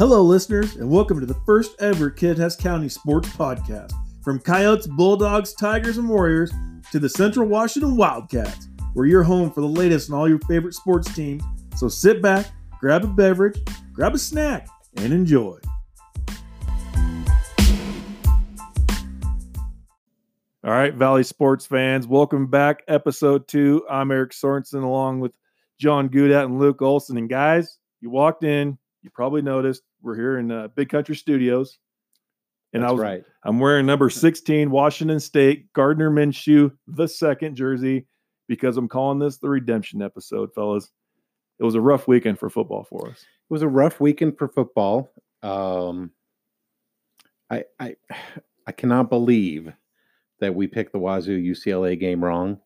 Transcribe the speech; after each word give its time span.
Hello, 0.00 0.22
listeners, 0.22 0.76
and 0.76 0.88
welcome 0.88 1.20
to 1.20 1.26
the 1.26 1.38
first 1.44 1.76
ever 1.78 2.10
Kittitas 2.10 2.58
County 2.58 2.88
Sports 2.88 3.28
Podcast. 3.36 3.92
From 4.24 4.38
Coyotes, 4.38 4.86
Bulldogs, 4.86 5.52
Tigers, 5.52 5.98
and 5.98 6.08
Warriors 6.08 6.50
to 6.90 6.98
the 6.98 7.06
Central 7.10 7.46
Washington 7.46 7.98
Wildcats, 7.98 8.68
we're 8.94 9.04
your 9.04 9.22
home 9.22 9.50
for 9.50 9.60
the 9.60 9.66
latest 9.66 10.10
on 10.10 10.16
all 10.16 10.26
your 10.26 10.38
favorite 10.48 10.72
sports 10.72 11.14
teams. 11.14 11.42
So 11.76 11.90
sit 11.90 12.22
back, 12.22 12.46
grab 12.80 13.04
a 13.04 13.08
beverage, 13.08 13.60
grab 13.92 14.14
a 14.14 14.18
snack, 14.18 14.68
and 14.96 15.12
enjoy. 15.12 15.58
All 20.64 20.72
right, 20.72 20.94
Valley 20.94 21.24
sports 21.24 21.66
fans, 21.66 22.06
welcome 22.06 22.46
back. 22.46 22.84
Episode 22.88 23.46
two. 23.48 23.84
I'm 23.90 24.10
Eric 24.10 24.30
Sorensen 24.30 24.82
along 24.82 25.20
with 25.20 25.32
John 25.78 26.08
Gudat 26.08 26.46
and 26.46 26.58
Luke 26.58 26.80
Olson. 26.80 27.18
And 27.18 27.28
guys, 27.28 27.76
you 28.00 28.08
walked 28.08 28.44
in, 28.44 28.78
you 29.02 29.10
probably 29.10 29.42
noticed 29.42 29.82
we're 30.02 30.16
here 30.16 30.38
in 30.38 30.50
uh, 30.50 30.68
Big 30.68 30.88
Country 30.88 31.16
Studios. 31.16 31.78
And 32.72 32.82
That's 32.82 32.90
I 32.90 32.92
was 32.92 33.00
right. 33.00 33.24
I'm 33.44 33.58
wearing 33.58 33.86
number 33.86 34.10
16, 34.10 34.70
Washington 34.70 35.20
State, 35.20 35.72
Gardner 35.72 36.10
Minshew, 36.10 36.72
the 36.86 37.08
second 37.08 37.56
jersey, 37.56 38.06
because 38.48 38.76
I'm 38.76 38.88
calling 38.88 39.18
this 39.18 39.38
the 39.38 39.48
redemption 39.48 40.02
episode, 40.02 40.50
fellas. 40.54 40.90
It 41.58 41.64
was 41.64 41.74
a 41.74 41.80
rough 41.80 42.06
weekend 42.08 42.38
for 42.38 42.48
football 42.48 42.84
for 42.84 43.08
us. 43.08 43.20
It 43.20 43.52
was 43.52 43.62
a 43.62 43.68
rough 43.68 44.00
weekend 44.00 44.38
for 44.38 44.48
football. 44.48 45.12
Um, 45.42 46.12
I 47.50 47.64
I 47.78 47.96
I 48.66 48.72
cannot 48.72 49.10
believe 49.10 49.72
that 50.38 50.54
we 50.54 50.66
picked 50.66 50.92
the 50.92 50.98
Wazoo 50.98 51.38
UCLA 51.38 51.98
game 51.98 52.24
wrong. 52.24 52.60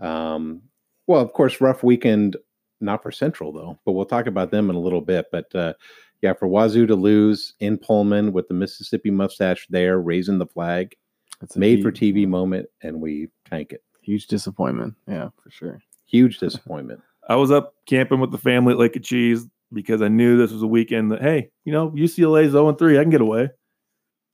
Um, 0.00 0.62
well, 1.06 1.20
of 1.20 1.32
course, 1.32 1.60
rough 1.60 1.82
weekend 1.82 2.36
not 2.80 3.02
for 3.02 3.10
Central 3.10 3.52
though, 3.52 3.78
but 3.84 3.92
we'll 3.92 4.04
talk 4.04 4.26
about 4.26 4.50
them 4.50 4.70
in 4.70 4.76
a 4.76 4.80
little 4.80 5.00
bit. 5.00 5.26
But 5.32 5.54
uh, 5.54 5.74
yeah, 6.22 6.32
for 6.32 6.46
Wazoo 6.48 6.86
to 6.86 6.94
lose 6.94 7.54
in 7.60 7.78
Pullman 7.78 8.32
with 8.32 8.48
the 8.48 8.54
Mississippi 8.54 9.10
mustache 9.10 9.66
there, 9.70 10.00
raising 10.00 10.38
the 10.38 10.46
flag, 10.46 10.94
It's 11.42 11.56
a 11.56 11.58
made 11.58 11.82
for 11.82 11.92
TV 11.92 12.26
moment, 12.26 12.66
and 12.82 13.00
we 13.00 13.28
tank 13.48 13.72
it. 13.72 13.82
Huge 14.02 14.26
disappointment. 14.26 14.94
Yeah, 15.06 15.28
for 15.42 15.50
sure. 15.50 15.80
Huge 16.06 16.38
disappointment. 16.38 17.00
I 17.28 17.34
was 17.36 17.50
up 17.50 17.74
camping 17.86 18.20
with 18.20 18.30
the 18.30 18.38
family 18.38 18.72
at 18.72 18.78
Lake 18.78 18.96
of 18.96 19.02
Cheese 19.02 19.46
because 19.72 20.00
I 20.00 20.08
knew 20.08 20.36
this 20.36 20.52
was 20.52 20.62
a 20.62 20.66
weekend 20.66 21.10
that, 21.12 21.20
hey, 21.20 21.50
you 21.64 21.72
know, 21.72 21.90
UCLA's 21.90 22.52
0 22.52 22.72
3. 22.72 22.98
I 22.98 23.02
can 23.02 23.10
get 23.10 23.20
away. 23.20 23.50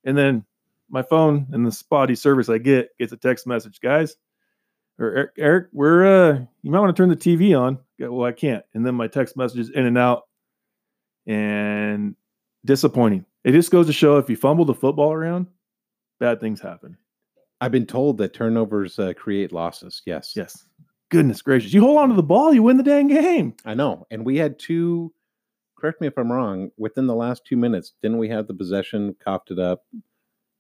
And 0.05 0.17
then 0.17 0.45
my 0.91 1.03
phone 1.03 1.47
and 1.53 1.67
the 1.67 1.73
spotty 1.73 2.15
service 2.15 2.49
I 2.49 2.59
get 2.59 2.91
gets 2.99 3.13
a 3.13 3.17
text 3.17 3.47
message, 3.47 3.81
guys. 3.81 4.17
Or 4.99 5.15
Eric, 5.15 5.31
Eric 5.39 5.67
we're 5.73 6.05
uh 6.05 6.39
you 6.63 6.71
might 6.71 6.81
want 6.81 6.95
to 6.95 7.01
turn 7.01 7.09
the 7.09 7.17
TV 7.17 7.59
on. 7.59 7.79
I 7.99 8.05
go, 8.05 8.13
Well, 8.13 8.29
I 8.29 8.33
can't. 8.33 8.65
And 8.75 8.85
then 8.85 8.95
my 8.95 9.09
text 9.09 9.37
messages 9.37 9.71
in 9.71 9.87
and 9.87 9.97
out 9.97 10.25
and 11.27 12.15
disappointing. 12.65 13.25
It 13.45 13.53
just 13.53 13.71
goes 13.71 13.87
to 13.87 13.93
show 13.93 14.19
if 14.19 14.31
you 14.31 14.37
fumble 14.37 14.65
the 14.65 14.75
football 14.75 15.13
around, 15.13 15.47
bad 16.21 16.41
things 16.41 16.61
happen. 16.61 16.97
I've 17.61 17.73
been 17.73 17.87
told 17.87 18.19
that 18.19 18.35
turnovers 18.35 18.99
uh, 18.99 19.13
create 19.15 19.53
losses. 19.53 20.03
Yes. 20.07 20.33
Yes. 20.35 20.67
Goodness 21.11 21.43
gracious. 21.43 21.73
You 21.73 21.81
hold 21.81 21.99
on 21.99 22.09
to 22.09 22.15
the 22.15 22.23
ball, 22.23 22.55
you 22.55 22.63
win 22.63 22.77
the 22.77 22.83
dang 22.83 23.09
game. 23.09 23.55
I 23.65 23.75
know. 23.75 24.07
And 24.11 24.25
we 24.25 24.37
had 24.37 24.59
two, 24.59 25.13
correct 25.79 26.01
me 26.01 26.07
if 26.07 26.17
I'm 26.17 26.33
wrong, 26.33 26.71
within 26.77 27.07
the 27.07 27.15
last 27.15 27.45
two 27.45 27.57
minutes, 27.57 27.93
didn't 28.03 28.19
we 28.19 28.29
have 28.31 28.47
the 28.47 28.55
possession, 28.55 29.15
coughed 29.23 29.51
it 29.51 29.59
up? 29.59 29.83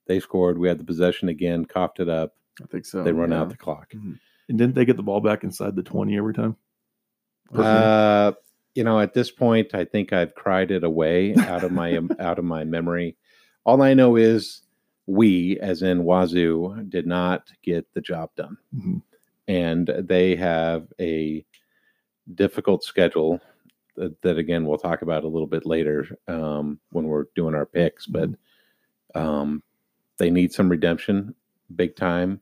They 0.06 0.20
scored. 0.20 0.58
We 0.58 0.68
had 0.68 0.78
the 0.78 0.84
possession 0.84 1.28
again, 1.28 1.64
coughed 1.64 2.00
it 2.00 2.08
up. 2.08 2.34
I 2.62 2.66
think 2.66 2.84
so. 2.84 3.02
they 3.02 3.12
run 3.12 3.30
yeah. 3.30 3.40
out 3.40 3.48
the 3.48 3.56
clock. 3.56 3.94
And 3.94 4.18
didn't 4.48 4.74
they 4.74 4.84
get 4.84 4.96
the 4.96 5.02
ball 5.02 5.20
back 5.20 5.42
inside 5.42 5.74
the 5.74 5.82
20 5.82 6.16
every 6.16 6.34
time? 6.34 6.56
Personally. 7.50 7.84
Uh, 7.84 8.32
you 8.74 8.84
know, 8.84 9.00
at 9.00 9.14
this 9.14 9.30
point, 9.30 9.74
I 9.74 9.84
think 9.84 10.12
I've 10.12 10.34
cried 10.34 10.70
it 10.70 10.84
away 10.84 11.34
out 11.36 11.64
of 11.64 11.72
my 11.72 11.98
out 12.18 12.38
of 12.38 12.44
my 12.44 12.64
memory. 12.64 13.16
All 13.64 13.82
I 13.82 13.94
know 13.94 14.16
is 14.16 14.62
we, 15.06 15.58
as 15.60 15.82
in 15.82 16.04
Wazoo, 16.04 16.88
did 16.88 17.06
not 17.06 17.50
get 17.62 17.92
the 17.94 18.00
job 18.00 18.30
done. 18.36 18.56
Mhm. 18.74 19.02
and 19.48 19.88
they 19.98 20.36
have 20.36 20.86
a 21.00 21.44
difficult 22.36 22.84
schedule 22.84 23.40
that, 23.96 24.20
that 24.22 24.38
again 24.38 24.64
we'll 24.64 24.78
talk 24.78 25.02
about 25.02 25.24
a 25.24 25.28
little 25.28 25.48
bit 25.48 25.66
later 25.66 26.06
um, 26.28 26.78
when 26.90 27.06
we're 27.06 27.26
doing 27.34 27.54
our 27.54 27.66
picks 27.66 28.06
but 28.06 28.30
um, 29.16 29.62
they 30.18 30.30
need 30.30 30.52
some 30.52 30.68
redemption 30.68 31.34
big 31.74 31.96
time 31.96 32.40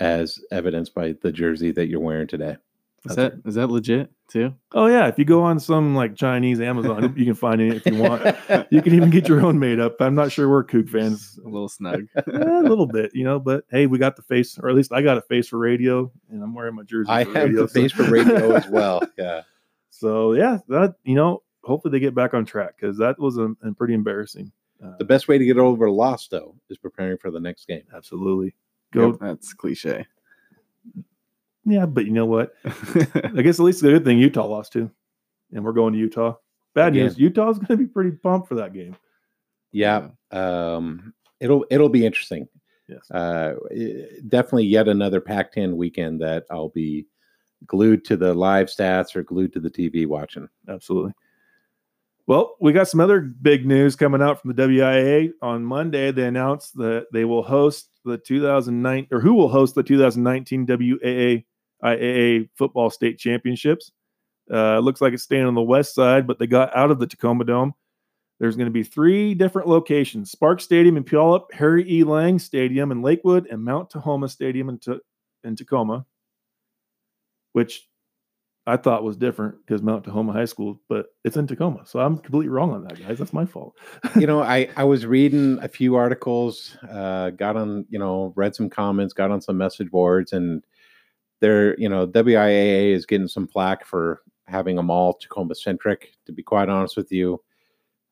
as 0.00 0.40
evidenced 0.50 0.94
by 0.94 1.12
the 1.22 1.30
jersey 1.30 1.70
that 1.70 1.88
you're 1.88 2.00
wearing 2.00 2.26
today 2.26 2.56
Is 3.04 3.16
that 3.16 3.34
is 3.44 3.54
that 3.54 3.68
legit 3.68 4.10
too? 4.28 4.54
Oh 4.72 4.86
yeah, 4.86 5.06
if 5.06 5.18
you 5.18 5.24
go 5.24 5.42
on 5.42 5.60
some 5.60 5.94
like 5.94 6.16
Chinese 6.16 6.60
Amazon, 6.60 7.14
you 7.16 7.24
can 7.24 7.34
find 7.34 7.60
it 7.60 7.76
if 7.76 7.86
you 7.86 8.02
want. 8.02 8.22
You 8.70 8.82
can 8.82 8.94
even 8.94 9.10
get 9.10 9.28
your 9.28 9.40
own 9.40 9.58
made 9.58 9.78
up. 9.78 10.00
I'm 10.00 10.14
not 10.14 10.32
sure 10.32 10.48
we're 10.48 10.64
Coug 10.64 10.88
fans. 10.90 11.38
A 11.44 11.48
little 11.48 11.68
snug. 11.68 12.06
Eh, 12.16 12.22
a 12.60 12.62
little 12.62 12.86
bit, 12.86 13.12
you 13.14 13.24
know, 13.24 13.38
but 13.38 13.64
hey, 13.70 13.86
we 13.86 13.98
got 13.98 14.16
the 14.16 14.22
face, 14.22 14.58
or 14.58 14.68
at 14.68 14.74
least 14.74 14.92
I 14.92 15.00
got 15.02 15.16
a 15.16 15.22
face 15.22 15.48
for 15.48 15.58
radio, 15.58 16.10
and 16.28 16.42
I'm 16.42 16.54
wearing 16.54 16.74
my 16.74 16.82
jersey. 16.82 17.08
i 17.10 17.24
for 17.24 17.32
have 17.34 17.44
radio, 17.48 17.62
the 17.62 17.68
face 17.68 17.92
for 17.92 18.02
radio 18.04 18.54
as 18.54 18.66
well 18.70 19.00
yeah 19.16 19.42
So 19.90 20.32
yeah, 20.34 20.58
that 20.68 20.96
you 21.04 21.14
know, 21.14 21.42
hopefully 21.64 21.92
they 21.92 22.00
get 22.00 22.14
back 22.14 22.34
on 22.34 22.44
track 22.44 22.74
because 22.78 22.98
that 22.98 23.18
was 23.18 23.38
a, 23.38 23.54
a 23.62 23.72
pretty 23.72 23.94
embarrassing. 23.94 24.52
Uh, 24.84 24.96
the 24.98 25.04
best 25.04 25.26
way 25.28 25.38
to 25.38 25.44
get 25.44 25.56
over 25.58 25.86
a 25.86 25.92
loss 25.92 26.28
though 26.28 26.54
is 26.68 26.78
preparing 26.78 27.16
for 27.18 27.30
the 27.30 27.40
next 27.40 27.66
game 27.66 27.82
absolutely 27.94 28.54
go. 28.92 29.12
That's 29.12 29.54
cliche. 29.54 30.06
Yeah, 31.68 31.86
but 31.86 32.06
you 32.06 32.12
know 32.12 32.26
what? 32.26 32.54
I 32.64 33.42
guess 33.42 33.58
at 33.60 33.64
least 33.64 33.82
the 33.82 33.90
good 33.90 34.04
thing 34.04 34.18
Utah 34.18 34.46
lost 34.46 34.72
too, 34.72 34.90
and 35.52 35.64
we're 35.64 35.72
going 35.72 35.92
to 35.92 35.98
Utah. 35.98 36.34
Bad 36.74 36.88
Again. 36.94 37.04
news: 37.06 37.18
Utah's 37.18 37.58
going 37.58 37.68
to 37.68 37.76
be 37.76 37.86
pretty 37.86 38.12
pumped 38.12 38.48
for 38.48 38.54
that 38.56 38.72
game. 38.72 38.96
yeah 39.72 40.08
um 40.30 41.12
it'll 41.40 41.64
it'll 41.70 41.88
be 41.88 42.04
interesting 42.06 42.46
Yes. 42.88 43.10
uh 43.10 43.54
definitely 44.28 44.64
yet 44.66 44.88
another 44.88 45.20
pac 45.20 45.52
10 45.52 45.76
weekend 45.76 46.20
that 46.22 46.44
i'll 46.50 46.70
be 46.70 47.06
glued 47.66 48.04
to 48.06 48.16
the 48.16 48.32
live 48.32 48.68
stats 48.68 49.14
or 49.16 49.22
glued 49.22 49.52
to 49.54 49.60
the 49.60 49.70
tv 49.70 50.06
watching 50.06 50.48
Absolutely. 50.68 51.12
Well, 52.26 52.56
we 52.60 52.72
got 52.74 52.88
some 52.88 53.00
other 53.00 53.20
big 53.20 53.64
news 53.66 53.96
coming 53.96 54.20
out 54.20 54.40
from 54.42 54.52
the 54.52 54.62
WIAA 54.62 55.30
on 55.40 55.64
Monday. 55.64 56.12
They 56.12 56.26
announced 56.26 56.76
that 56.76 57.06
they 57.10 57.24
will 57.24 57.42
host 57.42 57.88
the 58.04 58.18
2009 58.18 59.06
or 59.10 59.20
who 59.20 59.32
will 59.32 59.48
host 59.48 59.74
the 59.74 59.82
2019 59.82 60.66
WAA 60.68 61.44
IAA 61.82 62.48
football 62.56 62.90
state 62.90 63.18
championships. 63.18 63.92
Uh, 64.52 64.78
it 64.78 64.82
looks 64.82 65.00
like 65.00 65.12
it's 65.12 65.22
staying 65.22 65.44
on 65.44 65.54
the 65.54 65.62
west 65.62 65.94
side, 65.94 66.26
but 66.26 66.38
they 66.38 66.46
got 66.46 66.74
out 66.74 66.90
of 66.90 66.98
the 66.98 67.06
Tacoma 67.06 67.44
Dome. 67.44 67.74
There's 68.40 68.56
going 68.56 68.66
to 68.66 68.72
be 68.72 68.82
three 68.84 69.34
different 69.34 69.68
locations: 69.68 70.30
Sparks 70.30 70.64
Stadium 70.64 70.96
in 70.96 71.04
Puyallup, 71.04 71.52
Harry 71.52 71.90
E. 71.90 72.04
Lang 72.04 72.38
Stadium 72.38 72.92
in 72.92 73.02
Lakewood, 73.02 73.46
and 73.50 73.64
Mount 73.64 73.90
Tahoma 73.90 74.30
Stadium 74.30 74.68
in, 74.68 74.78
Ta- 74.78 75.00
in 75.44 75.56
Tacoma. 75.56 76.06
Which 77.52 77.88
I 78.68 78.76
thought 78.76 79.02
was 79.02 79.16
different 79.16 79.56
because 79.66 79.82
Mount 79.82 80.04
Tahoma 80.04 80.32
High 80.32 80.44
School, 80.44 80.80
but 80.88 81.06
it's 81.24 81.36
in 81.38 81.46
Tacoma. 81.46 81.86
So 81.86 82.00
I'm 82.00 82.18
completely 82.18 82.50
wrong 82.50 82.72
on 82.72 82.84
that, 82.84 83.00
guys. 83.00 83.18
That's 83.18 83.32
my 83.32 83.46
fault. 83.46 83.76
you 84.14 84.26
know 84.26 84.42
i 84.56 84.68
i 84.76 84.84
was 84.84 85.06
reading 85.06 85.58
a 85.62 85.68
few 85.68 85.96
articles 85.96 86.76
uh 86.90 87.30
got 87.30 87.56
on 87.56 87.86
you 87.88 87.98
know 87.98 88.32
read 88.36 88.54
some 88.54 88.68
comments 88.68 89.14
got 89.14 89.30
on 89.30 89.40
some 89.40 89.56
message 89.56 89.90
boards 89.90 90.32
and 90.32 90.62
they're 91.40 91.78
you 91.78 91.88
know 91.88 92.06
wiaa 92.06 92.92
is 92.92 93.06
getting 93.06 93.28
some 93.28 93.46
plaque 93.46 93.84
for 93.84 94.22
having 94.46 94.76
them 94.76 94.90
all 94.90 95.14
tacoma 95.14 95.54
centric 95.54 96.12
to 96.26 96.32
be 96.32 96.42
quite 96.42 96.68
honest 96.68 96.96
with 96.96 97.10
you 97.12 97.40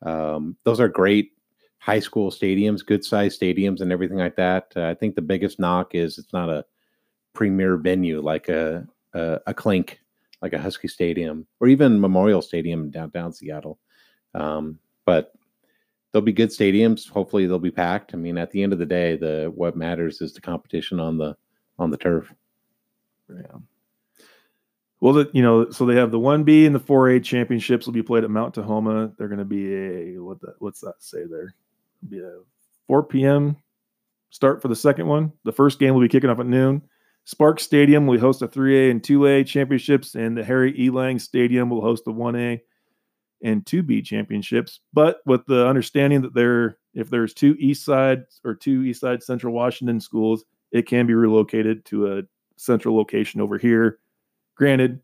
um 0.03 0.57
those 0.65 0.81
are 0.81 0.89
great 0.89 1.33
high 1.79 2.01
school 2.01 2.31
stadiums 2.31 2.85
good 2.85 3.05
sized 3.05 3.41
stadiums 3.41 3.81
and 3.81 3.93
everything 3.93 4.19
like 4.19 4.37
that 4.37 4.73
uh, 4.77 4.87
i 4.87 4.95
think 4.95 5.15
the 5.15 5.23
biggest 5.23 5.59
knock 5.59 5.95
is 5.95 6.19
it's 6.19 6.33
not 6.33 6.51
a 6.51 6.65
premier 7.33 7.77
venue 7.77 8.21
like 8.21 8.49
a 8.49 8.87
a, 9.15 9.41
a 9.47 9.55
clink 9.55 10.01
like 10.43 10.53
a 10.53 10.59
husky 10.59 10.89
stadium 10.89 11.47
or 11.61 11.69
even 11.69 12.01
memorial 12.01 12.43
stadium 12.43 12.85
in 12.85 12.91
downtown 12.91 13.33
seattle 13.33 13.79
um 14.35 14.79
but 15.07 15.33
they'll 16.17 16.23
be 16.23 16.33
good 16.33 16.49
stadiums. 16.49 17.07
Hopefully 17.11 17.47
they'll 17.47 17.59
be 17.59 17.71
packed. 17.71 18.15
I 18.15 18.17
mean, 18.17 18.39
at 18.39 18.51
the 18.51 18.63
end 18.63 18.73
of 18.73 18.79
the 18.79 18.87
day, 18.87 19.17
the 19.17 19.53
what 19.55 19.77
matters 19.77 20.23
is 20.23 20.33
the 20.33 20.41
competition 20.41 20.99
on 20.99 21.19
the 21.19 21.37
on 21.79 21.91
the 21.91 21.99
turf. 21.99 22.33
Yeah. 23.29 23.59
Well, 25.01 25.13
the, 25.13 25.31
you 25.33 25.43
know, 25.43 25.71
so 25.71 25.85
they 25.85 25.97
have 25.97 26.11
the 26.11 26.19
1B 26.19 26.67
and 26.67 26.75
the 26.75 26.81
4A 26.81 27.23
championships 27.23 27.87
will 27.87 27.93
be 27.93 28.03
played 28.03 28.25
at 28.25 28.31
Mount 28.31 28.55
Tahoma. 28.55 29.15
They're 29.17 29.29
going 29.29 29.39
to 29.39 29.45
be 29.45 29.75
a 29.75 30.23
what 30.23 30.41
the, 30.41 30.55
what's 30.59 30.81
that 30.81 30.95
say 31.01 31.25
there? 31.29 31.55
It'll 32.03 32.11
be 32.11 32.21
a 32.21 32.39
4 32.87 33.03
p.m. 33.05 33.57
start 34.31 34.63
for 34.63 34.69
the 34.69 34.77
second 34.77 35.07
one. 35.07 35.33
The 35.45 35.53
first 35.53 35.79
game 35.79 35.95
will 35.95 36.01
be 36.01 36.09
kicking 36.09 36.31
off 36.31 36.41
at 36.41 36.47
noon. 36.47 36.83
Sparks 37.25 37.65
Stadium 37.65 38.07
will 38.07 38.21
host 38.21 38.41
the 38.41 38.49
3A 38.49 38.91
and 38.91 39.03
2A 39.03 39.47
championships, 39.47 40.15
and 40.15 40.37
the 40.37 40.45
Harry 40.45 40.73
E. 40.81 40.91
Lang 40.91 41.19
Stadium 41.19 41.69
will 41.69 41.83
host 41.83 42.05
the 42.05 42.13
1A 42.13 42.61
and 43.43 43.65
2B 43.65 44.05
championships. 44.05 44.81
But 44.93 45.19
with 45.27 45.45
the 45.47 45.67
understanding 45.67 46.23
that 46.23 46.35
there, 46.35 46.79
if 46.95 47.11
there's 47.11 47.35
two 47.35 47.57
East 47.59 47.85
Side 47.85 48.23
or 48.45 48.55
two 48.55 48.83
East 48.85 49.01
Side 49.01 49.23
Central 49.23 49.53
Washington 49.53 50.01
schools, 50.01 50.45
it 50.71 50.87
can 50.87 51.07
be 51.07 51.15
relocated 51.15 51.85
to 51.87 52.17
a 52.17 52.23
central 52.57 52.97
location 52.97 53.41
over 53.41 53.59
here. 53.59 53.99
Granted, 54.55 55.01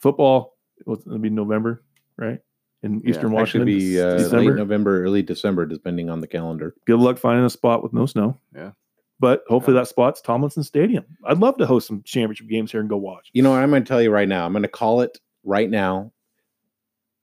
football 0.00 0.56
it'll 0.80 1.18
be 1.18 1.30
November, 1.30 1.82
right? 2.16 2.40
in 2.82 3.00
Yeah, 3.00 3.10
Eastern 3.10 3.32
Washington. 3.32 3.66
be 3.66 4.00
uh, 4.00 4.06
late 4.06 4.18
December. 4.18 4.54
November, 4.54 5.02
early 5.04 5.22
December, 5.22 5.66
depending 5.66 6.10
on 6.10 6.20
the 6.20 6.26
calendar. 6.26 6.74
Good 6.86 7.00
luck 7.00 7.18
finding 7.18 7.44
a 7.44 7.50
spot 7.50 7.82
with 7.82 7.92
no 7.92 8.06
snow. 8.06 8.36
Yeah. 8.54 8.72
But 9.18 9.42
hopefully 9.48 9.74
that 9.74 9.88
spot's 9.88 10.22
Tomlinson 10.22 10.62
Stadium. 10.62 11.04
I'd 11.26 11.38
love 11.38 11.58
to 11.58 11.66
host 11.66 11.86
some 11.86 12.02
championship 12.04 12.48
games 12.48 12.72
here 12.72 12.80
and 12.80 12.88
go 12.88 12.96
watch. 12.96 13.28
You 13.34 13.42
know, 13.42 13.50
what 13.50 13.62
I'm 13.62 13.68
going 13.68 13.84
to 13.84 13.88
tell 13.88 14.00
you 14.00 14.10
right 14.10 14.28
now. 14.28 14.46
I'm 14.46 14.52
going 14.52 14.62
to 14.62 14.68
call 14.68 15.02
it 15.02 15.18
right 15.44 15.68
now. 15.68 16.10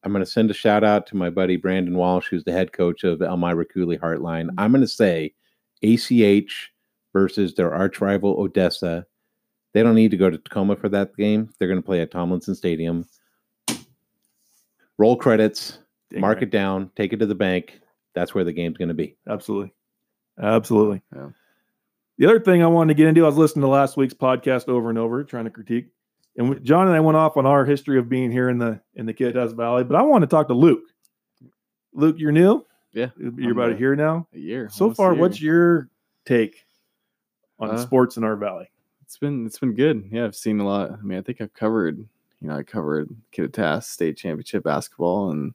I'm 0.04 0.12
going 0.12 0.24
to 0.24 0.30
send 0.30 0.52
a 0.52 0.54
shout 0.54 0.84
out 0.84 1.08
to 1.08 1.18
my 1.18 1.32
buddy 1.32 1.56
Brandon 1.56 1.98
Walsh, 1.98 2.28
who's 2.30 2.44
the 2.44 2.52
head 2.52 2.72
coach 2.72 3.04
of 3.04 3.22
Almira 3.22 3.66
Coulee 3.66 3.98
Hartline. 3.98 4.50
I'm 4.60 4.72
going 4.72 4.82
to 4.84 4.88
say 4.88 5.34
ACH 5.82 6.72
versus 7.14 7.56
their 7.56 7.74
arch 7.74 8.00
rival 8.00 8.40
Odessa. 8.40 9.08
They 9.78 9.84
don't 9.84 9.94
need 9.94 10.10
to 10.10 10.18
go 10.18 10.28
to 10.28 10.40
Tacoma 10.40 10.76
for 10.76 10.90
that 10.90 11.16
game. 11.16 11.52
They're 11.60 11.68
going 11.68 11.80
to 11.80 11.86
play 11.86 12.02
at 12.02 12.10
Tomlinson 12.10 12.56
Stadium. 12.56 13.06
Roll 14.98 15.16
credits, 15.16 15.78
Dang 16.10 16.22
mark 16.22 16.38
right. 16.38 16.44
it 16.46 16.50
down, 16.50 16.90
take 16.96 17.14
it 17.14 17.18
to 17.18 17.28
the 17.28 17.36
bank. 17.36 17.80
That's 18.16 18.34
where 18.34 18.44
the 18.44 18.54
game's 18.54 18.78
going 18.80 18.88
to 18.88 18.96
be. 18.96 19.18
Absolutely. 19.30 19.72
Absolutely. 20.42 21.04
Yeah. 21.16 21.28
The 22.18 22.26
other 22.26 22.40
thing 22.40 22.64
I 22.64 22.68
wanted 22.68 22.96
to 22.96 22.98
get 22.98 23.08
into, 23.08 23.22
I 23.22 23.28
was 23.28 23.38
listening 23.38 23.62
to 23.62 23.68
last 23.68 23.98
week's 23.98 24.16
podcast 24.16 24.68
over 24.68 24.90
and 24.90 24.98
over, 24.98 25.24
trying 25.24 25.46
to 25.46 25.52
critique. 25.52 25.90
And 26.38 26.64
John 26.64 26.88
and 26.88 26.96
I 26.96 27.00
went 27.02 27.16
off 27.18 27.38
on 27.38 27.46
our 27.46 27.64
history 27.64 28.00
of 28.00 28.10
being 28.10 28.32
here 28.32 28.50
in 28.50 28.58
the 28.58 28.82
in 28.96 29.06
the 29.06 29.14
Kittitas 29.14 29.56
Valley, 29.56 29.84
but 29.84 29.96
I 29.96 30.02
want 30.02 30.24
to 30.24 30.28
talk 30.28 30.48
to 30.48 30.56
Luke. 30.56 30.86
Luke, 31.94 32.16
you're 32.18 32.32
new. 32.32 32.66
Yeah, 32.94 33.10
You're 33.16 33.32
I'm 33.52 33.52
about 33.52 33.74
a- 33.74 33.78
here 33.78 33.96
now. 33.96 34.28
A 34.34 34.40
year. 34.40 34.70
So 34.72 34.86
almost 34.86 34.96
a 34.96 35.04
far, 35.04 35.12
year. 35.14 35.22
what's 35.22 35.40
your 35.40 35.90
take 36.26 36.56
on 37.60 37.70
Uh, 37.70 37.78
sports 37.78 38.18
in 38.18 38.24
our 38.24 38.36
valley? 38.36 38.72
It's 39.08 39.18
been 39.18 39.46
it's 39.46 39.60
been 39.60 39.74
good. 39.74 40.10
Yeah, 40.12 40.26
I've 40.26 40.36
seen 40.36 40.60
a 40.60 40.66
lot. 40.66 40.92
I 40.92 41.02
mean, 41.02 41.18
I 41.18 41.22
think 41.22 41.40
I've 41.40 41.54
covered. 41.54 41.98
You 42.42 42.50
know, 42.50 42.58
I 42.58 42.64
covered 42.64 43.10
Kittitas 43.32 43.84
state 43.86 44.18
championship 44.18 44.64
basketball 44.66 45.32
and 45.32 45.54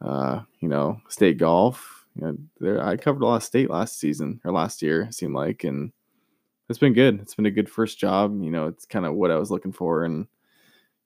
uh, 0.00 0.42
you 0.60 0.68
know 0.68 1.00
state 1.08 1.38
golf. 1.38 2.06
You 2.16 2.22
know, 2.26 2.36
there 2.60 2.84
I 2.84 2.96
covered 2.96 3.22
a 3.22 3.26
lot 3.26 3.36
of 3.36 3.44
state 3.44 3.70
last 3.70 3.98
season 3.98 4.40
or 4.44 4.52
last 4.52 4.82
year. 4.82 5.02
It 5.02 5.14
seemed 5.14 5.34
like, 5.34 5.64
and 5.64 5.92
it's 6.68 6.78
been 6.78 6.94
good. 6.94 7.20
It's 7.20 7.34
been 7.34 7.46
a 7.46 7.50
good 7.50 7.70
first 7.70 7.98
job. 7.98 8.40
You 8.42 8.50
know, 8.50 8.68
it's 8.68 8.86
kind 8.86 9.06
of 9.06 9.14
what 9.14 9.32
I 9.32 9.36
was 9.36 9.50
looking 9.50 9.72
for, 9.72 10.04
and 10.04 10.26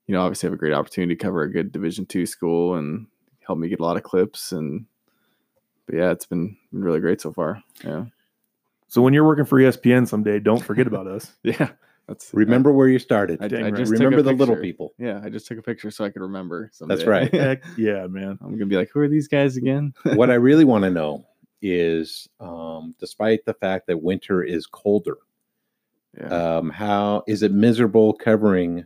you 0.07 0.13
know, 0.13 0.21
obviously 0.21 0.47
have 0.47 0.53
a 0.53 0.57
great 0.57 0.73
opportunity 0.73 1.15
to 1.15 1.23
cover 1.23 1.43
a 1.43 1.51
good 1.51 1.71
Division 1.71 2.05
two 2.05 2.25
school 2.27 2.75
and 2.75 3.07
help 3.45 3.59
me 3.59 3.69
get 3.69 3.81
a 3.81 3.85
lot 3.85 3.97
of 3.97 4.03
clips 4.03 4.51
and. 4.53 4.85
But 5.85 5.95
yeah, 5.95 6.11
it's 6.11 6.25
been 6.25 6.57
been 6.71 6.83
really 6.83 6.99
great 6.99 7.21
so 7.21 7.31
far. 7.33 7.63
Yeah, 7.83 8.05
So 8.87 9.01
when 9.01 9.13
you're 9.13 9.25
working 9.25 9.45
for 9.45 9.59
ESPN 9.59 10.07
someday, 10.07 10.39
don't 10.39 10.63
forget 10.63 10.87
about 10.87 11.07
us. 11.07 11.33
yeah. 11.43 11.69
That's 12.07 12.33
Remember 12.33 12.71
where 12.71 12.87
you 12.87 12.99
started. 12.99 13.41
I, 13.41 13.67
I 13.67 13.71
just 13.71 13.91
Remember 13.91 14.21
the 14.21 14.31
little 14.31 14.55
people. 14.55 14.93
Yeah, 14.97 15.19
I 15.21 15.29
just 15.29 15.45
took 15.45 15.57
a 15.57 15.61
picture 15.61 15.91
so 15.91 16.05
I 16.05 16.09
could 16.09 16.21
remember. 16.21 16.71
That's 16.79 17.03
right. 17.03 17.33
Heck 17.33 17.63
yeah, 17.77 18.07
man. 18.07 18.37
I'm 18.41 18.53
gonna 18.53 18.65
be 18.65 18.77
like, 18.77 18.89
who 18.93 19.01
are 19.01 19.09
these 19.09 19.27
guys 19.27 19.57
again? 19.57 19.93
what 20.13 20.29
I 20.29 20.35
really 20.35 20.63
want 20.63 20.85
to 20.85 20.89
know 20.89 21.27
is, 21.61 22.29
um, 22.39 22.95
despite 22.97 23.43
the 23.43 23.55
fact 23.55 23.87
that 23.87 24.01
winter 24.01 24.41
is 24.41 24.65
colder, 24.65 25.17
yeah. 26.17 26.27
um, 26.27 26.69
how 26.69 27.23
is 27.27 27.43
it 27.43 27.51
miserable 27.51 28.13
covering 28.13 28.85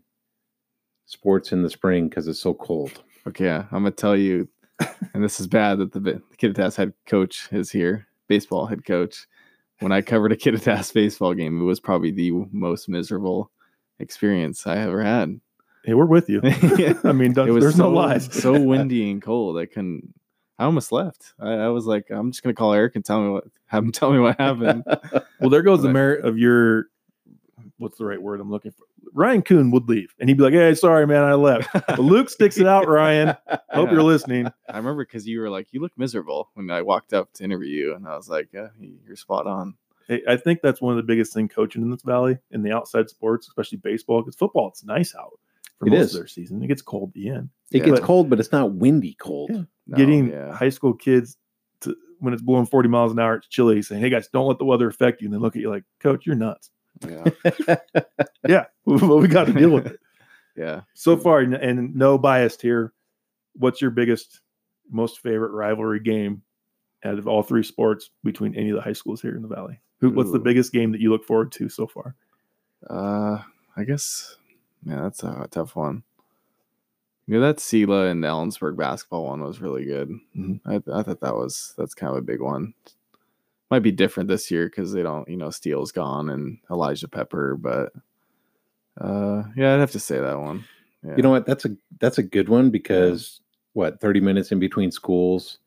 sports 1.06 1.52
in 1.52 1.62
the 1.62 1.70
spring 1.70 2.10
because 2.10 2.28
it's 2.28 2.40
so 2.40 2.56
cold? 2.56 3.04
okay, 3.28 3.46
yeah, 3.46 3.66
I'm 3.72 3.84
gonna 3.84 3.92
tell 3.92 4.18
you, 4.18 4.50
and 5.14 5.24
this 5.24 5.40
is 5.40 5.46
bad 5.46 5.78
that 5.78 5.92
the, 5.92 6.00
the 6.00 6.22
Kittitas 6.40 6.76
head 6.76 6.92
coach 7.06 7.50
is 7.52 7.70
here, 7.70 8.08
baseball 8.28 8.66
head 8.66 8.84
coach. 8.84 9.28
When 9.82 9.92
I 9.92 10.02
covered 10.02 10.32
a 10.32 10.38
Kittitas 10.38 10.94
baseball 10.94 11.34
game, 11.34 11.60
it 11.60 11.64
was 11.64 11.80
probably 11.80 12.12
the 12.12 12.32
most 12.52 12.88
miserable 12.88 13.52
experience 14.00 14.66
I 14.68 14.78
ever 14.78 15.04
had. 15.04 15.40
Hey, 15.84 15.96
we're 15.96 16.06
with 16.06 16.30
you. 16.30 16.40
I 17.04 17.12
mean, 17.12 17.32
it 17.32 17.52
was 17.52 17.64
there's 17.64 17.76
so, 17.76 17.84
no 17.84 17.90
lies. 17.90 18.32
so 18.32 18.60
windy 18.60 19.10
and 19.10 19.22
cold. 19.22 19.58
I 19.58 19.66
couldn't. 19.66 20.14
I 20.60 20.66
almost 20.66 20.92
left. 20.92 21.34
I, 21.40 21.54
I 21.54 21.68
was 21.70 21.88
like, 21.88 22.12
I'm 22.12 22.32
just 22.32 22.44
gonna 22.44 22.54
call 22.54 22.74
Eric 22.74 22.96
and 22.96 23.04
tell 23.04 23.22
me 23.22 23.30
what 23.30 23.46
have 23.66 23.84
him 23.84 23.92
tell 23.92 24.12
me 24.12 24.20
what 24.20 24.40
happened. 24.40 24.84
Well, 25.40 25.50
there 25.50 25.64
goes 25.64 25.82
the 25.82 25.90
merit 25.90 26.24
of 26.24 26.38
your 26.38 26.86
what's 27.80 27.98
the 27.98 28.06
right 28.06 28.22
word 28.22 28.40
I'm 28.40 28.52
looking 28.52 28.72
for? 28.72 28.86
Ryan 29.14 29.42
Coon 29.42 29.72
would 29.72 29.88
leave 29.90 30.14
and 30.20 30.30
he'd 30.30 30.38
be 30.38 30.44
like, 30.44 30.54
Hey, 30.54 30.74
sorry, 30.76 31.06
man, 31.08 31.24
I 31.24 31.34
left. 31.34 31.70
But 31.74 32.00
Luke 32.00 32.30
sticks 32.30 32.58
it 32.58 32.68
out, 32.68 32.88
Ryan. 32.88 33.36
Hope 33.72 33.92
you're 33.92 34.04
listening. 34.04 34.48
I 34.70 34.78
remember 34.78 35.04
because 35.06 35.28
you 35.28 35.40
were 35.42 35.50
like, 35.50 35.68
you 35.72 35.82
look 35.82 35.92
miserable 35.98 36.50
when 36.54 36.70
I 36.72 36.82
walked 36.82 37.14
up 37.14 37.32
to 37.34 37.44
interview 37.44 37.70
you, 37.88 37.96
and 37.96 38.08
I 38.08 38.16
was 38.16 38.30
like, 38.30 38.50
yeah, 38.54 38.68
you're 38.80 39.16
spot 39.16 39.48
on. 39.48 39.76
Hey, 40.08 40.22
I 40.28 40.36
think 40.38 40.62
that's 40.62 40.82
one 40.82 40.92
of 40.94 40.98
the 40.98 41.04
biggest 41.04 41.34
things 41.34 41.52
coaching 41.54 41.82
in 41.82 41.92
this 41.92 42.02
valley 42.04 42.38
in 42.52 42.64
the 42.64 42.72
outside 42.72 43.10
sports, 43.10 43.48
especially 43.48 43.78
baseball, 43.80 44.22
because 44.22 44.36
football, 44.36 44.68
it's 44.70 44.84
nice 44.84 45.14
out 45.16 45.40
for 45.80 45.88
It 45.88 45.92
most 45.92 46.00
is. 46.00 46.16
of 46.16 46.20
their 46.22 46.28
season. 46.28 46.62
It 46.64 46.68
gets 46.68 46.82
cold 46.82 47.10
at 47.10 47.14
the 47.14 47.30
end. 47.30 47.50
It 47.72 47.80
Yeah. 47.80 47.86
gets 47.86 48.00
But- 48.00 48.06
cold, 48.06 48.30
but 48.30 48.40
it's 48.40 48.52
not 48.52 48.74
windy 48.74 49.16
cold. 49.20 49.52
Yeah. 49.54 49.62
No, 49.88 49.98
Getting 49.98 50.30
yeah, 50.32 50.52
high 50.54 50.70
school 50.70 50.94
kids 50.94 51.38
to 51.82 51.96
when 52.20 52.34
it's 52.34 52.42
blowing 52.44 52.66
40 52.66 52.88
miles 52.90 53.12
an 53.12 53.20
hour, 53.20 53.36
it's 53.36 53.48
chilly, 53.48 53.82
saying, 53.82 54.02
Hey 54.02 54.10
guys, 54.10 54.28
don't 54.30 54.48
let 54.48 54.58
the 54.60 54.66
weather 54.66 54.88
affect 54.88 55.22
you. 55.22 55.28
And 55.28 55.34
they 55.34 55.40
look 55.40 55.56
at 55.56 55.62
you 55.62 55.70
like, 55.70 55.84
Coach, 56.00 56.26
you're 56.26 56.36
nuts. 56.36 56.70
Yeah, 57.08 57.76
Yeah. 58.48 58.66
well, 58.86 59.20
we 59.20 59.28
got 59.28 59.46
to 59.48 59.54
deal 59.54 59.70
with 59.72 59.88
it. 59.88 60.00
yeah. 60.56 60.82
so 60.94 61.18
far 61.18 61.40
and, 61.40 61.96
no 61.96 62.18
biased 62.18 62.62
here 62.62 62.94
what's 63.54 63.82
your 63.82 63.92
biggest 63.92 64.42
most 64.90 65.20
favorite 65.22 65.52
rivalry 65.52 66.00
game 66.00 66.42
out 67.04 67.18
of 67.18 67.28
all 67.28 67.42
three 67.44 67.64
sports 67.64 68.10
between 68.24 68.56
any 68.56 68.70
of 68.70 68.76
the 68.76 68.82
high 68.82 68.94
schools 68.94 69.22
here 69.22 69.36
in 69.36 69.42
the 69.42 69.48
valley 69.48 69.80
Who, 70.02 70.12
what's 70.12 70.32
the 70.32 70.40
biggest 70.40 70.72
game 70.74 70.92
that 70.92 71.02
you 71.02 71.10
look 71.10 71.26
forward 71.26 71.52
to 71.54 71.70
so 71.70 71.88
far 71.88 72.16
Uh, 72.90 73.40
I 73.78 73.84
guess, 73.86 74.36
man, 74.84 75.02
that's 75.04 75.24
a, 75.24 75.48
tough 75.50 75.76
one. 75.76 76.04
You 77.28 77.36
know, 77.40 77.42
that 77.48 77.60
Selah 77.62 78.08
and 78.08 78.24
Ellensburg 78.24 78.76
basketball 78.76 79.26
one 79.26 79.42
was 79.42 79.62
really 79.62 79.86
good. 79.86 80.10
Mhm. 80.38 80.60
I, 80.66 80.76
I 80.76 81.04
thought 81.04 81.22
that 81.22 81.36
was 81.36 81.74
that's 81.78 81.94
kind 81.94 82.12
of 82.12 82.18
a 82.18 82.22
big 82.26 82.42
one. 82.42 82.74
Might 83.72 83.80
be 83.84 83.92
different 83.92 84.28
this 84.30 84.52
year 84.52 84.68
because 84.68 84.92
they 84.92 85.02
don't, 85.02 85.28
you 85.30 85.38
know, 85.38 85.50
Steele's 85.50 85.92
gone 85.94 86.30
and 86.30 86.58
Elijah 86.70 87.08
Pepper, 87.08 87.56
but 87.56 87.94
uh, 89.00 89.44
yeah, 89.56 89.74
I'd 89.74 89.80
have 89.80 89.92
to 89.92 90.00
say 90.00 90.20
that 90.20 90.38
one. 90.40 90.66
Yeah. 91.04 91.16
You 91.16 91.24
know 91.24 91.30
what? 91.32 91.46
That's 91.46 91.64
a 91.66 91.70
that's 92.00 92.18
a 92.18 92.24
good 92.24 92.50
one 92.50 92.70
because 92.70 93.40
what 93.74 94.02
thirty 94.02 94.20
minutes 94.20 94.52
in 94.52 94.60
between 94.60 94.92
schools, 94.92 95.60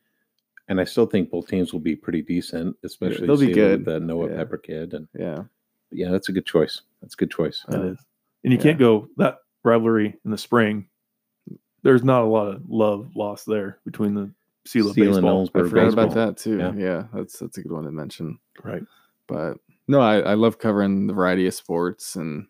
and 0.69 0.79
I 0.81 0.85
still 0.85 1.07
think 1.07 1.31
both 1.31 1.49
teams 1.49 1.73
will 1.73 1.81
be 1.81 1.97
pretty 1.97 2.21
decent, 2.23 2.77
especially 2.85 3.27
they'll 3.27 3.39
be 3.39 3.53
good. 3.53 3.87
with 3.87 3.87
The 3.87 4.01
Noah 4.01 4.29
Yeah. 4.29 4.37
Pepper 4.37 4.59
kid, 4.59 4.93
and 4.93 5.09
yeah, 5.19 5.45
yeah, 5.91 6.11
that's 6.11 6.29
a 6.29 6.33
good 6.33 6.47
choice. 6.47 6.83
That's 7.01 7.15
a 7.15 7.17
good 7.17 7.31
choice. 7.31 7.65
That 7.69 7.81
Uh, 7.81 7.85
is, 7.87 7.99
and 8.45 8.53
you 8.53 8.59
can't 8.59 8.79
go 8.79 9.09
that 9.17 9.39
rivalry 9.65 10.15
in 10.25 10.31
the 10.31 10.39
spring 10.39 10.87
there's 11.83 12.03
not 12.03 12.23
a 12.23 12.27
lot 12.27 12.49
of 12.49 12.63
love 12.69 13.15
lost 13.15 13.47
there 13.47 13.79
between 13.85 14.15
the 14.15 14.31
Selah 14.67 14.93
Steele 14.93 15.05
and 15.07 15.15
baseball 15.15 15.43
I 15.55 15.61
Ellensburg 15.61 15.71
forgot 15.71 15.93
about 15.93 16.15
that 16.15 16.37
too. 16.37 16.59
Yeah. 16.59 16.73
Yeah. 16.75 17.05
that's 17.13 17.39
that's 17.39 17.59
a 17.59 17.63
good 17.63 17.73
one 17.73 17.85
to 17.85 17.93
mention. 17.93 18.39
right 18.63 18.83
but 19.27 19.57
no, 19.89 20.01
I, 20.01 20.19
I 20.21 20.35
love 20.35 20.59
covering 20.59 21.07
the 21.07 21.13
variety 21.15 21.47
of 21.47 21.53
sports 21.55 22.17
and 22.17 22.47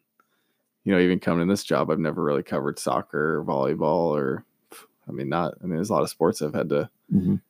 you 0.85 0.93
know, 0.93 1.01
even 1.01 1.19
coming 1.19 1.41
in 1.43 1.49
this 1.49 1.65
job, 1.65 1.91
I've 1.91 1.99
never 1.99 2.23
really 2.23 2.43
covered 2.43 2.79
soccer 2.79 3.39
or 3.39 3.45
volleyball 3.45 4.11
or 4.17 4.45
I 5.09 5.13
mean 5.13 5.29
not 5.29 5.55
I 5.63 5.67
mean 5.67 5.77
there's 5.77 5.91
a 5.91 5.95
lot 5.95 6.03
of 6.03 6.11
sports 6.11 6.43
I've 6.43 6.55
had 6.55 6.69
to 6.71 6.89
Mhm. 7.13 7.41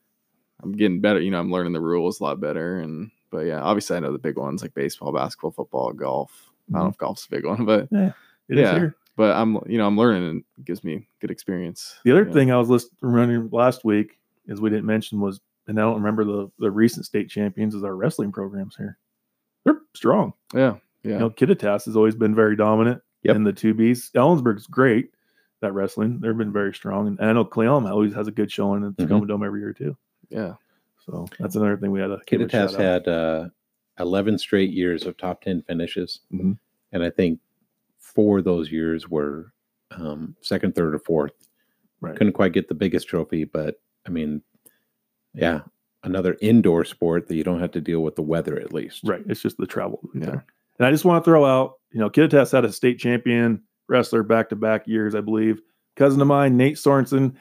I'm 0.62 0.72
getting 0.72 1.00
better, 1.00 1.20
you 1.20 1.30
know, 1.30 1.40
I'm 1.40 1.50
learning 1.52 1.72
the 1.72 1.80
rules 1.80 2.20
a 2.20 2.24
lot 2.24 2.40
better 2.40 2.78
and 2.80 3.10
but 3.30 3.40
yeah, 3.46 3.60
obviously 3.60 3.96
I 3.96 4.00
know 4.00 4.12
the 4.12 4.18
big 4.18 4.38
ones 4.38 4.62
like 4.62 4.72
baseball, 4.74 5.12
basketball, 5.12 5.50
football, 5.50 5.92
golf. 5.92 6.50
I 6.70 6.78
don't 6.78 6.82
know 6.84 6.90
if 6.90 6.96
golf's 6.98 7.26
a 7.26 7.30
big 7.30 7.44
one, 7.44 7.64
but 7.66 7.88
It 7.92 8.14
is 8.48 8.58
Yeah. 8.58 8.74
here 8.78 8.96
but 9.16 9.36
I'm 9.36 9.58
you 9.66 9.78
know, 9.78 9.86
I'm 9.86 9.96
learning 9.98 10.28
and 10.28 10.44
it 10.58 10.64
gives 10.64 10.82
me 10.84 11.06
good 11.20 11.30
experience. 11.30 11.96
The 12.04 12.12
other 12.12 12.26
Yeah. 12.26 12.32
thing 12.32 12.50
I 12.52 12.56
was 12.56 12.70
listening 12.70 12.98
running 13.02 13.48
last 13.50 13.84
week 13.84 14.18
is 14.46 14.60
we 14.60 14.70
didn't 14.70 14.86
mention 14.86 15.20
was, 15.20 15.40
and 15.66 15.78
I 15.78 15.82
don't 15.82 15.96
remember 15.96 16.24
the 16.24 16.50
the 16.58 16.70
recent 16.70 17.06
state 17.06 17.28
champions 17.28 17.74
is 17.74 17.84
our 17.84 17.96
wrestling 17.96 18.32
programs 18.32 18.76
here. 18.76 18.98
They're 19.64 19.80
strong. 19.94 20.32
Yeah. 20.54 20.76
Yeah. 21.02 21.12
You 21.14 21.18
know, 21.20 21.30
Kittitas 21.30 21.84
has 21.86 21.96
always 21.96 22.14
been 22.14 22.34
very 22.34 22.56
dominant 22.56 23.02
Yep. 23.24 23.36
in 23.36 23.44
the 23.44 23.52
two 23.52 23.74
Bs. 23.74 24.12
Ellensburg's 24.12 24.66
great 24.66 25.10
at 25.62 25.72
wrestling. 25.72 26.20
They've 26.20 26.36
been 26.36 26.52
very 26.52 26.74
strong, 26.74 27.06
and 27.06 27.18
I 27.20 27.32
know 27.32 27.44
Cle 27.44 27.64
Elum 27.64 27.90
always 27.90 28.12
has 28.14 28.28
a 28.28 28.30
good 28.32 28.50
showing 28.52 28.82
in 28.82 28.94
the 28.96 29.02
Mhm. 29.02 29.08
Tacoma 29.08 29.26
Dome 29.26 29.42
every 29.44 29.60
year 29.60 29.72
too. 29.72 29.96
yeah. 30.28 30.54
So 31.06 31.26
that's 31.38 31.54
another 31.56 31.76
thing 31.78 31.90
we 31.90 32.00
had 32.00 32.06
to. 32.08 32.20
give 32.26 32.40
a 32.40 32.44
Kittitas 32.46 32.76
had 32.76 33.08
uh, 33.08 33.48
eleven 33.98 34.36
straight 34.38 34.70
years 34.70 35.04
of 35.06 35.16
top 35.16 35.40
ten 35.42 35.62
finishes, 35.62 36.20
Mhm. 36.32 36.58
and 36.92 37.02
I 37.02 37.08
think 37.10 37.40
four 37.98 38.38
of 38.38 38.44
those 38.44 38.70
years 38.70 39.08
were 39.08 39.52
um, 39.90 40.34
second, 40.40 40.74
third, 40.74 40.94
or 40.94 40.98
fourth. 40.98 41.32
Right. 42.00 42.16
Couldn't 42.16 42.32
quite 42.32 42.52
get 42.52 42.68
the 42.68 42.74
biggest 42.74 43.06
trophy, 43.08 43.44
but 43.44 43.80
I 44.06 44.10
mean, 44.10 44.42
yeah, 45.34 45.60
another 46.02 46.36
indoor 46.40 46.84
sport 46.84 47.28
that 47.28 47.36
you 47.36 47.44
don't 47.44 47.60
have 47.60 47.72
to 47.72 47.80
deal 47.80 48.00
with 48.00 48.16
the 48.16 48.22
weather 48.22 48.58
at 48.60 48.72
least. 48.72 49.00
Right. 49.04 49.22
It's 49.26 49.40
just 49.42 49.56
the 49.56 49.66
travel. 49.66 50.00
Yeah. 50.14 50.26
there. 50.26 50.46
And 50.78 50.86
I 50.86 50.90
just 50.90 51.04
want 51.04 51.24
to 51.24 51.28
throw 51.28 51.44
out, 51.44 51.74
you 51.92 52.00
know, 52.00 52.10
Kittitas 52.10 52.52
had 52.52 52.64
a 52.64 52.72
state 52.72 52.98
champion 52.98 53.62
wrestler 53.88 54.22
back 54.22 54.48
to 54.50 54.56
back 54.56 54.86
years, 54.86 55.14
I 55.14 55.20
believe. 55.20 55.60
Cousin 55.96 56.20
of 56.20 56.26
mine, 56.26 56.56
Nate 56.56 56.76
Sorensen, 56.76 57.34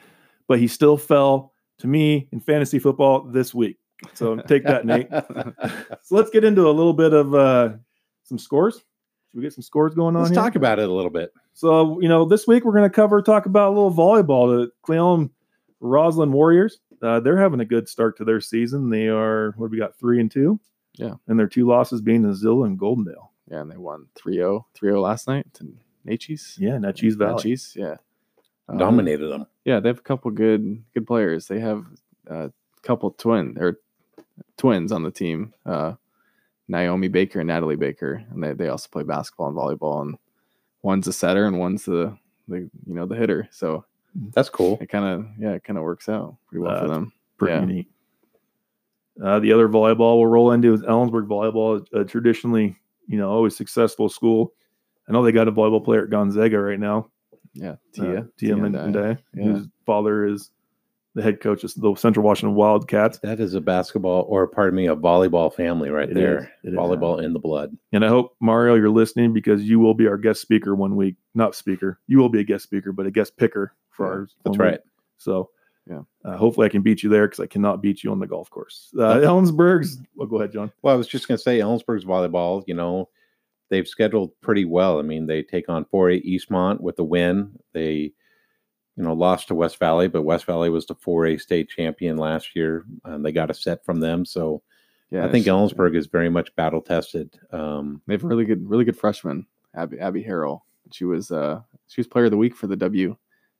but 0.46 0.58
he 0.58 0.68
still 0.68 0.96
fell 0.96 1.52
to 1.78 1.86
me 1.86 2.28
in 2.32 2.40
fantasy 2.40 2.78
football 2.78 3.22
this 3.22 3.52
week. 3.52 3.78
So 4.12 4.36
take 4.36 4.64
that, 4.64 4.84
Nate. 4.86 5.08
So 6.02 6.16
let's 6.16 6.30
get 6.30 6.44
into 6.44 6.68
a 6.68 6.70
little 6.70 6.92
bit 6.92 7.12
of 7.14 7.34
uh, 7.34 7.70
some 8.24 8.38
scores. 8.38 8.74
Should 8.76 8.84
we 9.34 9.42
get 9.42 9.52
some 9.54 9.62
scores 9.62 9.94
going 9.94 10.14
on 10.14 10.22
Let's 10.22 10.34
here? 10.34 10.42
talk 10.42 10.54
about 10.54 10.78
it 10.78 10.88
a 10.88 10.92
little 10.92 11.10
bit. 11.10 11.32
So, 11.54 11.98
you 12.00 12.08
know, 12.08 12.24
this 12.24 12.46
week 12.46 12.64
we're 12.64 12.72
going 12.72 12.88
to 12.88 12.94
cover, 12.94 13.22
talk 13.22 13.46
about 13.46 13.68
a 13.68 13.74
little 13.74 13.92
volleyball. 13.92 14.48
The 14.64 14.70
Cle 14.84 14.96
Elum 14.96 15.30
Roslyn 15.84 16.32
Warriors. 16.32 16.80
Uh, 17.02 17.20
they're 17.20 17.36
having 17.36 17.60
a 17.60 17.64
good 17.64 17.88
start 17.88 18.16
to 18.16 18.24
their 18.24 18.40
season. 18.40 18.88
They 18.88 19.08
are 19.08 19.52
what 19.56 19.66
have 19.66 19.72
we 19.72 19.78
got 19.78 19.96
three 19.96 20.20
and 20.20 20.30
two. 20.30 20.58
Yeah. 20.96 21.14
and 21.26 21.38
their 21.38 21.48
two 21.48 21.66
losses 21.66 22.00
being 22.00 22.22
Azilla 22.22 22.66
and 22.66 22.78
Goldendale. 22.78 23.28
Yeah, 23.50 23.60
and 23.60 23.70
they 23.70 23.76
won 23.76 24.06
3-0, 24.14 24.64
3-0 24.80 25.02
last 25.02 25.26
night 25.26 25.52
to 25.54 25.76
Naches. 26.06 26.56
Yeah, 26.58 26.76
Naches 26.76 27.16
Valley. 27.16 27.42
Naches, 27.42 27.74
yeah. 27.74 27.96
Um, 28.68 28.78
Dominated 28.78 29.26
them. 29.26 29.46
Yeah, 29.64 29.80
they 29.80 29.88
have 29.88 29.98
a 29.98 30.02
couple 30.02 30.30
good 30.30 30.82
good 30.94 31.06
players. 31.06 31.48
They 31.48 31.60
have 31.60 31.84
a 32.28 32.50
couple 32.82 33.10
twin 33.10 33.58
or 33.58 33.80
twins 34.56 34.92
on 34.92 35.02
the 35.02 35.10
team. 35.10 35.52
Uh, 35.66 35.94
Naomi 36.68 37.08
Baker 37.08 37.40
and 37.40 37.48
Natalie 37.48 37.76
Baker, 37.76 38.24
and 38.30 38.42
they, 38.42 38.52
they 38.54 38.68
also 38.68 38.88
play 38.90 39.02
basketball 39.02 39.48
and 39.48 39.56
volleyball. 39.56 40.00
And 40.00 40.16
one's 40.82 41.08
a 41.08 41.12
setter 41.12 41.44
and 41.44 41.58
one's 41.58 41.84
the, 41.84 42.16
the 42.48 42.70
you 42.86 42.94
know 42.94 43.04
the 43.04 43.16
hitter. 43.16 43.48
So 43.50 43.84
That's 44.32 44.48
cool. 44.50 44.78
it 44.80 44.88
kind 44.88 45.04
of 45.04 45.26
yeah, 45.38 45.52
it 45.52 45.64
kind 45.64 45.76
of 45.78 45.84
works 45.84 46.08
out 46.08 46.36
pretty 46.48 46.62
well 46.62 46.78
for 46.78 46.84
Uh, 46.84 46.88
them. 46.88 47.12
Pretty 47.38 47.54
Yeah. 47.54 47.60
unique. 47.60 47.88
Uh, 49.22 49.38
the 49.38 49.52
other 49.52 49.68
volleyball 49.68 50.18
we'll 50.18 50.26
roll 50.26 50.50
into 50.52 50.72
is 50.72 50.82
Ellensburg 50.82 51.28
volleyball, 51.28 51.86
a 51.92 52.04
traditionally, 52.04 52.76
you 53.06 53.16
know, 53.18 53.30
always 53.30 53.56
successful 53.56 54.08
school. 54.08 54.52
I 55.08 55.12
know 55.12 55.22
they 55.22 55.32
got 55.32 55.48
a 55.48 55.52
volleyball 55.52 55.84
player 55.84 56.04
at 56.04 56.10
Gonzaga 56.10 56.58
right 56.58 56.80
now. 56.80 57.10
Yeah, 57.52 57.76
Tia, 57.92 58.04
Tia, 58.04 58.28
Tia 58.36 58.56
Andaya. 58.56 58.92
Andaya, 58.92 59.18
Yeah. 59.34 59.42
whose 59.44 59.68
father 59.86 60.26
is 60.26 60.50
the 61.14 61.22
head 61.22 61.40
coach 61.40 61.62
of 61.62 61.72
the 61.76 61.94
Central 61.94 62.24
Washington 62.26 62.56
Wildcats. 62.56 63.20
That 63.20 63.38
is 63.38 63.54
a 63.54 63.60
basketball, 63.60 64.22
or 64.28 64.48
pardon 64.48 64.74
me, 64.74 64.88
a 64.88 64.96
volleyball 64.96 65.54
family 65.54 65.90
right 65.90 66.10
It 66.10 66.14
there. 66.14 66.38
is. 66.38 66.44
It 66.64 66.68
is. 66.70 66.74
volleyball 66.74 67.22
in 67.22 67.32
the 67.32 67.38
blood. 67.38 67.76
And 67.92 68.04
I 68.04 68.08
hope 68.08 68.34
Mario, 68.40 68.74
you're 68.74 68.90
listening 68.90 69.32
because 69.32 69.62
you 69.62 69.78
will 69.78 69.94
be 69.94 70.08
our 70.08 70.16
guest 70.18 70.40
speaker 70.40 70.74
one 70.74 70.96
week. 70.96 71.14
Not 71.36 71.54
speaker, 71.54 72.00
you 72.08 72.18
will 72.18 72.28
be 72.30 72.40
a 72.40 72.44
guest 72.44 72.64
speaker, 72.64 72.90
but 72.90 73.06
a 73.06 73.12
guest 73.12 73.36
picker 73.36 73.74
for 73.94 74.06
our. 74.06 74.28
That's 74.44 74.58
right. 74.58 74.80
So, 75.18 75.50
Yeah. 75.88 76.02
uh, 76.24 76.36
hopefully 76.36 76.66
I 76.66 76.70
can 76.70 76.82
beat 76.82 77.02
you 77.02 77.08
there 77.10 77.26
because 77.26 77.40
I 77.40 77.46
cannot 77.46 77.82
beat 77.82 78.02
you 78.04 78.10
on 78.10 78.18
the 78.18 78.26
golf 78.26 78.50
course. 78.50 78.92
Uh, 78.98 79.16
Ellensburg's. 79.18 79.98
Well, 80.14 80.28
go 80.28 80.36
ahead, 80.36 80.52
John. 80.52 80.72
Well, 80.82 80.94
I 80.94 80.96
was 80.96 81.08
just 81.08 81.28
going 81.28 81.36
to 81.38 81.42
say, 81.42 81.58
Ellensburg's 81.60 82.04
volleyball, 82.04 82.62
you 82.66 82.74
know, 82.74 83.08
they've 83.70 83.88
scheduled 83.88 84.38
pretty 84.40 84.64
well. 84.64 84.98
I 84.98 85.02
mean, 85.02 85.26
they 85.26 85.42
take 85.42 85.68
on 85.68 85.84
4A 85.86 86.24
Eastmont 86.26 86.80
with 86.80 86.98
a 86.98 87.04
win. 87.04 87.58
They, 87.72 88.12
you 88.96 89.02
know, 89.02 89.14
lost 89.14 89.48
to 89.48 89.54
West 89.54 89.78
Valley, 89.78 90.08
but 90.08 90.22
West 90.22 90.44
Valley 90.44 90.70
was 90.70 90.86
the 90.86 90.94
4A 90.94 91.40
state 91.40 91.68
champion 91.68 92.16
last 92.16 92.54
year. 92.54 92.84
And 93.04 93.24
they 93.24 93.32
got 93.32 93.50
a 93.50 93.54
set 93.54 93.84
from 93.84 94.00
them. 94.00 94.24
So 94.24 94.62
Yeah, 95.10 95.24
I 95.26 95.30
think 95.30 95.46
Ellensburg 95.46 95.96
is 95.96 96.06
very 96.06 96.28
much 96.28 96.54
battle 96.56 96.80
tested. 96.82 97.34
Um, 97.52 98.02
they 98.06 98.14
have 98.14 98.24
a 98.24 98.26
really 98.26 98.44
good, 98.44 98.68
really 98.68 98.84
good 98.84 98.96
freshman, 98.98 99.46
Abby 99.74 99.98
Abby 99.98 100.22
Harrell. 100.24 100.60
She 100.92 101.04
was 101.04 101.30
uh 101.30 101.60
she 101.88 102.00
was 102.00 102.06
player 102.06 102.26
of 102.26 102.30
the 102.30 102.36
week 102.36 102.54
for 102.54 102.66
the 102.66 102.76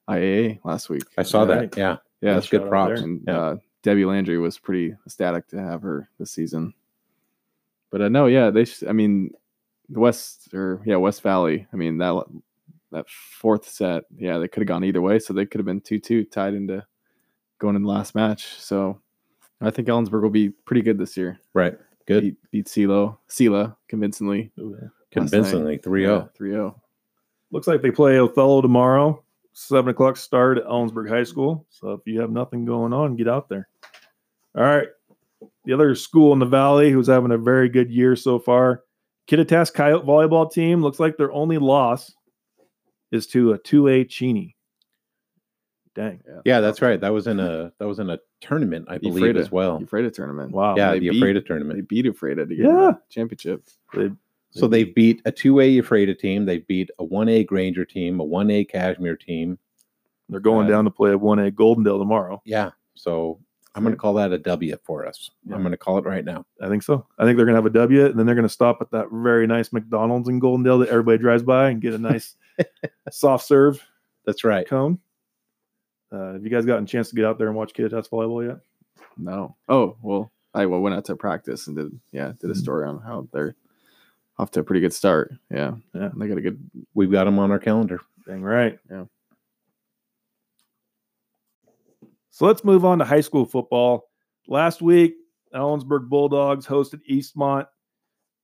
WIAA 0.08 0.60
last 0.64 0.88
week. 0.88 1.02
I 1.18 1.22
saw 1.22 1.42
Right. 1.44 1.70
that. 1.70 1.76
Yeah. 1.78 1.96
Yeah, 2.20 2.34
That's 2.34 2.48
good 2.48 2.68
props. 2.68 3.00
and 3.02 3.22
Yeah. 3.26 3.38
uh, 3.38 3.56
Debbie 3.82 4.04
Landry 4.06 4.38
was 4.38 4.58
pretty 4.58 4.94
ecstatic 5.06 5.46
to 5.48 5.60
have 5.60 5.82
her 5.82 6.08
this 6.18 6.30
season. 6.30 6.72
But 7.90 8.00
uh, 8.02 8.08
no, 8.08 8.26
yeah, 8.26 8.50
they. 8.50 8.64
Sh- 8.64 8.84
I 8.88 8.92
mean, 8.92 9.30
the 9.90 10.00
West 10.00 10.52
or 10.54 10.80
yeah, 10.86 10.96
West 10.96 11.22
Valley. 11.22 11.66
I 11.72 11.76
mean 11.76 11.98
that 11.98 12.24
that 12.92 13.08
fourth 13.08 13.68
set, 13.68 14.04
yeah, 14.16 14.38
they 14.38 14.48
could 14.48 14.62
have 14.62 14.68
gone 14.68 14.84
either 14.84 15.02
way. 15.02 15.18
So 15.18 15.32
they 15.34 15.44
could 15.46 15.58
have 15.58 15.66
been 15.66 15.80
two 15.80 15.98
two 15.98 16.24
tied 16.24 16.54
into 16.54 16.84
going 17.58 17.76
in 17.76 17.82
the 17.82 17.88
last 17.88 18.14
match. 18.14 18.46
So 18.58 19.00
I 19.60 19.70
think 19.70 19.88
Ellensburg 19.88 20.22
will 20.22 20.30
be 20.30 20.48
pretty 20.50 20.82
good 20.82 20.98
this 20.98 21.16
year. 21.16 21.38
Right. 21.52 21.78
Good. 22.06 22.22
Beat, 22.22 22.36
beat 22.50 22.66
CeeLo, 22.66 23.16
Selah 23.28 23.76
convincingly. 23.88 24.52
Convincingly 25.10 25.78
3 25.78 26.02
0. 26.04 26.30
3 26.34 26.50
0. 26.50 26.82
Looks 27.50 27.66
like 27.66 27.80
they 27.82 27.90
play 27.90 28.18
Othello 28.18 28.60
tomorrow, 28.60 29.22
seven 29.54 29.90
o'clock 29.90 30.16
start 30.18 30.58
at 30.58 30.64
Ellensburg 30.64 31.08
High 31.08 31.24
School. 31.24 31.64
So 31.70 31.92
if 31.92 32.00
you 32.04 32.20
have 32.20 32.30
nothing 32.30 32.64
going 32.66 32.92
on, 32.92 33.16
get 33.16 33.28
out 33.28 33.48
there. 33.48 33.68
All 34.56 34.62
right. 34.64 34.88
The 35.64 35.72
other 35.72 35.94
school 35.94 36.32
in 36.34 36.38
the 36.38 36.46
valley 36.46 36.90
who's 36.90 37.06
having 37.08 37.32
a 37.32 37.38
very 37.38 37.68
good 37.70 37.90
year 37.90 38.14
so 38.16 38.38
far, 38.38 38.82
Kittitas 39.28 39.72
Coyote 39.72 40.04
volleyball 40.06 40.50
team. 40.52 40.82
Looks 40.82 41.00
like 41.00 41.16
their 41.16 41.32
only 41.32 41.56
loss 41.58 42.14
is 43.10 43.26
to 43.28 43.52
a 43.52 43.58
two 43.58 43.88
A 43.88 44.04
Cheney. 44.04 44.56
Dang. 45.94 46.20
Yeah, 46.44 46.60
that's 46.60 46.82
right. 46.82 47.00
That 47.00 47.12
was 47.12 47.28
in 47.28 47.38
a 47.38 47.72
that 47.78 47.86
was 47.86 48.00
in 48.00 48.10
a 48.10 48.18
tournament, 48.40 48.86
I 48.88 48.98
believe, 48.98 49.22
Ephrata. 49.24 49.38
as 49.40 49.52
well. 49.52 49.80
Ephrata 49.80 50.10
tournament. 50.10 50.50
Wow. 50.50 50.74
Yeah, 50.76 50.90
they 50.90 50.98
the 50.98 51.10
beat- 51.10 51.36
Ephrata 51.36 51.72
They 51.72 51.80
beat 51.82 52.06
Ephrata 52.06 52.44
to 52.46 52.54
get 52.54 52.64
Yeah. 52.66 52.72
the 52.72 52.98
championship. 53.08 53.62
They- 53.94 54.10
So 54.54 54.68
they've 54.68 54.94
beat 54.94 55.20
a 55.24 55.32
two 55.32 55.58
A 55.60 55.78
Ephrata 55.78 56.14
team. 56.14 56.44
They've 56.46 56.66
beat 56.66 56.90
a 56.98 57.04
one 57.04 57.28
A 57.28 57.42
Granger 57.44 57.84
team, 57.84 58.20
a 58.20 58.24
one 58.24 58.50
A 58.50 58.64
Cashmere 58.64 59.16
team. 59.16 59.58
they're 60.28 60.40
going 60.40 60.66
Uh, 60.66 60.70
down 60.70 60.84
to 60.84 60.90
play 60.90 61.10
a 61.12 61.18
one 61.18 61.38
A 61.40 61.50
Goldendale 61.50 61.98
tomorrow. 61.98 62.40
Yeah. 62.46 62.70
So 62.94 63.40
I'm 63.74 63.82
going 63.82 63.92
to 63.94 63.98
call 64.00 64.14
that 64.14 64.32
a 64.32 64.38
W 64.38 64.76
for 64.84 65.04
us. 65.06 65.30
Yeah. 65.44 65.54
I'm 65.56 65.62
going 65.62 65.72
to 65.72 65.76
call 65.76 65.98
it 65.98 66.04
right 66.04 66.24
now. 66.24 66.46
I 66.62 66.68
think 66.68 66.82
so. 66.84 67.04
I 67.18 67.24
think 67.24 67.36
they're 67.36 67.44
gonna 67.46 67.58
have 67.58 67.66
a 67.66 67.70
W, 67.70 68.06
and 68.06 68.16
then 68.18 68.24
they're 68.24 68.34
gonna 68.36 68.48
stop 68.48 68.78
at 68.80 68.90
that 68.92 69.08
very 69.10 69.46
nice 69.48 69.72
McDonald's 69.72 70.28
in 70.28 70.40
Goldendale 70.40 70.78
that 70.80 70.88
everybody 70.88 71.18
drives 71.18 71.42
by 71.42 71.70
and 71.70 71.80
get 71.82 71.92
a 71.94 71.98
nice 71.98 72.36
soft 73.10 73.44
serve 73.46 73.84
That's 74.24 74.44
right. 74.44 74.66
cone. 74.68 74.98
Uh, 76.12 76.34
have 76.34 76.44
you 76.44 76.50
guys 76.50 76.64
gotten 76.64 76.84
a 76.84 76.86
chance 76.86 77.08
to 77.10 77.16
get 77.16 77.24
out 77.24 77.36
there 77.38 77.48
and 77.48 77.56
watch 77.56 77.74
Kid 77.74 77.90
Kittitas 77.90 78.08
volleyball 78.08 78.46
yet? 78.46 78.58
No. 79.18 79.56
Oh, 79.68 79.96
well, 80.00 80.30
I 80.54 80.64
went 80.66 80.94
out 80.94 81.04
to 81.06 81.16
practice 81.16 81.66
and 81.66 81.76
did, 81.76 82.00
yeah, 82.12 82.32
did 82.40 82.50
a 82.50 82.54
Mhm. 82.54 82.56
story 82.58 82.86
on 82.86 83.00
how 83.00 83.26
they're 83.32 83.56
off 84.38 84.50
to 84.52 84.60
a 84.60 84.64
pretty 84.64 84.80
good 84.80 84.92
start. 84.92 85.32
Yeah. 85.50 85.74
Yeah. 85.94 86.10
They 86.16 86.28
got 86.28 86.38
a 86.38 86.40
good, 86.40 86.58
We've 86.94 87.10
got 87.12 87.24
them 87.24 87.38
on 87.38 87.50
our 87.50 87.58
calendar. 87.58 88.00
Dang 88.26 88.42
right. 88.42 88.78
Yeah. 88.90 89.04
So 92.30 92.46
let's 92.46 92.64
move 92.64 92.84
on 92.84 92.98
to 92.98 93.04
high 93.04 93.20
school 93.20 93.44
football. 93.44 94.08
Last 94.48 94.82
week, 94.82 95.14
Ellensburg 95.54 96.08
Bulldogs 96.08 96.66
hosted 96.66 97.00
Eastmont, 97.08 97.66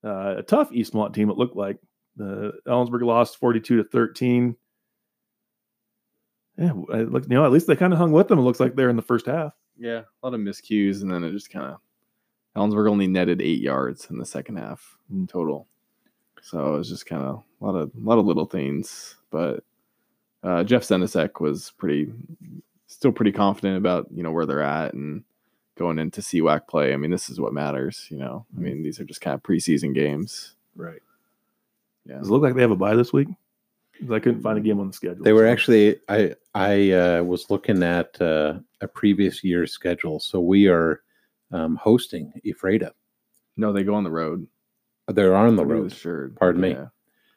uh, 0.04 0.36
a 0.38 0.42
tough 0.44 0.70
Eastmont 0.70 1.12
team. 1.12 1.28
It 1.28 1.36
looked 1.36 1.56
like 1.56 1.78
uh, 2.20 2.52
Ellensburg 2.68 3.02
lost 3.02 3.36
forty-two 3.38 3.78
to 3.78 3.84
thirteen. 3.84 4.54
Yeah, 6.56 6.72
I 6.92 6.98
look, 6.98 7.24
you 7.24 7.30
know, 7.30 7.44
at 7.44 7.50
least 7.50 7.66
they 7.66 7.74
kind 7.74 7.92
of 7.92 7.98
hung 7.98 8.12
with 8.12 8.28
them. 8.28 8.38
It 8.38 8.42
looks 8.42 8.60
like 8.60 8.76
they're 8.76 8.90
in 8.90 8.96
the 8.96 9.02
first 9.02 9.26
half. 9.26 9.54
yeah, 9.80 10.02
a 10.22 10.26
lot 10.26 10.34
of 10.34 10.40
miscues. 10.40 11.00
And 11.00 11.10
then 11.10 11.24
it 11.24 11.32
just 11.32 11.50
kind 11.50 11.66
of, 11.74 11.78
Ellensburg 12.56 12.88
only 12.88 13.06
netted 13.06 13.40
eight 13.40 13.60
yards 13.60 14.08
in 14.10 14.18
the 14.18 14.26
second 14.26 14.56
half 14.58 14.96
in 15.10 15.26
total. 15.26 15.66
So 16.42 16.74
it 16.74 16.78
was 16.78 16.88
just 16.88 17.06
kind 17.06 17.22
of 17.22 17.42
a 17.60 17.64
lot 17.64 17.76
of, 17.76 17.90
a 17.94 18.08
lot 18.08 18.18
of 18.18 18.26
little 18.26 18.46
things. 18.46 19.16
But 19.30 19.64
uh, 20.42 20.64
Jeff 20.64 20.82
Zenisek 20.82 21.40
was 21.40 21.72
pretty, 21.78 22.12
still 22.86 23.12
pretty 23.12 23.32
confident 23.32 23.76
about, 23.76 24.06
you 24.14 24.22
know, 24.22 24.32
where 24.32 24.46
they're 24.46 24.62
at 24.62 24.94
and 24.94 25.24
going 25.78 25.98
into 25.98 26.20
CWAC 26.20 26.66
play. 26.68 26.92
I 26.92 26.96
mean, 26.96 27.10
this 27.10 27.30
is 27.30 27.40
what 27.40 27.52
matters, 27.52 28.06
you 28.10 28.18
know. 28.18 28.46
I 28.56 28.60
mean, 28.60 28.82
these 28.82 29.00
are 29.00 29.04
just 29.04 29.20
kind 29.20 29.34
of 29.34 29.42
preseason 29.42 29.94
games. 29.94 30.54
Right. 30.76 31.02
Yeah. 32.06 32.18
Does 32.18 32.28
it 32.28 32.32
look 32.32 32.42
like 32.42 32.54
they 32.54 32.62
have 32.62 32.70
a 32.70 32.76
bye 32.76 32.96
this 32.96 33.12
week? 33.12 33.28
I 34.10 34.18
couldn't 34.18 34.42
find 34.42 34.56
a 34.56 34.62
game 34.62 34.80
on 34.80 34.88
the 34.88 34.92
schedule. 34.92 35.22
They 35.22 35.32
were 35.32 35.46
actually 35.46 36.00
I 36.08 36.34
I 36.54 36.92
uh, 36.92 37.22
was 37.22 37.50
looking 37.50 37.82
at 37.82 38.20
uh, 38.20 38.54
a 38.80 38.88
previous 38.88 39.44
year's 39.44 39.72
schedule. 39.72 40.20
So 40.20 40.40
we 40.40 40.68
are 40.68 41.02
um, 41.52 41.76
hosting 41.76 42.32
Ephrata. 42.44 42.94
No, 43.56 43.72
they 43.72 43.82
go 43.82 43.94
on 43.94 44.04
the 44.04 44.10
road. 44.10 44.46
They're 45.12 45.34
on 45.34 45.56
the 45.56 45.64
road. 45.64 45.92
shirt. 45.92 46.36
Pardon 46.36 46.60
me. 46.60 46.76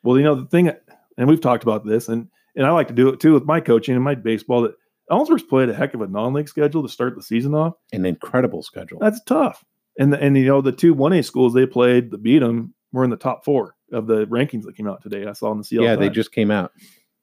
Well, 0.03 0.17
you 0.17 0.23
know 0.23 0.35
the 0.35 0.45
thing, 0.45 0.71
and 1.17 1.27
we've 1.27 1.41
talked 1.41 1.63
about 1.63 1.85
this, 1.85 2.09
and 2.09 2.27
and 2.55 2.65
I 2.65 2.71
like 2.71 2.87
to 2.89 2.93
do 2.93 3.09
it 3.09 3.19
too 3.19 3.33
with 3.33 3.45
my 3.45 3.59
coaching 3.59 3.95
and 3.95 4.03
my 4.03 4.15
baseball. 4.15 4.61
That 4.61 4.75
Ellensburg's 5.11 5.43
played 5.43 5.69
a 5.69 5.73
heck 5.73 5.93
of 5.93 6.01
a 6.01 6.07
non-league 6.07 6.49
schedule 6.49 6.83
to 6.83 6.89
start 6.89 7.15
the 7.15 7.23
season 7.23 7.53
off. 7.53 7.73
An 7.91 8.05
incredible 8.05 8.63
schedule. 8.63 8.99
That's 8.99 9.21
tough. 9.23 9.63
And 9.99 10.13
the, 10.13 10.19
and 10.19 10.37
you 10.37 10.45
know 10.45 10.61
the 10.61 10.71
two 10.71 10.93
one 10.93 11.13
A 11.13 11.23
schools 11.23 11.53
they 11.53 11.65
played 11.65 12.11
that 12.11 12.23
beat 12.23 12.39
them 12.39 12.73
were 12.91 13.03
in 13.03 13.09
the 13.09 13.17
top 13.17 13.45
four 13.45 13.75
of 13.91 14.07
the 14.07 14.25
rankings 14.27 14.63
that 14.63 14.75
came 14.75 14.87
out 14.87 15.01
today. 15.01 15.25
I 15.25 15.33
saw 15.33 15.51
in 15.51 15.57
the 15.57 15.63
CL. 15.63 15.83
yeah, 15.83 15.95
they 15.95 16.09
just 16.09 16.31
came 16.31 16.51
out. 16.51 16.71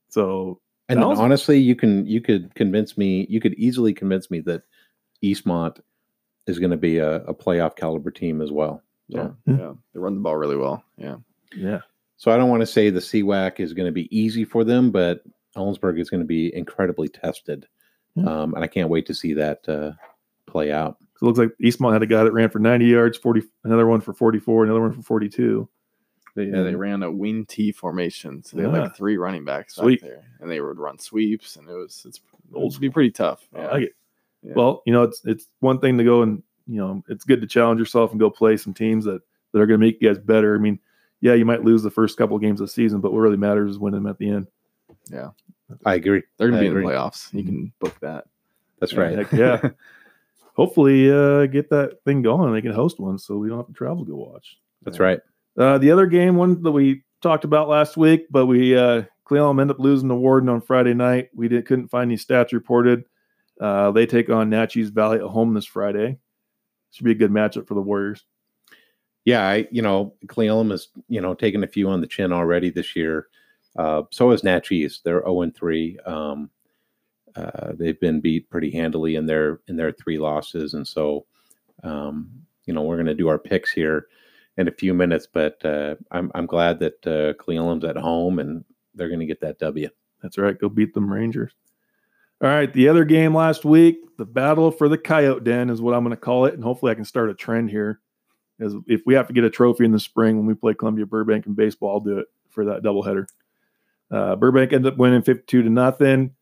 so 0.09 0.61
And 0.88 1.02
honestly, 1.02 1.59
you 1.59 1.75
can 1.75 2.07
you 2.07 2.21
could 2.21 2.54
convince 2.54 2.97
me. 2.97 3.26
You 3.28 3.40
could 3.40 3.54
easily 3.54 3.92
convince 3.92 4.30
me 4.30 4.40
that 4.40 4.62
Eastmont 5.23 5.80
is 6.47 6.59
going 6.59 6.71
to 6.71 6.76
be 6.76 6.99
a, 6.99 7.23
a 7.25 7.35
playoff 7.35 7.76
caliber 7.76 8.11
team 8.11 8.40
as 8.40 8.50
well. 8.50 8.83
Yeah. 9.11 9.23
So, 9.29 9.37
Yeah. 9.47 9.57
Yeah. 9.59 9.73
They 9.93 10.00
run 10.00 10.14
the 10.14 10.21
ball 10.21 10.37
really 10.37 10.57
well. 10.57 10.83
Yeah. 10.97 11.17
yeah, 11.57 11.81
so 12.17 12.31
I 12.31 12.37
don't 12.37 12.49
want 12.50 12.61
to 12.61 12.67
say 12.67 12.90
the 12.90 13.00
CWAC 13.00 13.61
is 13.61 13.73
going 13.73 13.87
to 13.87 13.93
be 13.93 14.09
easy 14.17 14.45
for 14.45 14.62
them, 14.64 14.90
but 14.90 15.23
Ellensburg 15.57 15.99
is 16.00 16.09
going 16.11 16.21
to 16.23 16.26
be 16.26 16.55
incredibly 16.55 17.09
tested, 17.09 17.67
Yeah. 18.14 18.25
um, 18.43 18.55
and 18.55 18.62
I 18.62 18.69
can't 18.69 18.88
wait 18.88 19.07
to 19.07 19.14
see 19.14 19.35
that 19.35 19.69
uh, 19.69 19.93
play 20.47 20.71
out. 20.73 20.99
so 21.17 21.25
it 21.25 21.26
looks 21.26 21.38
like 21.40 21.50
Eastmont 21.62 21.93
had 21.93 22.02
a 22.02 22.07
guy 22.07 22.23
that 22.25 22.33
ran 22.33 22.50
for 22.50 22.61
ninety 22.61 22.87
yards, 22.87 23.19
forty, 23.19 23.43
another 23.64 23.87
one 23.87 24.00
for 24.00 24.14
forty-four, 24.14 24.62
another 24.64 24.81
one 24.81 24.93
for 24.93 25.02
forty-two. 25.02 25.69
They, 26.37 26.45
yeah, 26.45 26.62
they 26.62 26.76
ran 26.76 27.02
a 27.02 27.11
wing 27.11 27.45
T 27.47 27.73
formation. 27.73 28.45
So 28.45 28.57
they 28.57 28.62
had 28.62 28.73
like 28.73 28.97
three 28.97 29.17
running 29.17 29.45
backs 29.45 29.75
back 29.75 29.83
Sweet. 29.83 30.00
there. 30.02 30.23
And 30.38 30.49
they 30.49 30.61
would 30.61 30.79
run 30.79 30.97
sweeps 30.97 31.57
and 31.57 31.69
it 31.69 31.73
was 31.75 32.05
it's 32.07 32.21
Old 32.55 32.62
old 32.75 32.81
be 32.81 32.88
pretty 32.88 33.11
tough. 33.11 33.49
I 33.52 33.59
Yeah. 33.59 33.71
like 33.73 33.83
it. 33.83 33.93
Yeah. 34.43 34.52
Well, 34.55 34.83
you 34.87 34.93
know, 34.93 35.02
it's 35.02 35.21
it's 35.25 35.49
one 35.59 35.81
thing 35.81 35.99
to 35.99 36.05
go 36.05 36.23
and 36.23 36.45
you 36.71 36.77
know, 36.77 37.03
it's 37.09 37.25
good 37.25 37.41
to 37.41 37.47
challenge 37.47 37.81
yourself 37.81 38.12
and 38.12 38.21
go 38.21 38.31
play 38.31 38.57
some 38.57 38.73
teams 38.73 39.05
that 39.05 39.21
that 39.53 39.61
are 39.61 39.67
going 39.67 39.81
to 39.81 39.85
make 39.87 40.00
you 40.00 40.09
guys 40.09 40.19
better. 40.19 40.55
I 40.55 40.59
mean, 40.59 40.79
yeah, 41.21 41.35
you 41.35 41.45
might 41.45 41.65
lose 41.65 41.83
the 41.83 41.91
first 41.91 42.17
couple 42.17 42.37
of 42.37 42.43
games 42.43 42.61
of 42.61 42.69
the 42.69 42.73
season, 42.73 43.00
but 43.00 43.12
what 43.12 43.19
really 43.19 43.37
matters 43.37 43.73
is 43.73 43.79
winning 43.79 44.03
them 44.03 44.11
at 44.11 44.19
the 44.19 44.31
end. 44.31 44.47
Yeah, 45.11 45.31
I 45.85 45.95
agree. 45.95 46.23
They're 46.39 46.49
gonna 46.49 46.59
I 46.59 46.62
be 46.62 46.67
in 46.69 46.75
the 46.75 46.81
playoffs. 46.81 47.33
You 47.35 47.45
can 47.45 47.73
book 47.81 47.99
that. 48.00 48.25
That's 48.79 48.95
right. 48.95 49.19
Heck 49.19 49.33
yeah. 49.33 49.71
Hopefully, 50.55 51.11
uh, 51.11 51.47
get 51.47 51.71
that 51.71 51.99
thing 52.05 52.23
going. 52.23 52.53
They 52.53 52.62
can 52.62 52.73
host 52.73 53.00
one, 53.00 53.19
so 53.19 53.37
we 53.37 53.49
don't 53.49 53.59
have 53.59 53.67
to 53.67 53.73
travel 53.73 54.05
to 54.05 54.11
go 54.11 54.17
watch. 54.17 54.59
That's 54.83 55.00
right. 55.00 55.21
Uh, 55.59 55.79
the 55.79 55.91
other 55.91 56.07
game, 56.07 56.37
one 56.37 56.62
that 56.62 56.73
we 56.73 57.03
talked 57.21 57.45
about 57.45 57.69
last 57.69 57.97
week, 57.97 58.27
but 58.31 58.47
we 58.47 58.77
uh, 58.77 59.03
Cle 59.27 59.39
Elum 59.39 59.61
ended 59.61 59.77
up 59.77 59.81
losing 59.81 60.09
the 60.09 60.15
Warden 60.15 60.49
on 60.49 60.61
Friday 60.61 60.95
night. 60.95 61.31
We 61.35 61.49
didn't 61.49 61.67
couldn't 61.67 61.89
find 61.89 62.11
any 62.11 62.17
stats 62.17 62.53
reported. 62.53 63.05
Uh, 63.61 63.91
they 63.91 64.07
take 64.07 64.31
on 64.31 64.50
Naches 64.50 64.91
Valley 64.91 65.19
at 65.19 65.25
home 65.25 65.55
this 65.55 65.67
Friday. 65.67 66.19
Should 66.90 67.04
be 67.04 67.12
a 67.12 67.14
good 67.14 67.30
matchup 67.30 67.66
for 67.66 67.75
the 67.75 67.80
Warriors. 67.80 68.25
Yeah, 69.25 69.47
I 69.47 69.68
you 69.70 69.82
know 69.82 70.14
Cle 70.28 70.44
Elum 70.44 70.70
has 70.70 70.88
you 71.09 71.20
know 71.20 71.35
taken 71.35 71.62
a 71.62 71.68
few 71.68 71.88
on 71.88 72.00
the 72.00 72.06
chin 72.06 72.32
already 72.32 72.70
this 72.70 72.97
year. 72.97 73.28
Uh, 73.76 74.02
so 74.11 74.30
is 74.32 74.42
Naches. 74.42 75.02
They're 75.02 75.20
zero 75.20 75.42
and 75.42 75.54
three. 75.54 75.99
Um, 76.04 76.50
uh, 77.37 77.73
they've 77.75 78.00
been 78.00 78.20
beat 78.20 78.50
pretty 78.50 78.70
handily 78.70 79.16
in 79.16 79.26
their 79.26 79.61
in 79.68 79.76
their 79.76 79.92
three 79.92 80.18
losses, 80.18 80.75
and 80.75 80.87
so 80.87 81.26
um, 81.85 82.30
you 82.66 82.75
know 82.75 82.82
we're 82.82 82.97
going 82.97 83.06
to 83.06 83.14
do 83.14 83.28
our 83.28 83.38
picks 83.38 83.70
here 83.70 84.09
in 84.56 84.68
a 84.68 84.73
few 84.73 84.94
minutes. 84.94 85.28
But 85.32 85.64
uh, 85.64 85.97
I'm 86.11 86.30
I'm 86.35 86.47
glad 86.47 86.80
that 86.80 87.06
uh, 87.06 87.35
Cle 87.42 87.54
Elum's 87.54 87.85
at 87.85 87.97
home 87.97 88.38
and 88.38 88.64
they're 88.94 89.09
going 89.09 89.20
to 89.20 89.26
get 89.26 89.40
that 89.40 89.59
W. 89.59 89.88
That's 90.23 90.38
right. 90.38 90.59
Go 90.59 90.68
beat 90.68 90.92
them 90.94 91.12
Rangers. 91.12 91.52
All 92.42 92.49
right. 92.49 92.73
The 92.73 92.88
other 92.88 93.04
game 93.04 93.35
last 93.35 93.64
week, 93.64 93.99
the 94.16 94.25
battle 94.25 94.70
for 94.70 94.88
the 94.88 94.99
Coyote 94.99 95.44
Den 95.44 95.70
is 95.70 95.80
what 95.80 95.94
I'm 95.94 96.04
going 96.04 96.16
to 96.16 96.20
call 96.20 96.47
it. 96.47 96.54
And 96.54 96.64
hopefully 96.64 96.92
I 96.92 96.94
can 96.94 97.04
start 97.04 97.30
a 97.30 97.35
trend 97.35 97.70
here. 97.70 98.00
As 98.61 98.75
if 98.87 99.02
we 99.06 99.14
have 99.14 99.26
to 99.28 99.32
get 99.32 99.44
a 99.44 99.50
trophy 99.50 99.85
in 99.87 99.92
the 99.92 99.99
spring 99.99 100.37
when 100.37 100.47
we 100.47 100.54
play 100.54 100.75
Columbia 100.75 101.06
Burbank 101.06 101.47
in 101.47 101.54
baseball, 101.54 101.92
I'll 101.92 102.00
do 102.00 102.18
it 102.18 102.26
for 102.50 102.66
that 102.66 102.82
doubleheader. 102.82 103.26
Uh, 104.11 104.37
Burbank 104.37 104.73
ended 104.73 104.92
up 104.92 104.99
winning 104.99 105.23
52 105.23 105.62
to 105.62 105.70
nothing. 105.70 106.35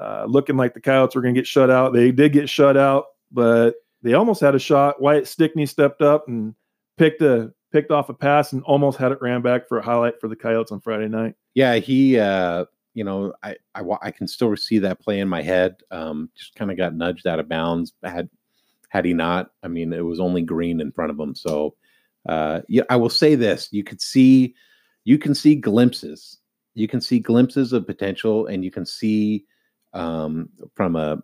Uh, 0.00 0.24
looking 0.28 0.56
like 0.56 0.74
the 0.74 0.80
Coyotes 0.80 1.16
were 1.16 1.22
going 1.22 1.34
to 1.34 1.40
get 1.40 1.46
shut 1.46 1.70
out. 1.70 1.92
They 1.92 2.12
did 2.12 2.32
get 2.32 2.48
shut 2.48 2.76
out, 2.76 3.06
but 3.32 3.74
they 4.02 4.14
almost 4.14 4.40
had 4.40 4.54
a 4.54 4.60
shot. 4.60 5.00
Wyatt 5.00 5.26
Stickney 5.26 5.66
stepped 5.66 6.02
up 6.02 6.28
and 6.28 6.54
picked 6.96 7.22
a 7.22 7.52
picked 7.72 7.90
off 7.90 8.08
a 8.08 8.14
pass 8.14 8.52
and 8.52 8.62
almost 8.62 8.98
had 8.98 9.12
it 9.12 9.18
ran 9.20 9.42
back 9.42 9.68
for 9.68 9.78
a 9.78 9.82
highlight 9.82 10.20
for 10.20 10.28
the 10.28 10.36
Coyotes 10.36 10.72
on 10.72 10.80
Friday 10.80 11.08
night. 11.08 11.34
Yeah, 11.54 11.76
he, 11.76 12.18
uh, 12.18 12.66
you 12.98 13.04
know, 13.04 13.32
I, 13.44 13.54
I, 13.76 13.82
I 14.02 14.10
can 14.10 14.26
still 14.26 14.56
see 14.56 14.80
that 14.80 14.98
play 15.00 15.20
in 15.20 15.28
my 15.28 15.40
head. 15.40 15.76
Um, 15.92 16.30
just 16.34 16.56
kind 16.56 16.72
of 16.72 16.76
got 16.76 16.96
nudged 16.96 17.28
out 17.28 17.38
of 17.38 17.48
bounds. 17.48 17.92
Had, 18.02 18.28
had 18.88 19.04
he 19.04 19.14
not, 19.14 19.52
I 19.62 19.68
mean, 19.68 19.92
it 19.92 20.04
was 20.04 20.18
only 20.18 20.42
green 20.42 20.80
in 20.80 20.90
front 20.90 21.12
of 21.12 21.20
him. 21.20 21.36
So, 21.36 21.76
uh, 22.28 22.62
yeah, 22.68 22.82
I 22.90 22.96
will 22.96 23.08
say 23.08 23.36
this: 23.36 23.68
you 23.70 23.84
could 23.84 24.00
see, 24.00 24.56
you 25.04 25.16
can 25.16 25.32
see 25.32 25.54
glimpses. 25.54 26.38
You 26.74 26.88
can 26.88 27.00
see 27.00 27.20
glimpses 27.20 27.72
of 27.72 27.86
potential, 27.86 28.48
and 28.48 28.64
you 28.64 28.72
can 28.72 28.84
see 28.84 29.44
um, 29.92 30.48
from 30.74 30.96
a 30.96 31.22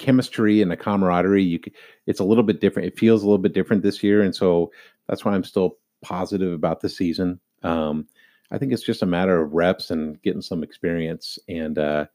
chemistry 0.00 0.60
and 0.60 0.72
a 0.72 0.76
camaraderie. 0.76 1.44
You, 1.44 1.60
can, 1.60 1.72
it's 2.08 2.20
a 2.20 2.24
little 2.24 2.42
bit 2.42 2.60
different. 2.60 2.88
It 2.88 2.98
feels 2.98 3.22
a 3.22 3.26
little 3.26 3.38
bit 3.38 3.54
different 3.54 3.84
this 3.84 4.02
year, 4.02 4.22
and 4.22 4.34
so 4.34 4.72
that's 5.06 5.24
why 5.24 5.34
I'm 5.34 5.44
still 5.44 5.78
positive 6.02 6.52
about 6.52 6.80
the 6.80 6.88
season. 6.88 7.38
Um, 7.62 8.08
I 8.50 8.58
think 8.58 8.72
it's 8.72 8.82
just 8.82 9.02
a 9.02 9.06
matter 9.06 9.40
of 9.40 9.52
reps 9.52 9.90
and 9.90 10.20
getting 10.22 10.42
some 10.42 10.62
experience. 10.62 11.38
And 11.48 11.78
uh, 11.78 12.06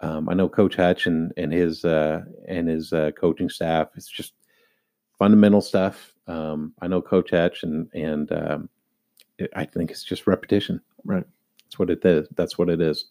um, 0.00 0.28
I 0.28 0.34
know 0.34 0.48
Coach 0.48 0.76
Hutch 0.76 1.06
and 1.06 1.32
and 1.36 1.52
his 1.52 1.84
uh, 1.84 2.22
and 2.48 2.68
his 2.68 2.92
uh, 2.92 3.12
coaching 3.18 3.48
staff. 3.48 3.88
It's 3.96 4.10
just 4.10 4.34
fundamental 5.18 5.60
stuff. 5.60 6.12
Um, 6.26 6.74
I 6.80 6.88
know 6.88 7.00
Coach 7.00 7.30
Hutch 7.30 7.62
and 7.62 7.88
and 7.94 8.30
um, 8.32 8.68
it, 9.38 9.50
I 9.56 9.64
think 9.64 9.90
it's 9.90 10.04
just 10.04 10.26
repetition. 10.26 10.80
Right. 11.04 11.24
That's 11.64 11.78
what 11.78 11.90
it 11.90 12.04
is. 12.04 12.28
That's 12.36 12.58
what 12.58 12.68
it 12.68 12.80
is. 12.80 13.06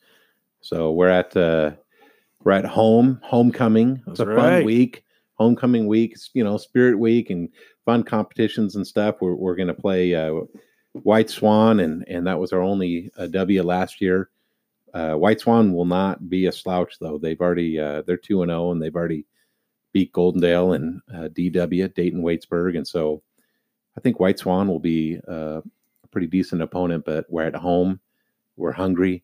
So 0.61 0.91
we're 0.91 1.09
at 1.09 1.35
uh, 1.35 1.71
we're 2.43 2.53
at 2.53 2.65
home, 2.65 3.19
homecoming. 3.23 3.95
That's 4.05 4.19
it's 4.19 4.19
a 4.19 4.27
right. 4.27 4.37
fun 4.37 4.65
week. 4.65 5.03
Homecoming 5.37 5.87
week, 5.87 6.13
it's, 6.13 6.29
you 6.33 6.45
know, 6.45 6.55
Spirit 6.55 6.97
Week 6.97 7.29
and 7.29 7.49
fun 7.83 8.03
competitions 8.03 8.77
and 8.77 8.87
stuff. 8.87 9.15
We're 9.19 9.35
we're 9.35 9.57
going 9.57 9.67
to 9.67 9.73
play 9.73 10.15
uh, 10.15 10.31
White 11.03 11.29
Swan, 11.29 11.79
and 11.81 12.07
and 12.07 12.25
that 12.27 12.39
was 12.39 12.53
our 12.53 12.61
only 12.61 13.11
uh, 13.17 13.27
W 13.27 13.63
last 13.63 13.99
year. 13.99 14.29
Uh, 14.93 15.13
White 15.15 15.41
Swan 15.41 15.73
will 15.73 15.85
not 15.85 16.29
be 16.29 16.45
a 16.45 16.51
slouch 16.51 16.97
though. 16.99 17.17
They've 17.17 17.39
already 17.39 17.79
uh, 17.79 18.03
they're 18.03 18.17
two 18.17 18.41
and 18.43 18.49
zero, 18.49 18.71
and 18.71 18.81
they've 18.81 18.95
already 18.95 19.25
beat 19.91 20.13
Goldendale 20.13 20.75
and 20.75 21.01
uh, 21.13 21.27
DW 21.29 21.93
Dayton 21.93 22.21
Waitsburg, 22.21 22.77
and 22.77 22.87
so 22.87 23.21
I 23.97 24.01
think 24.01 24.19
White 24.19 24.39
Swan 24.39 24.67
will 24.67 24.79
be 24.79 25.19
uh, 25.27 25.61
a 25.61 26.07
pretty 26.11 26.27
decent 26.27 26.61
opponent. 26.61 27.03
But 27.05 27.25
we're 27.29 27.43
at 27.43 27.55
home, 27.55 27.99
we're 28.55 28.71
hungry, 28.71 29.23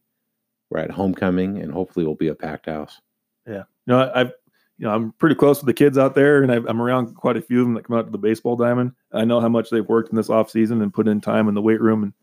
we're 0.70 0.80
at 0.80 0.92
homecoming, 0.92 1.60
and 1.60 1.72
hopefully 1.72 2.06
we'll 2.06 2.16
be 2.16 2.28
a 2.28 2.36
packed 2.36 2.66
house. 2.66 3.00
Yeah, 3.48 3.64
no, 3.88 4.12
I've 4.14 4.34
you 4.82 4.88
know 4.88 4.96
I'm 4.96 5.12
pretty 5.14 5.36
close 5.36 5.60
with 5.60 5.68
the 5.68 5.74
kids 5.74 6.00
out 6.00 6.16
there, 6.16 6.42
and 6.42 6.52
I, 6.52 6.56
I'm 6.56 6.82
around 6.82 7.14
quite 7.16 7.38
a 7.38 7.42
few 7.42 7.60
of 7.60 7.68
them 7.68 7.76
that 7.76 7.84
come 7.84 7.98
out 7.98 8.06
to 8.06 8.12
the 8.12 8.18
baseball 8.18 8.56
diamond. 8.56 8.94
I 9.14 9.26
know 9.26 9.40
how 9.40 9.48
much 9.48 9.70
they've 9.70 9.88
worked 9.88 10.10
in 10.10 10.16
this 10.16 10.32
off 10.32 10.50
season 10.50 10.82
and 10.82 10.92
put 10.92 11.08
in 11.08 11.22
time 11.22 11.48
in 11.48 11.54
the 11.54 11.62
weight 11.62 11.80
room 11.80 12.02
and 12.02 12.14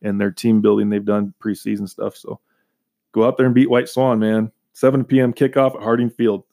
and 0.00 0.20
their 0.20 0.30
team 0.30 0.60
building. 0.60 0.90
They've 0.90 1.04
done 1.04 1.34
preseason 1.42 1.88
stuff. 1.88 2.16
So 2.16 2.38
go 3.10 3.26
out 3.26 3.36
there 3.36 3.46
and 3.46 3.54
beat 3.54 3.68
White 3.68 3.88
Swan, 3.88 4.20
man. 4.20 4.52
7 4.74 5.04
p.m. 5.04 5.32
kickoff 5.32 5.74
at 5.74 5.82
Harding 5.82 6.10
Field. 6.10 6.44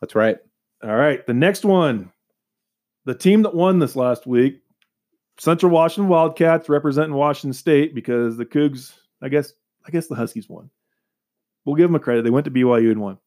That's 0.00 0.14
right. 0.14 0.36
All 0.84 0.94
right, 0.94 1.24
the 1.26 1.34
next 1.34 1.64
one, 1.64 2.12
the 3.04 3.14
team 3.14 3.42
that 3.42 3.54
won 3.54 3.78
this 3.78 3.96
last 3.96 4.26
week, 4.26 4.62
Central 5.38 5.72
Washington 5.72 6.08
Wildcats 6.08 6.68
representing 6.68 7.14
Washington 7.14 7.52
State 7.52 7.94
because 7.94 8.36
the 8.36 8.44
Cougs, 8.44 8.92
I 9.22 9.28
guess, 9.28 9.52
I 9.86 9.90
guess 9.90 10.06
the 10.06 10.14
Huskies 10.14 10.48
won. 10.48 10.70
We'll 11.64 11.76
give 11.76 11.88
them 11.88 11.96
a 11.96 12.00
credit. 12.00 12.22
They 12.22 12.30
went 12.30 12.44
to 12.44 12.50
BYU 12.50 12.90
and 12.90 13.00
won. 13.00 13.18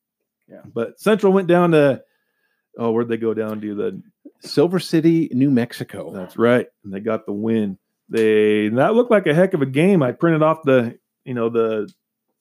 Yeah. 0.47 0.61
But 0.73 0.99
Central 0.99 1.33
went 1.33 1.47
down 1.47 1.71
to, 1.71 2.03
oh, 2.77 2.91
where'd 2.91 3.09
they 3.09 3.17
go 3.17 3.33
down 3.33 3.61
to? 3.61 3.75
The 3.75 4.01
Silver 4.41 4.79
City, 4.79 5.29
New 5.31 5.49
Mexico. 5.49 6.11
that's 6.11 6.37
right, 6.37 6.67
and 6.83 6.93
they 6.93 6.99
got 6.99 7.25
the 7.25 7.33
win. 7.33 7.77
They 8.09 8.69
that 8.69 8.93
looked 8.93 9.11
like 9.11 9.25
a 9.27 9.33
heck 9.33 9.53
of 9.53 9.61
a 9.61 9.65
game. 9.65 10.03
I 10.03 10.11
printed 10.11 10.43
off 10.43 10.61
the, 10.63 10.97
you 11.23 11.33
know, 11.33 11.49
the 11.49 11.91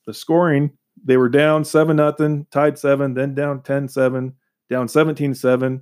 the 0.06 0.12
scoring. 0.12 0.70
They 1.02 1.16
were 1.16 1.28
down 1.28 1.64
seven 1.64 1.96
nothing, 1.96 2.46
tied 2.50 2.78
seven, 2.78 3.14
then 3.14 3.34
down 3.34 3.60
10-7, 3.60 4.32
down 4.70 4.86
17-7, 4.86 5.80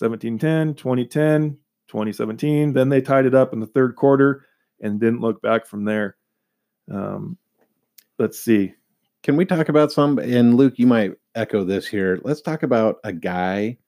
17-10, 0.00 0.76
2010, 0.76 1.58
2017. 1.88 2.72
Then 2.72 2.88
they 2.88 3.00
tied 3.00 3.26
it 3.26 3.34
up 3.34 3.52
in 3.52 3.60
the 3.60 3.66
third 3.66 3.96
quarter 3.96 4.44
and 4.80 5.00
didn't 5.00 5.20
look 5.20 5.40
back 5.42 5.66
from 5.66 5.84
there. 5.84 6.16
Um, 6.92 7.38
let's 8.18 8.38
see. 8.38 8.74
Can 9.22 9.36
we 9.36 9.44
talk 9.44 9.68
about 9.68 9.92
some? 9.92 10.18
And 10.18 10.56
Luke, 10.56 10.74
you 10.76 10.86
might 10.86 11.12
echo 11.34 11.64
this 11.64 11.86
here. 11.86 12.18
Let's 12.22 12.40
talk 12.40 12.62
about 12.62 12.98
a 13.04 13.12
guy 13.12 13.78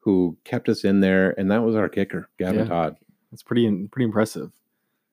who 0.00 0.36
kept 0.44 0.68
us 0.68 0.84
in 0.84 1.00
there, 1.00 1.38
and 1.38 1.50
that 1.50 1.62
was 1.62 1.74
our 1.76 1.88
kicker, 1.88 2.28
Gavin 2.38 2.60
Yeah. 2.60 2.64
Todd. 2.66 2.96
That's 3.30 3.42
pretty 3.42 3.68
pretty 3.88 4.04
impressive. 4.04 4.50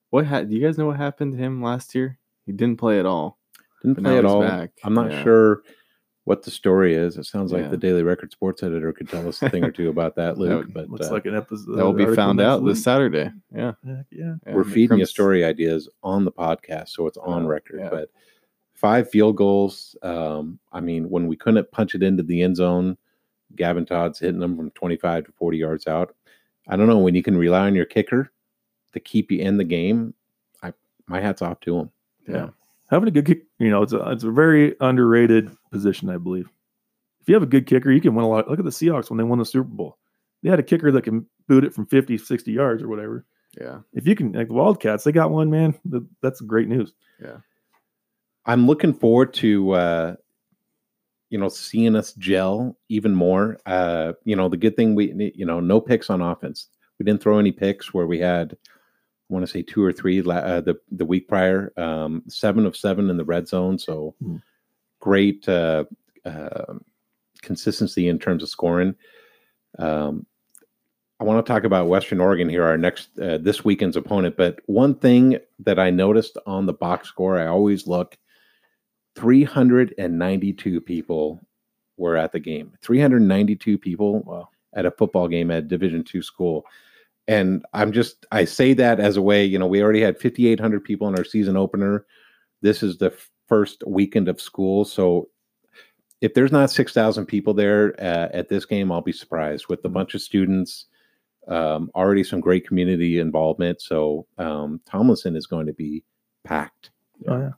What 0.09 0.25
ha- 0.25 0.43
do 0.43 0.55
you 0.55 0.61
guys 0.65 0.77
know 0.77 0.85
what 0.87 0.97
happened 0.97 1.33
to 1.33 1.37
him 1.37 1.61
last 1.61 1.93
year? 1.95 2.17
He 2.45 2.51
didn't 2.53 2.77
play 2.79 2.99
at 2.99 3.05
all. 3.05 3.39
Didn't 3.81 4.03
play 4.03 4.17
at 4.17 4.25
all. 4.25 4.41
back. 4.41 4.71
I'm 4.83 4.93
not 4.93 5.11
Yeah. 5.11 5.23
sure 5.23 5.63
what 6.23 6.41
the 6.43 6.49
story 6.51 6.93
is. 6.95 7.17
It 7.17 7.25
sounds 7.25 7.51
like 7.51 7.63
Yeah. 7.63 7.67
the 7.69 7.77
Daily 7.77 8.01
Record 8.03 8.31
sports 8.31 8.63
editor 8.63 8.91
could 8.93 9.09
tell 9.09 9.27
us 9.27 9.41
a 9.43 9.49
thing 9.49 9.63
or 9.63 9.71
two 9.71 9.89
about 9.89 10.15
that, 10.15 10.37
Luke. 10.39 10.65
would- 10.65 10.73
but 10.73 10.89
Looks 10.89 11.09
uh, 11.09 11.11
like 11.13 11.25
an 11.25 11.35
episode. 11.35 11.75
That 11.75 11.83
will 11.83 11.93
be 11.93 12.05
found 12.15 12.37
next 12.37 12.47
out 12.47 12.65
this. 12.65 12.83
Saturday. 12.83 13.31
Yeah. 13.53 13.73
Yeah. 13.83 14.01
yeah. 14.11 14.35
we're 14.47 14.61
When 14.61 14.71
it 14.71 14.73
feeding 14.73 14.97
you 14.99 15.05
story 15.05 15.43
ideas 15.43 15.89
on 16.01 16.23
the 16.25 16.31
podcast, 16.31 16.89
so 16.89 17.05
it's 17.07 17.17
on 17.17 17.43
Oh, 17.43 17.47
record. 17.47 17.79
yeah. 17.81 17.89
But 17.89 18.09
five 18.75 19.09
field 19.09 19.37
goals. 19.37 19.95
Um, 20.03 20.59
I 20.71 20.79
mean, 20.79 21.09
when 21.09 21.27
we 21.27 21.35
couldn't 21.35 21.71
punch 21.71 21.95
it 21.95 22.03
into 22.03 22.23
the 22.23 22.43
end 22.43 22.57
zone, 22.57 22.97
Gavin 23.55 23.85
Todd's 23.85 24.19
hitting 24.19 24.39
them 24.39 24.55
from 24.55 24.71
25 24.71 25.25
to 25.25 25.31
40 25.31 25.57
yards 25.57 25.87
out. 25.87 26.15
I 26.67 26.75
don't 26.75 26.87
know 26.87 26.99
when 26.99 27.15
you 27.15 27.23
can 27.23 27.37
rely 27.37 27.67
on 27.67 27.75
your 27.75 27.85
kicker 27.85 28.31
to 28.93 28.99
keep 28.99 29.31
you 29.31 29.39
in 29.39 29.57
the 29.57 29.63
game. 29.63 30.13
I 30.61 30.73
my 31.07 31.21
hats 31.21 31.41
off 31.41 31.59
to 31.61 31.79
him. 31.79 31.91
Yeah. 32.27 32.49
Having 32.89 33.09
a 33.09 33.11
good 33.11 33.25
kick, 33.25 33.43
you 33.59 33.69
know, 33.69 33.81
it's 33.81 33.93
a 33.93 34.11
it's 34.11 34.23
a 34.23 34.31
very 34.31 34.75
underrated 34.79 35.55
position, 35.71 36.09
I 36.09 36.17
believe. 36.17 36.49
If 37.21 37.29
you 37.29 37.33
have 37.35 37.43
a 37.43 37.47
good 37.47 37.65
kicker, 37.65 37.91
you 37.91 38.01
can 38.01 38.13
win 38.13 38.25
a 38.25 38.29
lot. 38.29 38.49
Look 38.49 38.59
at 38.59 38.65
the 38.65 38.71
Seahawks 38.71 39.09
when 39.09 39.17
they 39.17 39.23
won 39.23 39.39
the 39.39 39.45
Super 39.45 39.67
Bowl. 39.67 39.97
They 40.43 40.49
had 40.49 40.59
a 40.59 40.63
kicker 40.63 40.91
that 40.91 41.03
can 41.03 41.25
boot 41.47 41.63
it 41.63 41.73
from 41.73 41.87
50, 41.87 42.19
60 42.19 42.51
yards 42.51 42.83
or 42.83 42.87
whatever. 42.87 43.25
Yeah. 43.59 43.79
If 43.93 44.05
you 44.05 44.15
can, 44.15 44.33
like 44.33 44.47
the 44.47 44.53
Wildcats, 44.53 45.03
they 45.03 45.11
got 45.11 45.31
one, 45.31 45.49
man. 45.49 45.73
That's 46.21 46.41
great 46.41 46.67
news. 46.67 46.93
I'm 48.45 48.67
looking 48.67 48.93
forward 48.93 49.33
to 49.35 49.71
uh 49.71 50.15
you 51.29 51.39
know 51.39 51.49
seeing 51.49 51.95
us 51.95 52.13
gel 52.13 52.77
even 52.89 53.13
more. 53.15 53.57
Uh 53.65 54.13
you 54.23 54.35
know 54.35 54.49
the 54.49 54.57
good 54.57 54.75
thing 54.75 54.95
we 54.95 55.33
you 55.35 55.45
know 55.45 55.59
no 55.59 55.81
picks 55.81 56.09
on 56.09 56.21
offense. 56.21 56.67
We 56.99 57.05
didn't 57.05 57.21
throw 57.21 57.39
any 57.39 57.51
picks 57.51 57.93
where 57.93 58.07
we 58.07 58.19
had 58.19 58.55
I 59.29 59.33
want 59.33 59.45
to 59.45 59.51
say 59.51 59.63
two 59.63 59.83
or 59.83 59.91
three 59.91 60.19
uh, 60.19 60.61
the 60.61 60.75
the 60.91 61.05
week 61.05 61.27
prior. 61.27 61.73
Um, 61.77 62.23
seven 62.27 62.65
of 62.65 62.77
seven 62.77 63.09
in 63.09 63.17
the 63.17 63.25
red 63.25 63.47
zone, 63.47 63.79
so 63.79 64.13
Hmm. 64.21 64.35
great 64.99 65.49
uh, 65.49 65.85
uh, 66.25 66.75
consistency 67.41 68.07
in 68.07 68.19
terms 68.19 68.43
of 68.43 68.49
scoring. 68.49 68.95
Um, 69.79 70.27
I 71.19 71.23
want 71.23 71.43
to 71.43 71.51
talk 71.51 71.63
about 71.63 71.87
Western 71.87 72.19
Oregon 72.19 72.49
here, 72.49 72.63
our 72.63 72.77
next 72.77 73.17
uh, 73.19 73.37
this 73.39 73.65
weekend's 73.65 73.97
opponent. 73.97 74.37
But 74.37 74.59
one 74.67 74.93
thing 74.93 75.39
that 75.59 75.79
I 75.79 75.89
noticed 75.89 76.37
on 76.45 76.65
the 76.65 76.73
box 76.73 77.07
score, 77.07 77.39
I 77.39 77.47
always 77.47 77.87
look 77.87 78.17
392 79.15 80.81
people 80.81 81.41
were 81.97 82.17
at 82.17 82.31
the 82.31 82.39
game. 82.39 82.73
392 82.81 83.77
people 83.77 84.21
Wow. 84.21 84.49
at 84.75 84.85
a 84.85 84.91
football 84.91 85.27
game 85.27 85.51
at 85.51 85.67
Division 85.67 86.03
two 86.03 86.21
school. 86.21 86.65
And 87.27 87.65
I'm 87.73 87.91
just 87.91 88.25
I 88.31 88.45
say 88.45 88.73
that 88.73 88.99
as 88.99 89.17
a 89.17 89.21
way, 89.21 89.43
you 89.45 89.57
know, 89.57 89.67
we 89.67 89.81
already 89.81 90.01
had 90.01 90.19
5,800 90.19 90.83
people 90.83 91.07
in 91.07 91.15
our 91.17 91.23
season 91.23 91.57
opener. 91.57 92.05
This 92.61 92.83
is 92.83 92.97
the 92.97 93.13
first 93.47 93.83
weekend 93.87 94.27
of 94.27 94.41
school, 94.41 94.85
so 94.85 95.29
if 96.21 96.33
there's 96.33 96.51
not 96.51 96.71
6,000 96.71 97.25
people 97.25 97.53
there 97.53 97.93
uh, 97.99 98.29
at 98.33 98.47
this 98.49 98.65
game, 98.65 98.91
I'll 98.91 99.01
be 99.01 99.11
surprised 99.11 99.67
with 99.67 99.83
a 99.85 99.89
bunch 99.89 100.15
of 100.15 100.21
students. 100.21 100.85
Um, 101.47 101.91
already 101.93 102.23
some 102.23 102.39
great 102.39 102.65
community 102.65 103.19
involvement. 103.19 103.79
So 103.81 104.25
um, 104.39 104.81
Tomlinson 104.87 105.35
is 105.35 105.45
going 105.45 105.67
to 105.67 105.73
be 105.73 106.03
packed. 106.43 106.89
Oh 107.27 107.37
yeah. 107.37 107.49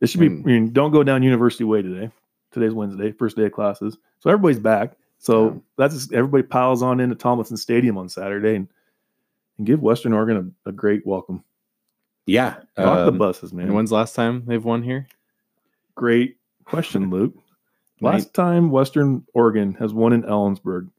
It 0.00 0.08
should 0.08 0.20
be. 0.20 0.28
Mm. 0.28 0.40
I 0.42 0.46
mean, 0.46 0.72
don't 0.72 0.90
go 0.92 1.02
down 1.02 1.22
University 1.22 1.64
Way 1.64 1.82
today. 1.82 2.10
Today's 2.50 2.72
Wednesday, 2.74 3.10
first 3.12 3.36
day 3.36 3.46
of 3.46 3.52
classes, 3.52 3.96
so 4.20 4.30
everybody's 4.30 4.60
back. 4.60 4.92
So 5.18 5.46
Yeah. 5.48 5.58
that's 5.76 5.94
just, 5.94 6.12
everybody 6.12 6.42
piles 6.44 6.82
on 6.82 7.00
into 7.00 7.16
Tomlinson 7.16 7.56
Stadium 7.56 7.98
on 7.98 8.08
Saturday 8.08 8.54
and 8.56 8.68
and 9.58 9.66
give 9.66 9.80
Western 9.82 10.12
Oregon 10.12 10.54
a, 10.66 10.68
a 10.68 10.72
great 10.72 11.06
welcome. 11.06 11.42
Yeah. 12.26 12.54
Rock 12.78 13.04
the 13.06 13.08
um, 13.08 13.18
buses, 13.18 13.52
man. 13.52 13.72
When's 13.72 13.90
the 13.90 13.96
last 13.96 14.14
time 14.14 14.44
they've 14.46 14.64
won 14.64 14.82
here? 14.82 15.06
Great 15.94 16.36
question, 16.64 17.08
Luke. 17.10 17.34
Nin- 18.00 18.12
Last 18.12 18.34
time 18.34 18.70
Western 18.70 19.24
Oregon 19.34 19.74
has 19.74 19.94
won 19.94 20.12
in 20.12 20.22
Ellensburg, 20.24 20.90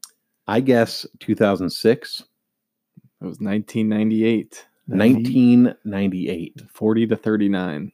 I 0.48 0.60
guess 0.60 1.06
2006, 1.20 2.20
It 2.20 3.24
was 3.24 3.38
1998, 3.40 4.64
1998. 4.86 6.62
40 6.72 7.06
to 7.08 7.16
39. 7.16 7.92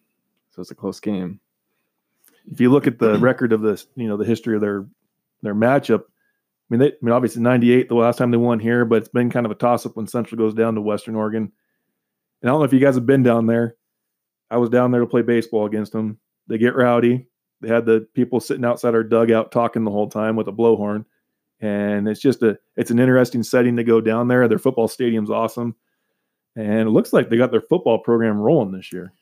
So 0.53 0.61
it's 0.61 0.71
a 0.71 0.75
close 0.75 1.01
game. 1.01 1.41
if 2.51 2.61
you 2.61 2.71
look 2.71 2.87
at 2.87 2.99
the 2.99 3.15
mm-hmm. 3.15 3.25
record 3.25 3.53
of 3.53 3.63
this, 3.63 3.87
you 3.97 4.07
know, 4.07 4.17
the 4.17 4.25
history 4.25 4.55
of 4.55 4.61
their 4.61 4.87
their 5.43 5.55
matchup. 5.55 6.03
I 6.03 6.05
mean, 6.71 6.81
they, 6.81 6.89
I 6.89 6.97
mean, 7.03 7.13
obviously 7.13 7.43
'98, 7.43 7.89
the 7.89 7.95
last 7.95 8.19
time 8.19 8.31
they 8.31 8.37
won 8.37 8.61
here, 8.61 8.85
but 8.85 8.97
it's 8.97 9.09
been 9.09 9.31
kind 9.31 9.47
of 9.47 9.53
a 9.53 9.57
toss 9.57 9.85
up 9.85 9.97
when 9.97 10.07
Central 10.07 10.39
goes 10.39 10.55
down 10.55 10.75
to 10.75 10.81
Western 10.81 11.17
Oregon. 11.17 11.53
And 12.41 12.51
I 12.51 12.53
don't 12.53 12.61
know 12.61 12.65
if 12.65 12.73
you 12.73 12.81
guys 12.81 12.95
have 12.95 13.07
been 13.07 13.23
down 13.23 13.47
there. 13.47 13.77
I 14.51 14.59
was 14.59 14.71
down 14.71 14.91
there 14.91 15.01
to 15.01 15.07
play 15.07 15.23
baseball 15.23 15.67
against 15.67 15.93
them. 15.93 16.19
They 16.47 16.59
get 16.59 16.77
rowdy. 16.77 17.27
They 17.61 17.69
had 17.69 17.87
the 17.87 18.07
people 18.15 18.41
sitting 18.41 18.65
outside 18.65 18.95
our 18.95 19.05
dugout 19.05 19.53
talking 19.53 19.85
the 19.85 19.91
whole 19.91 20.09
time 20.09 20.37
with 20.37 20.49
a 20.49 20.53
blowhorn, 20.53 21.05
and 21.61 22.09
it's 22.09 22.21
just 22.21 22.43
a 22.43 22.59
it's 22.77 22.91
an 22.91 22.99
interesting 22.99 23.43
setting 23.43 23.77
to 23.77 23.85
go 23.85 24.01
down 24.01 24.29
there. 24.29 24.49
Their 24.49 24.59
football 24.59 24.89
stadium's 24.89 25.31
awesome, 25.31 25.75
and 26.57 26.89
it 26.89 26.91
looks 26.91 27.13
like 27.13 27.31
they 27.31 27.37
got 27.37 27.53
their 27.53 27.63
football 27.63 27.99
program 28.01 28.39
rolling 28.39 28.73
this 28.73 28.93
year. 28.93 29.13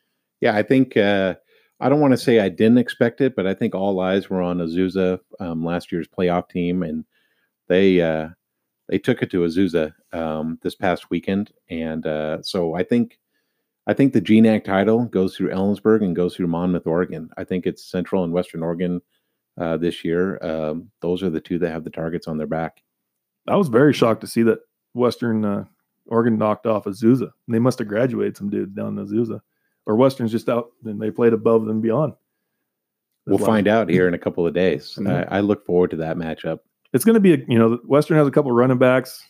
Yeah, 0.41 0.57
I 0.57 0.63
think 0.63 0.97
uh, 0.97 1.35
I 1.81 1.89
don't 1.89 2.01
want 2.01 2.13
to 2.13 2.19
say 2.19 2.41
I 2.41 2.49
didn't 2.49 2.79
expect 2.79 3.21
it, 3.21 3.37
but 3.37 3.47
I 3.47 3.55
think 3.55 3.75
all 3.75 4.01
eyes 4.01 4.29
were 4.29 4.43
on 4.43 4.59
Azusa, 4.59 5.19
um, 5.39 5.65
last 5.65 5.93
year's 5.93 6.09
playoff 6.09 6.49
team, 6.49 6.83
and 6.83 7.05
they 7.69 8.01
uh, 8.01 8.29
they 8.89 8.99
took 8.99 9.23
it 9.23 9.31
to 9.31 9.45
Azusa 9.45 9.93
um, 10.13 10.59
this 10.63 10.75
past 10.75 11.11
weekend, 11.11 11.53
and 11.69 12.07
uh, 12.07 12.43
so 12.43 12.75
I 12.75 12.83
think 12.83 13.19
I 13.87 13.95
think 13.95 14.13
the 14.13 14.21
GNAC 14.21 14.65
title 14.65 15.05
goes 15.07 15.37
through 15.37 15.51
Ellensburg 15.51 16.05
and 16.05 16.15
goes 16.15 16.37
through 16.37 16.49
Monmouth, 16.49 16.87
Oregon. 16.87 17.31
I 17.37 17.45
think 17.45 17.67
it's 17.67 17.91
Central 17.91 18.25
and 18.25 18.33
Western 18.33 18.63
Oregon 18.63 19.01
uh, 19.59 19.77
this 19.77 20.05
year. 20.05 20.39
Um, 20.45 20.91
those 21.01 21.23
are 21.23 21.31
the 21.31 21.41
two 21.41 21.59
that 21.59 21.71
have 21.71 21.85
the 21.85 21.91
targets 21.91 22.29
on 22.29 22.39
their 22.39 22.47
back. 22.47 22.83
I 23.49 23.57
was 23.57 23.69
very 23.69 23.93
shocked 23.93 24.21
to 24.21 24.27
see 24.27 24.43
that 24.45 24.61
Western 24.95 25.45
uh, 25.45 25.65
Oregon 26.07 26.39
knocked 26.39 26.67
off 26.67 26.85
Azusa. 26.85 27.31
They 27.49 27.59
must 27.59 27.79
have 27.79 27.89
graduated 27.89 28.37
some 28.37 28.51
dudes 28.51 28.75
down 28.75 28.99
in 28.99 29.07
Azusa, 29.07 29.41
or 29.87 29.97
Western's 29.97 30.31
just 30.33 30.49
out 30.49 30.73
and 30.85 31.01
they 31.01 31.11
played 31.11 31.33
above 31.33 31.69
and 31.69 31.83
beyond. 31.83 32.15
We'll 33.27 33.39
find 33.39 33.69
out 33.69 33.89
here 33.89 34.09
in 34.09 34.15
a 34.15 34.19
couple 34.19 34.47
of 34.47 34.55
days. 34.55 34.97
Mhm. 34.99 35.27
I, 35.31 35.39
I 35.39 35.41
look 35.41 35.65
forward 35.67 35.91
to 35.91 35.97
that 35.99 36.17
matchup. 36.17 36.61
It's 36.93 37.05
going 37.05 37.15
to 37.15 37.21
be 37.21 37.35
a 37.35 37.39
you 37.49 37.59
know 37.59 37.79
Western 37.87 38.17
has 38.19 38.27
a 38.27 38.31
couple 38.31 38.51
running 38.53 38.79
backs. 38.79 39.25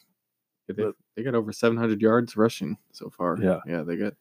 They, 0.69 0.75
But- 0.75 0.95
they 1.17 1.23
got 1.25 1.35
over 1.35 1.53
700 1.53 2.01
yards 2.01 2.37
rushing 2.37 2.79
so 2.93 3.11
far. 3.11 3.37
Yeah. 3.43 3.59
Yeah, 3.67 3.83
they 3.83 3.97
got 3.97 4.15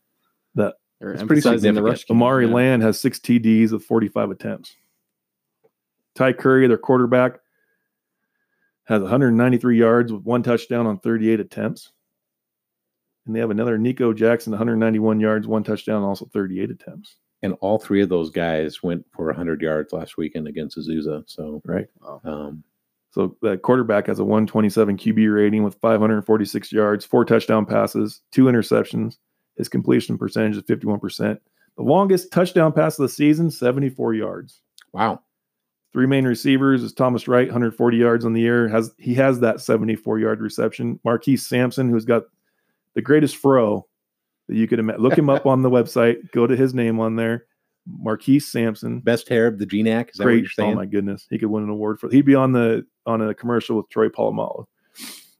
That- 0.55 0.75
They're 0.99 1.11
It's 1.13 1.23
pretty 1.23 1.39
emphasizing 1.39 1.53
the 1.53 1.59
significant. 1.79 1.85
rush. 1.85 2.05
game, 2.07 2.17
Amari 2.17 2.47
yeah. 2.47 2.53
Land 2.53 2.81
has 2.81 2.99
six 2.99 3.19
TDs 3.19 3.71
with 3.71 3.83
45 3.83 4.31
attempts. 4.31 4.75
Ty 6.15 6.33
Curry, 6.33 6.67
their 6.67 6.77
quarterback, 6.77 7.39
has 8.85 9.01
193 9.01 9.77
yards 9.77 10.11
with 10.11 10.23
one 10.23 10.43
touchdown 10.43 10.87
on 10.87 10.97
38 10.99 11.39
attempts. 11.39 11.91
And 13.29 13.35
they 13.35 13.41
have 13.41 13.51
another 13.51 13.77
Nico 13.77 14.11
Jackson, 14.11 14.49
191 14.53 15.19
yards, 15.19 15.47
one 15.47 15.63
touchdown, 15.63 16.01
also 16.01 16.25
38 16.25 16.71
attempts. 16.71 17.17
and 17.43 17.53
all 17.61 17.77
three 17.77 18.01
of 18.01 18.09
those 18.09 18.29
guys 18.31 18.81
went 18.83 19.05
for 19.15 19.27
100 19.27 19.61
yards 19.61 19.93
last 19.93 20.17
weekend 20.17 20.45
against 20.47 20.77
Azusa. 20.77 21.23
So, 21.27 21.61
Right. 21.63 21.85
um, 22.25 22.63
So 23.11 23.37
the 23.43 23.55
quarterback 23.57 24.07
has 24.07 24.17
a 24.19 24.25
127 24.25 24.97
QB 24.97 25.33
rating 25.33 25.63
with 25.63 25.75
546 25.75 26.71
yards, 26.73 27.05
four 27.05 27.23
touchdown 27.23 27.65
passes, 27.67 28.21
two 28.31 28.45
interceptions. 28.45 29.17
His 29.57 29.69
completion 29.69 30.17
percentage 30.17 30.57
is 30.57 30.63
51%. 30.63 31.39
The 31.77 31.83
longest 31.83 32.31
touchdown 32.31 32.73
pass 32.73 32.97
of 32.99 33.03
the 33.03 33.09
season, 33.09 33.51
74 33.51 34.15
yards. 34.15 34.61
wow, 34.91 35.21
Three 35.93 36.07
main 36.07 36.25
receivers 36.25 36.83
is 36.83 36.93
Thomas 36.93 37.27
Wright, 37.27 37.47
140 37.47 37.95
yards 37.97 38.25
on 38.25 38.33
the 38.33 38.41
year. 38.41 38.67
Has 38.67 38.91
he 38.97 39.13
has 39.15 39.39
that 39.39 39.61
74 39.61 40.19
yard 40.19 40.41
reception? 40.41 40.99
Marquise 41.05 41.47
Sampson, 41.47 41.89
who's 41.89 42.05
got 42.05 42.23
the 42.99 43.03
greatest 43.05 43.37
fro 43.37 43.87
that 44.49 44.55
you 44.57 44.67
could 44.67 44.77
imagine. 44.79 45.01
Look 45.01 45.17
him 45.17 45.29
up 45.29 45.45
on 45.45 45.61
the 45.61 45.69
website. 45.69 46.17
Go 46.33 46.45
to 46.45 46.55
his 46.55 46.73
name 46.73 46.99
on 46.99 47.15
there. 47.15 47.45
Marquise 47.87 48.51
Sampson. 48.51 48.99
best 48.99 49.29
hair 49.29 49.47
of 49.47 49.57
the 49.57 49.65
GNAC. 49.65 50.09
Is 50.11 50.17
that 50.17 50.25
what 50.25 50.31
Great. 50.31 50.41
you're 50.41 50.49
saying? 50.49 50.73
Oh 50.73 50.75
my 50.75 50.85
goodness. 50.85 51.25
He 51.29 51.39
could 51.39 51.49
win 51.49 51.63
an 51.63 51.69
award 51.69 51.99
for 51.99 52.09
he'd 52.09 52.25
be 52.25 52.35
on 52.35 52.51
the 52.51 52.85
on 53.05 53.21
a 53.21 53.33
commercial 53.33 53.77
with 53.77 53.89
Troy 53.89 54.09
Polamalu. 54.09 54.65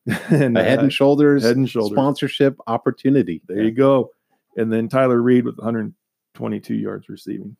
and 0.29 0.57
a 0.57 0.63
head 0.63 0.79
uh, 0.79 0.83
and 0.83 0.93
shoulders, 0.93 1.43
Head 1.43 1.57
and 1.57 1.69
Shoulders. 1.69 1.95
sponsorship 1.95 2.57
opportunity. 2.67 3.41
there 3.47 3.61
you 3.61 3.71
go. 3.71 4.09
And 4.55 4.71
then 4.71 4.87
Tyler 4.87 5.21
Reed 5.21 5.43
with 5.45 5.57
122 5.57 6.73
yards 6.75 7.09
receiving. 7.09 7.57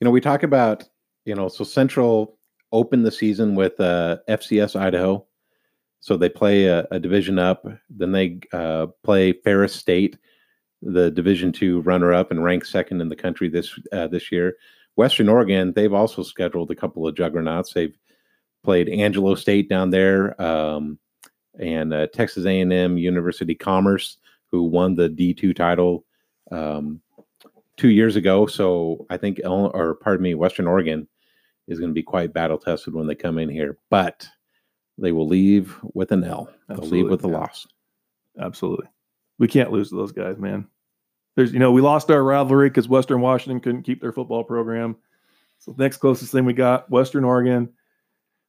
You 0.00 0.04
know, 0.04 0.10
we 0.10 0.20
talk 0.20 0.42
about, 0.42 0.84
you 1.24 1.34
know, 1.34 1.48
so 1.48 1.64
Central 1.64 2.38
opened 2.70 3.06
the 3.06 3.10
season 3.10 3.54
with 3.54 3.80
uh, 3.80 4.18
FCS 4.28 4.78
Idaho. 4.78 5.26
So 6.04 6.18
they 6.18 6.28
play 6.28 6.66
a, 6.66 6.86
a 6.90 7.00
division 7.00 7.38
up. 7.38 7.66
Then 7.88 8.12
they 8.12 8.38
uh, 8.52 8.88
play 9.04 9.32
Ferris 9.32 9.74
State, 9.74 10.18
the 10.82 11.10
Division 11.10 11.50
two 11.50 11.80
runner 11.80 12.12
up 12.12 12.30
and 12.30 12.44
ranked 12.44 12.66
second 12.66 13.00
in 13.00 13.08
the 13.08 13.16
country 13.16 13.48
this 13.48 13.72
uh, 13.90 14.06
this 14.08 14.30
year. 14.30 14.56
Western 14.96 15.30
Oregon, 15.30 15.72
they've 15.72 15.94
also 15.94 16.22
scheduled 16.22 16.70
a 16.70 16.74
couple 16.74 17.08
of 17.08 17.16
juggernauts. 17.16 17.72
They've 17.72 17.96
played 18.62 18.90
Angelo 18.90 19.34
State 19.34 19.70
down 19.70 19.88
there, 19.88 20.38
um, 20.42 20.98
and 21.58 21.94
uh, 21.94 22.08
Texas 22.08 22.44
A&M 22.44 22.98
University 22.98 23.54
Commerce, 23.54 24.18
who 24.50 24.64
won 24.64 24.96
the 24.96 25.08
D 25.08 25.32
two 25.32 25.54
title 25.54 26.04
um, 26.50 27.00
two 27.78 27.88
years 27.88 28.16
ago. 28.16 28.44
So 28.44 29.06
I 29.08 29.16
think, 29.16 29.40
or 29.42 29.94
pardon 29.94 30.22
me, 30.22 30.34
Western 30.34 30.66
Oregon 30.66 31.08
is 31.66 31.78
going 31.78 31.92
to 31.92 31.94
be 31.94 32.02
quite 32.02 32.34
battle 32.34 32.58
tested 32.58 32.92
when 32.92 33.06
they 33.06 33.14
come 33.14 33.38
in 33.38 33.48
here, 33.48 33.78
but 33.88 34.28
they 34.98 35.12
will 35.12 35.26
leave 35.26 35.76
with 35.94 36.12
an 36.12 36.24
L. 36.24 36.48
They'll 36.68 36.78
leave 36.78 37.08
with 37.08 37.24
a 37.24 37.28
yeah. 37.28 37.38
loss. 37.38 37.66
Absolutely. 38.40 38.86
We 39.38 39.48
can't 39.48 39.72
lose 39.72 39.90
to 39.90 39.96
those 39.96 40.12
guys, 40.12 40.38
man. 40.38 40.68
There's, 41.36 41.52
you 41.52 41.58
know, 41.58 41.72
we 41.72 41.80
lost 41.80 42.10
our 42.10 42.22
rivalry 42.22 42.68
because 42.68 42.88
Western 42.88 43.20
Washington 43.20 43.60
couldn't 43.60 43.82
keep 43.82 44.00
their 44.00 44.12
football 44.12 44.44
program. 44.44 44.96
So 45.58 45.72
the 45.72 45.82
next 45.82 45.96
closest 45.96 46.30
thing 46.30 46.44
we 46.44 46.52
got, 46.52 46.90
Western 46.90 47.24
Oregon. 47.24 47.70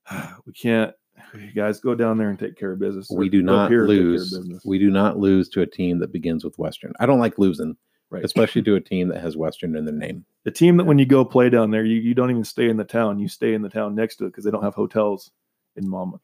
We 0.45 0.53
can't. 0.53 0.93
You 1.34 1.51
guys 1.53 1.79
go 1.79 1.95
down 1.95 2.19
there 2.19 2.29
and 2.29 2.38
take 2.38 2.55
care 2.55 2.71
of 2.73 2.79
business. 2.79 3.10
We 3.10 3.29
do 3.29 3.41
not 3.41 3.71
here 3.71 3.86
and 3.86 3.89
take 3.89 3.97
care 3.97 4.13
of 4.13 4.31
lose. 4.47 4.62
We 4.63 4.77
do 4.77 4.91
not 4.91 5.17
lose 5.17 5.49
to 5.49 5.62
a 5.62 5.65
team 5.65 5.97
that 5.99 6.12
begins 6.12 6.43
with 6.43 6.60
Western. 6.60 6.93
I 6.99 7.08
don't 7.08 7.19
like 7.19 7.39
losing, 7.39 7.75
right. 8.12 8.23
especially 8.23 8.62
to 8.63 8.75
a 8.75 8.79
team 8.79 9.08
that 9.08 9.21
has 9.21 9.36
Western 9.36 9.75
in 9.75 9.86
their 9.86 9.95
name. 9.95 10.23
the 10.43 10.51
team 10.51 10.77
that 10.77 10.84
when 10.84 10.99
you 10.99 11.05
go 11.05 11.25
play 11.25 11.49
down 11.49 11.71
there, 11.71 11.84
you, 11.84 11.99
you 11.99 12.13
don't 12.13 12.29
even 12.29 12.43
stay 12.43 12.69
in 12.69 12.77
the 12.77 12.84
town. 12.84 13.17
You 13.17 13.27
stay 13.27 13.55
in 13.55 13.63
the 13.63 13.69
town 13.69 13.95
next 13.95 14.17
to 14.17 14.25
it 14.25 14.29
because 14.29 14.43
they 14.43 14.51
don't 14.51 14.63
have 14.63 14.75
hotels 14.75 15.31
in 15.75 15.89
Monmouth. 15.89 16.21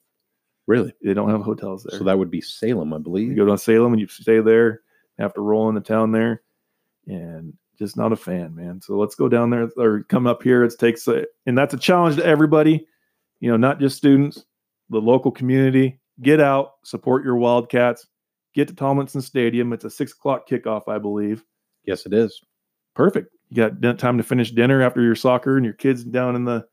Really? 0.67 0.93
They 1.04 1.13
don't 1.13 1.30
have 1.30 1.41
hotels 1.41 1.84
there. 1.84 1.97
So 1.97 2.06
that 2.06 2.17
would 2.17 2.32
be 2.32 2.41
Salem, 2.41 2.93
I 2.93 2.97
believe. 2.97 3.30
you 3.30 3.36
go 3.36 3.45
to 3.45 3.58
Salem 3.58 3.93
and 3.93 4.00
you 4.00 4.08
stay 4.08 4.39
there. 4.39 4.82
Have 5.19 5.34
to 5.36 5.41
roll 5.41 5.69
in 5.69 5.76
the 5.76 5.82
town 5.82 6.12
there, 6.12 6.41
and 7.06 7.54
just 7.78 7.97
not 7.97 8.12
a 8.12 8.15
fan, 8.15 8.56
man. 8.56 8.82
So 8.82 8.97
let's 8.97 9.13
go 9.13 9.30
down 9.30 9.50
there 9.50 9.69
or 9.78 10.04
come 10.04 10.26
up 10.26 10.41
here. 10.41 10.63
It 10.63 10.74
takes 10.80 11.08
a, 11.08 11.26
and 11.45 11.58
that's 11.58 11.74
a 11.74 11.78
challenge 11.78 12.15
to 12.15 12.26
everybody. 12.26 12.88
You 13.39 13.52
know, 13.52 13.58
not 13.58 13.80
just 13.80 13.97
students, 13.97 14.45
the 14.89 15.00
local 15.00 15.32
community. 15.32 16.00
Get 16.21 16.39
out, 16.39 16.74
support 16.84 17.24
your 17.24 17.36
Wildcats. 17.36 18.08
Get 18.54 18.67
to 18.67 18.76
Tomlinson 18.76 19.21
Stadium. 19.21 19.74
It's 19.74 19.86
a 19.86 19.89
six 19.89 20.12
o'clock 20.12 20.47
kickoff, 20.47 20.88
I 20.88 20.97
believe. 20.97 21.43
Yes, 21.86 22.06
it 22.06 22.13
is. 22.13 22.41
Perfect. 22.95 23.30
You 23.50 23.69
got 23.69 24.00
time 24.00 24.17
to 24.17 24.24
finish 24.24 24.52
dinner 24.52 24.82
after 24.82 25.02
your 25.02 25.15
soccer 25.15 25.56
and 25.58 25.65
your 25.65 25.74
kids 25.74 26.04
down 26.04 26.36
in 26.36 26.45
the 26.45 26.65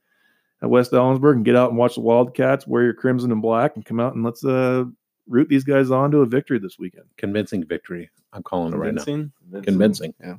at 0.63 0.71
West 0.71 0.93
Ellensburg 0.93 1.37
and 1.37 1.45
get 1.45 1.57
out 1.57 1.71
and 1.71 1.79
watch 1.79 1.95
the 1.95 2.01
Wildcats. 2.01 2.67
Wear 2.67 2.85
your 2.85 2.95
crimson 2.95 3.33
and 3.33 3.43
black 3.43 3.77
and 3.77 3.85
come 3.85 4.01
out 4.01 4.15
and 4.15 4.25
let's 4.25 4.45
uh 4.45 4.85
root 5.29 5.49
these 5.49 5.65
guys 5.65 5.91
on 5.91 6.11
to 6.11 6.19
a 6.19 6.27
victory 6.27 6.59
this 6.59 6.79
weekend. 6.79 7.05
Convincing 7.17 7.65
victory. 7.65 8.11
I'm 8.33 8.43
calling 8.43 8.73
it 8.73 8.77
right 8.77 8.95
now. 8.95 9.05
Convincing? 9.05 9.33
Convincing. 9.63 10.15
Yeah. 10.21 10.37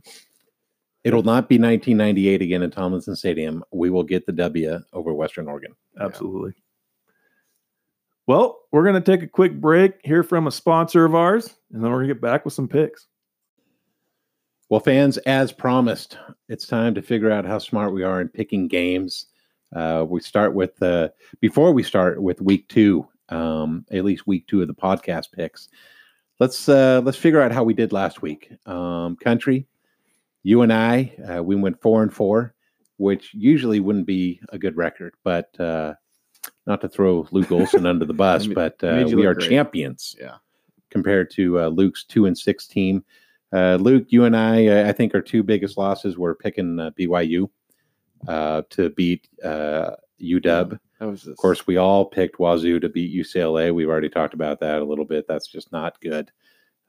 It'll 1.04 1.24
not 1.24 1.48
be 1.48 1.56
1998 1.56 2.42
again 2.42 2.62
in 2.62 2.72
Tomlinson 2.72 3.16
Stadium. 3.16 3.64
We 3.72 3.90
will 3.90 4.04
get 4.04 4.26
the 4.26 4.32
W 4.34 4.80
over 4.92 5.14
Western 5.14 5.48
Oregon. 5.48 5.74
Absolutely. 6.00 6.54
Well, 8.28 8.60
we're 8.72 8.84
going 8.84 9.02
to 9.02 9.12
take 9.12 9.24
a 9.24 9.28
quick 9.28 9.60
break, 9.60 9.94
hear 10.04 10.24
from 10.24 10.46
a 10.46 10.52
sponsor 10.52 11.06
of 11.06 11.16
ours, 11.16 11.56
and 11.72 11.84
then 11.84 11.90
we're 11.90 12.00
going 12.00 12.10
to 12.10 12.14
get 12.14 12.22
back 12.22 12.46
with 12.46 12.54
some 12.54 12.68
picks. 12.68 13.08
Well, 14.70 14.82
fans, 14.82 15.18
as 15.20 15.52
promised, 15.52 16.18
it's 16.48 16.68
time 16.68 16.94
to 16.94 17.02
figure 17.02 17.32
out 17.32 17.46
how 17.46 17.58
smart 17.58 17.92
we 17.92 18.04
are 18.04 18.22
in 18.22 18.30
picking 18.30 18.68
games. 18.68 19.26
Uh, 19.76 20.06
we 20.08 20.20
start 20.22 20.54
with 20.54 20.82
uh, 20.82 21.10
before 21.40 21.72
we 21.72 21.84
start 21.84 22.22
with 22.22 22.42
week 22.42 22.68
two, 22.70 23.08
um, 23.30 23.86
at 23.92 24.04
least 24.04 24.28
week 24.28 24.48
two 24.48 24.62
of 24.62 24.68
the 24.68 24.74
podcast 24.74 25.32
picks. 25.32 25.70
Let's 26.40 26.70
uh, 26.70 27.02
let's 27.04 27.18
figure 27.18 27.42
out 27.42 27.52
how 27.52 27.64
we 27.64 27.74
did 27.74 27.92
last 27.92 28.22
week. 28.22 28.52
Um, 28.66 29.16
country, 29.18 29.68
you 30.44 30.62
and 30.62 30.74
I, 30.74 31.14
uh, 31.30 31.44
we 31.44 31.56
went 31.56 31.82
four 31.82 32.02
and 32.02 32.14
four, 32.14 32.56
which 32.98 33.34
usually 33.34 33.80
wouldn't 33.80 34.08
be 34.08 34.40
a 34.50 34.58
good 34.58 34.76
record, 34.78 35.14
but 35.24 35.58
uh, 35.60 35.94
not 36.66 36.82
to 36.82 36.90
throw 36.90 37.28
Luke 37.32 37.52
Olson 37.52 37.86
under 37.86 38.06
the 38.06 38.14
bus, 38.26 38.48
but 38.48 38.82
uh, 38.84 39.06
we 39.14 39.26
are 39.26 39.34
great. 39.34 39.50
champions 39.50 40.16
Yeah. 40.20 40.36
compared 40.90 41.30
to 41.32 41.60
uh, 41.60 41.68
Luke's 41.68 42.06
two 42.06 42.26
and 42.26 42.38
six 42.38 42.68
team. 42.68 43.04
Uh, 43.52 43.78
Luke, 43.82 44.06
you 44.10 44.26
and 44.26 44.38
I, 44.38 44.68
uh, 44.68 44.88
I 44.88 44.92
think 44.92 45.14
our 45.16 45.22
two 45.22 45.42
biggest 45.44 45.78
losses 45.78 46.18
were 46.18 46.36
picking 46.36 46.80
uh, 46.80 46.92
BYU 46.92 47.50
uh, 48.28 48.64
to 48.72 48.90
beat 48.92 49.28
uh, 49.44 49.92
UW. 50.22 50.80
Of 51.02 51.38
course, 51.38 51.66
we 51.66 51.78
all 51.78 52.06
picked 52.06 52.40
Wazoo 52.40 52.80
to 52.82 52.90
beat 52.90 53.16
UCLA. 53.16 53.74
We've 53.74 53.88
already 53.88 54.10
talked 54.10 54.34
about 54.34 54.60
that 54.60 54.82
a 54.82 54.86
little 54.86 55.06
bit. 55.06 55.26
That's 55.28 55.48
just 55.48 55.72
not 55.72 56.00
good. 56.02 56.30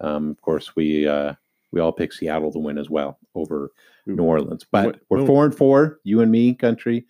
Um, 0.00 0.30
of 0.30 0.40
course, 0.40 0.74
we 0.74 1.06
uh, 1.06 1.34
we 1.70 1.80
all 1.80 1.92
picked 1.92 2.14
Seattle 2.14 2.52
to 2.52 2.58
win 2.58 2.78
as 2.78 2.90
well 2.90 3.18
over 3.34 3.70
New 4.06 4.24
Orleans. 4.24 4.66
But 4.70 4.86
What- 4.86 5.00
we're 5.08 5.18
what- 5.18 5.26
four 5.26 5.44
and 5.44 5.56
four. 5.56 6.00
You 6.02 6.20
and 6.22 6.32
me, 6.32 6.54
country. 6.54 7.06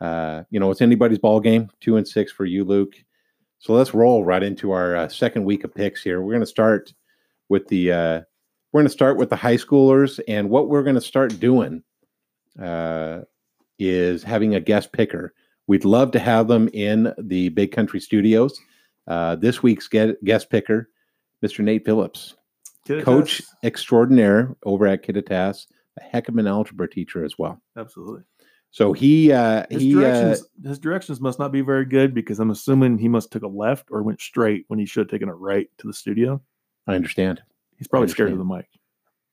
Uh, 0.00 0.42
you 0.50 0.58
know, 0.58 0.70
it's 0.72 0.80
anybody's 0.80 1.18
ball 1.20 1.38
game. 1.38 1.70
Two 1.80 1.96
and 1.96 2.08
six 2.08 2.32
for 2.32 2.44
you, 2.44 2.64
Luke. 2.64 2.94
So 3.60 3.72
let's 3.74 3.94
roll 3.94 4.24
right 4.24 4.42
into 4.42 4.72
our 4.72 4.96
uh, 4.96 5.08
second 5.08 5.44
week 5.44 5.62
of 5.62 5.72
picks 5.72 6.02
here. 6.02 6.20
We're 6.20 6.32
going 6.32 6.40
to 6.40 6.46
start 6.46 6.92
with 7.48 7.68
the 7.68 7.92
uh, 7.92 8.20
we're 8.72 8.80
going 8.80 8.86
to 8.88 8.92
start 8.92 9.16
with 9.16 9.30
the 9.30 9.36
high 9.36 9.56
schoolers, 9.58 10.18
and 10.26 10.50
what 10.50 10.68
we're 10.68 10.82
going 10.82 10.96
to 10.96 11.00
start 11.00 11.38
doing 11.38 11.84
uh, 12.60 13.20
is 13.88 14.22
having 14.22 14.54
a 14.54 14.60
guest 14.60 14.92
picker. 14.92 15.32
We'd 15.66 15.84
love 15.84 16.10
to 16.12 16.18
have 16.18 16.48
them 16.48 16.68
in 16.72 17.12
the 17.18 17.50
Big 17.50 17.72
Country 17.72 18.00
Studios. 18.00 18.58
Uh, 19.06 19.36
this 19.36 19.62
week's 19.62 19.88
ge- 19.88 20.16
guest 20.24 20.50
picker, 20.50 20.90
Mr. 21.44 21.64
Nate 21.64 21.84
Phillips, 21.84 22.34
coach 23.02 23.42
extraordinaire 23.62 24.56
over 24.64 24.86
at 24.86 25.04
Kittitas, 25.04 25.66
a 25.98 26.02
heck 26.02 26.28
of 26.28 26.36
an 26.36 26.46
algebra 26.46 26.88
teacher 26.88 27.24
as 27.24 27.38
well. 27.38 27.60
Absolutely. 27.76 28.22
So 28.70 28.94
he 28.94 29.32
uh, 29.32 29.64
His 29.70 29.82
he 29.82 29.96
uh, 29.96 30.00
directions, 30.00 30.48
his 30.64 30.78
directions 30.78 31.20
must 31.20 31.38
not 31.38 31.52
be 31.52 31.60
very 31.60 31.84
good 31.84 32.14
because 32.14 32.40
I'm 32.40 32.50
assuming 32.50 32.96
he 32.96 33.08
must 33.08 33.30
took 33.30 33.42
a 33.42 33.48
left 33.48 33.88
or 33.90 34.02
went 34.02 34.20
straight 34.20 34.64
when 34.68 34.78
he 34.78 34.86
should 34.86 35.00
have 35.00 35.10
taken 35.10 35.28
a 35.28 35.34
right 35.34 35.68
to 35.78 35.86
the 35.86 35.92
studio. 35.92 36.40
I 36.86 36.94
understand. 36.94 37.42
He's 37.76 37.86
probably 37.86 38.08
scared 38.08 38.32
of 38.32 38.38
the 38.38 38.44
mic. 38.44 38.66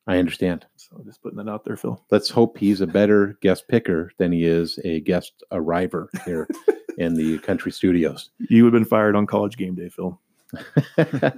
I 0.10 0.18
understand. 0.18 0.66
So 0.76 1.00
just 1.06 1.22
putting 1.22 1.38
that 1.38 1.48
out 1.48 1.66
there, 1.66 1.78
Phil. 1.78 2.04
Let's 2.10 2.32
hope 2.32 2.58
he's 2.58 2.82
a 2.82 2.88
better 2.88 3.38
guest 3.44 3.68
picker 3.68 4.12
than 4.18 4.32
he 4.32 4.44
is 4.44 4.80
a 4.84 5.02
guest 5.02 5.44
arriver 5.52 6.10
here 6.26 6.48
in 6.98 7.14
the 7.14 7.38
country 7.38 7.72
studios. 7.72 8.32
You 8.50 8.64
would 8.64 8.74
have 8.74 8.82
been 8.82 8.90
fired 8.90 9.16
on 9.16 9.28
college 9.28 9.56
game 9.56 9.76
day, 9.76 9.88
Phil. 9.88 10.20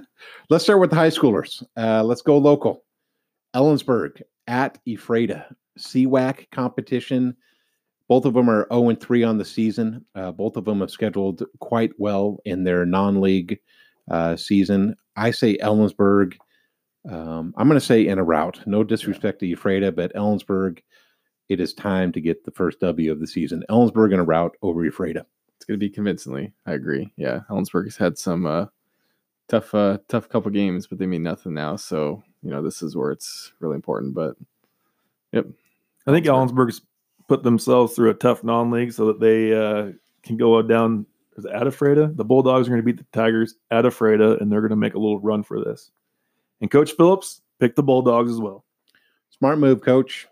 let's 0.48 0.64
start 0.64 0.80
with 0.80 0.88
the 0.88 0.96
high 0.96 1.10
schoolers. 1.10 1.62
Uh, 1.76 2.02
let's 2.02 2.22
go 2.22 2.38
local. 2.38 2.82
Ellensburg 3.54 4.22
at 4.46 4.78
Ephrata. 4.88 5.54
CWAC 5.78 6.50
competition. 6.50 7.36
Both 8.08 8.24
of 8.24 8.32
them 8.32 8.48
are 8.48 8.66
0 8.72 8.88
and 8.88 8.98
3 8.98 9.22
on 9.22 9.36
the 9.36 9.44
season. 9.44 10.02
Uh, 10.14 10.32
both 10.32 10.56
of 10.56 10.64
them 10.64 10.80
have 10.80 10.90
scheduled 10.90 11.42
quite 11.60 11.92
well 11.98 12.38
in 12.46 12.64
their 12.64 12.86
non 12.86 13.20
league 13.20 13.60
uh, 14.10 14.34
season. 14.34 14.96
I 15.14 15.30
say 15.30 15.58
Ellensburg. 15.58 16.36
Um, 17.08 17.52
I'm 17.56 17.68
going 17.68 17.80
to 17.80 17.84
say 17.84 18.06
in 18.06 18.18
a 18.18 18.24
route. 18.24 18.60
No 18.66 18.84
disrespect 18.84 19.40
to 19.40 19.50
Ephrata, 19.50 19.92
but 19.92 20.14
Ellensburg, 20.14 20.80
it 21.48 21.60
is 21.60 21.74
time 21.74 22.12
to 22.12 22.20
get 22.20 22.44
the 22.44 22.50
first 22.52 22.80
W 22.80 23.10
of 23.10 23.20
the 23.20 23.26
season. 23.26 23.64
Ellensburg 23.68 24.12
in 24.12 24.20
a 24.20 24.24
route 24.24 24.56
over 24.62 24.84
Ephrata. 24.84 25.26
it's 25.56 25.64
going 25.64 25.78
to 25.78 25.84
be 25.84 25.90
convincingly. 25.90 26.52
I 26.66 26.72
agree. 26.72 27.12
Yeah. 27.16 27.40
Ellensburg 27.50 27.84
has 27.84 27.96
had 27.96 28.18
some 28.18 28.46
uh, 28.46 28.66
tough, 29.48 29.74
uh, 29.74 29.98
tough 30.08 30.28
couple 30.28 30.50
games, 30.50 30.86
but 30.86 30.98
they 30.98 31.06
mean 31.06 31.22
nothing 31.22 31.54
now. 31.54 31.76
So, 31.76 32.22
you 32.42 32.50
know, 32.50 32.62
this 32.62 32.82
is 32.82 32.96
where 32.96 33.10
it's 33.10 33.52
really 33.60 33.74
important. 33.74 34.14
But 34.14 34.36
yep. 35.32 35.46
I 36.06 36.12
think 36.12 36.26
Ellensburg. 36.26 36.52
Ellensburg's 36.52 36.82
put 37.28 37.42
themselves 37.42 37.94
through 37.94 38.10
a 38.10 38.14
tough 38.14 38.44
non-league 38.44 38.92
so 38.92 39.06
that 39.06 39.20
they 39.20 39.54
uh, 39.54 39.92
can 40.22 40.36
go 40.36 40.60
down 40.60 41.06
is 41.36 41.46
it 41.46 41.52
at 41.52 41.66
Ephrata. 41.66 42.12
The 42.14 42.24
Bulldogs 42.24 42.66
are 42.66 42.70
going 42.70 42.82
to 42.82 42.84
beat 42.84 42.98
the 42.98 43.06
Tigers 43.18 43.54
at 43.70 43.86
Ephrata, 43.86 44.36
and 44.38 44.52
they're 44.52 44.60
going 44.60 44.70
to 44.70 44.76
make 44.76 44.94
a 44.94 44.98
little 44.98 45.18
run 45.18 45.42
for 45.42 45.58
this. 45.58 45.90
And 46.62 46.70
Coach 46.70 46.92
Phillips 46.92 47.42
picked 47.60 47.76
the 47.76 47.82
Bulldogs 47.82 48.30
as 48.30 48.38
well. 48.38 48.64
Smart 49.30 49.58
move, 49.58 49.82
coach. 49.82 50.28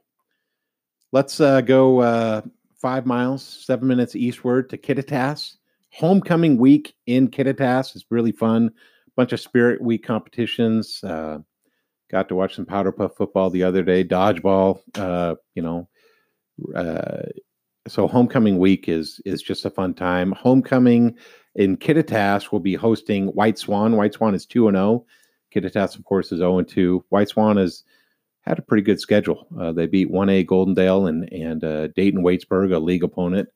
Let's 1.12 1.40
uh, 1.40 1.61
go 1.61 2.01
uh, 2.01 2.43
five 2.81 3.05
miles, 3.05 3.43
seven 3.43 3.88
minutes 3.88 4.14
eastward 4.14 4.71
to 4.71 4.79
Kittitas. 4.79 5.57
Homecoming 5.90 6.57
week 6.57 6.95
in 7.07 7.29
Kittitas 7.29 7.97
is 7.97 8.07
really 8.11 8.31
fun. 8.31 8.71
Bunch 9.16 9.33
of 9.33 9.40
Spirit 9.40 9.83
Week 9.83 10.05
competitions. 10.05 11.03
Uh, 11.03 11.40
got 12.12 12.29
to 12.29 12.37
watch 12.37 12.55
some 12.55 12.64
Powder 12.64 12.93
Puff 12.93 13.16
football 13.16 13.51
the 13.51 13.64
other 13.64 13.83
day, 13.83 14.05
dodgeball. 14.05 14.81
Uh, 14.95 15.35
you 15.57 15.62
know, 15.62 15.88
uh, 16.77 17.23
so 17.88 18.07
homecoming 18.07 18.59
week 18.59 18.88
is 18.88 19.21
is 19.27 19.43
just 19.43 19.64
a 19.64 19.71
fun 19.71 19.95
time. 19.95 20.31
Homecoming 20.31 21.16
in 21.57 21.77
Kittitas 21.77 22.53
will 22.53 22.61
be 22.61 22.75
hosting 22.77 23.27
White 23.29 23.59
Swan. 23.59 23.97
White 23.97 24.14
Swan 24.14 24.37
is 24.37 24.47
two 24.47 24.69
and 24.69 24.77
zero. 24.77 25.05
Kittitas, 25.55 25.97
of 25.97 26.05
course, 26.05 26.33
is 26.33 26.39
zero 26.39 26.59
and 26.59 26.69
two. 26.69 27.05
White 27.09 27.29
Swan 27.29 27.57
has 27.57 27.85
had 28.43 28.59
a 28.59 28.63
pretty 28.63 28.83
good 28.83 29.01
schedule. 29.01 29.47
Uh, 29.59 29.73
they 29.73 29.87
beat 29.87 30.11
1A 30.11 30.47
Goldendale 30.47 31.09
and 31.09 31.31
and 31.33 31.65
uh, 31.65 31.89
Dayton 31.89 32.23
Waitsburg, 32.23 32.75
a 32.75 32.79
league 32.79 33.05
opponent. 33.05 33.49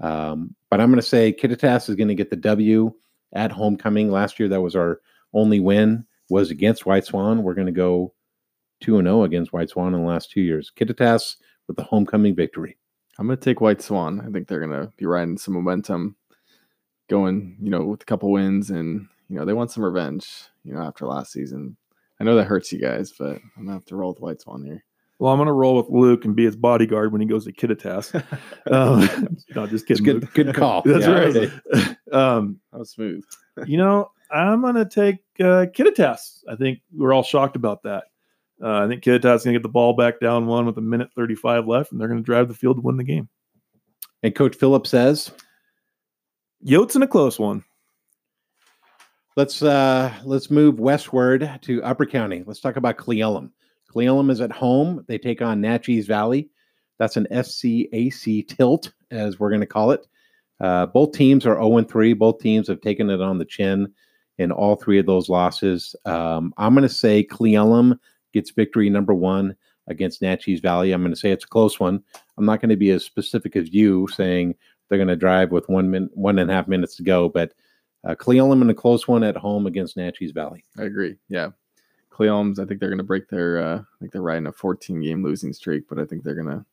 Um, 0.00 0.54
but 0.70 0.80
I'm 0.80 0.88
going 0.88 1.00
to 1.00 1.06
say 1.06 1.32
Kittitas 1.32 1.88
is 1.88 1.96
going 1.96 2.08
to 2.08 2.14
get 2.14 2.30
the 2.30 2.36
W 2.36 2.92
at 3.32 3.52
homecoming. 3.52 4.10
Last 4.10 4.38
year, 4.38 4.48
that 4.48 4.60
was 4.60 4.74
our 4.74 5.00
only 5.32 5.60
win 5.60 6.04
was 6.28 6.50
against 6.50 6.86
White 6.86 7.04
Swan. 7.04 7.42
We're 7.42 7.54
going 7.54 7.66
to 7.66 7.72
go 7.72 8.14
two 8.80 8.98
and 8.98 9.06
zero 9.06 9.22
against 9.24 9.52
White 9.52 9.70
Swan 9.70 9.94
in 9.94 10.00
the 10.00 10.08
last 10.08 10.30
two 10.30 10.40
years. 10.40 10.72
Kittitas 10.76 11.36
with 11.68 11.76
the 11.76 11.84
homecoming 11.84 12.34
victory. 12.34 12.76
I'm 13.18 13.26
going 13.26 13.38
to 13.38 13.44
take 13.44 13.60
White 13.60 13.82
Swan. 13.82 14.20
I 14.20 14.30
think 14.30 14.48
they're 14.48 14.66
going 14.66 14.80
to 14.80 14.92
be 14.96 15.06
riding 15.06 15.38
some 15.38 15.54
momentum 15.54 16.16
going, 17.08 17.56
you 17.60 17.70
know, 17.70 17.84
with 17.84 18.02
a 18.02 18.06
couple 18.06 18.30
wins 18.30 18.70
and, 18.70 19.06
you 19.32 19.38
know, 19.38 19.44
they 19.46 19.54
want 19.54 19.70
some 19.70 19.82
revenge, 19.84 20.28
you 20.62 20.74
know, 20.74 20.82
after 20.82 21.06
last 21.06 21.32
season. 21.32 21.76
I 22.20 22.24
know 22.24 22.36
that 22.36 22.44
hurts 22.44 22.70
you 22.70 22.78
guys, 22.78 23.12
but 23.18 23.30
I'm 23.56 23.64
going 23.64 23.66
to 23.68 23.72
have 23.72 23.84
to 23.86 23.96
roll 23.96 24.12
with 24.12 24.20
White 24.20 24.40
Swan 24.42 24.62
here. 24.62 24.84
Well, 25.18 25.32
I'm 25.32 25.38
going 25.38 25.46
to 25.46 25.52
roll 25.52 25.76
with 25.76 25.88
Luke 25.88 26.24
and 26.24 26.36
be 26.36 26.44
his 26.44 26.54
bodyguard 26.56 27.12
when 27.12 27.20
he 27.22 27.26
goes 27.26 27.44
to 27.46 27.52
Kittitas. 27.52 28.12
um, 28.70 29.38
no, 29.54 29.66
just 29.66 29.86
kidding. 29.86 30.04
good, 30.04 30.30
good 30.34 30.54
call. 30.54 30.82
That's 30.84 31.06
Yeah, 31.06 31.12
right. 31.12 31.36
okay. 31.36 31.96
um, 32.12 32.60
That 32.72 32.78
was 32.80 32.90
smooth. 32.90 33.24
you 33.66 33.78
know, 33.78 34.10
I'm 34.30 34.60
going 34.60 34.74
to 34.74 34.84
take 34.84 35.16
uh, 35.40 35.66
Kittitas. 35.74 36.42
I 36.48 36.56
think 36.56 36.80
we're 36.94 37.12
all 37.14 37.22
shocked 37.22 37.56
about 37.56 37.82
that. 37.84 38.04
Uh, 38.62 38.84
I 38.84 38.88
think 38.88 39.02
Kittitas 39.02 39.36
is 39.36 39.44
going 39.44 39.54
to 39.54 39.58
get 39.60 39.62
the 39.62 39.68
ball 39.68 39.94
back 39.94 40.20
down 40.20 40.46
one 40.46 40.66
with 40.66 40.76
a 40.76 40.82
minute 40.82 41.08
35 41.16 41.66
left, 41.66 41.90
and 41.92 42.00
they're 42.00 42.08
going 42.08 42.20
to 42.20 42.26
drive 42.26 42.48
the 42.48 42.54
field 42.54 42.76
to 42.76 42.82
win 42.82 42.98
the 42.98 43.04
game. 43.04 43.28
And 44.22 44.34
Coach 44.34 44.54
Phillips 44.56 44.90
says, 44.90 45.32
Yotes 46.64 46.94
in 46.94 47.02
a 47.02 47.08
close 47.08 47.38
one. 47.40 47.64
Let's 49.34 49.62
uh 49.62 50.12
let's 50.24 50.50
move 50.50 50.78
westward 50.78 51.58
to 51.62 51.82
Upper 51.82 52.04
County. 52.04 52.44
Let's 52.46 52.60
talk 52.60 52.76
about 52.76 52.98
Cle 52.98 53.14
Elum. 53.14 53.50
Cleellum 53.90 54.30
is 54.30 54.40
at 54.40 54.52
home. 54.52 55.04
They 55.08 55.18
take 55.18 55.40
on 55.40 55.60
Naches 55.60 56.06
Valley. 56.06 56.50
That's 56.98 57.16
an 57.16 57.26
FCAC 57.30 58.46
tilt, 58.48 58.92
as 59.10 59.38
we're 59.38 59.50
going 59.50 59.60
to 59.60 59.66
call 59.66 59.90
it. 59.90 60.06
Uh, 60.60 60.86
both 60.86 61.12
teams 61.12 61.46
are 61.46 61.56
0 61.56 61.82
3. 61.84 62.12
Both 62.12 62.40
teams 62.40 62.68
have 62.68 62.80
taken 62.80 63.10
it 63.10 63.20
on 63.20 63.38
the 63.38 63.44
chin 63.44 63.92
in 64.38 64.52
all 64.52 64.76
three 64.76 64.98
of 64.98 65.06
those 65.06 65.28
losses. 65.28 65.96
Um, 66.04 66.52
I'm 66.56 66.74
going 66.74 66.82
to 66.82 66.94
say 66.94 67.22
Cle 67.22 67.48
Elum 67.48 67.98
gets 68.32 68.50
victory 68.50 68.88
number 68.88 69.14
one 69.14 69.56
against 69.88 70.20
Naches 70.20 70.60
Valley. 70.60 70.92
I'm 70.92 71.02
going 71.02 71.12
to 71.12 71.18
say 71.18 71.30
it's 71.30 71.44
a 71.44 71.48
close 71.48 71.80
one. 71.80 72.02
I'm 72.38 72.44
not 72.44 72.60
going 72.60 72.70
to 72.70 72.76
be 72.76 72.90
as 72.90 73.04
specific 73.04 73.56
as 73.56 73.72
you 73.72 74.08
saying 74.08 74.54
they're 74.88 74.98
going 74.98 75.08
to 75.08 75.16
drive 75.16 75.50
with 75.50 75.68
one 75.68 75.90
minute, 75.90 76.10
one 76.14 76.38
and 76.38 76.50
a 76.50 76.54
half 76.54 76.68
minutes 76.68 76.96
to 76.96 77.02
go, 77.02 77.28
but 77.28 77.52
uh, 78.04 78.14
Cle 78.14 78.34
Elum 78.34 78.62
in 78.62 78.70
a 78.70 78.74
close 78.74 79.06
one 79.06 79.22
at 79.22 79.36
home 79.36 79.66
against 79.66 79.96
Naches 79.96 80.34
Valley. 80.34 80.64
I 80.78 80.82
agree. 80.82 81.16
Yeah. 81.28 81.50
Cle 82.10 82.26
Elum's, 82.26 82.58
I 82.58 82.64
think 82.64 82.80
they're 82.80 82.90
going 82.90 82.98
to 82.98 83.04
break 83.04 83.28
their, 83.28 83.58
uh, 83.58 83.78
I 83.78 83.98
think 84.00 84.12
they're 84.12 84.22
riding 84.22 84.46
a 84.46 84.52
14 84.52 85.00
game 85.00 85.22
losing 85.22 85.52
streak, 85.52 85.88
but 85.88 85.98
I 85.98 86.04
think 86.04 86.22
they're 86.22 86.34
going 86.34 86.48
to 86.48 86.64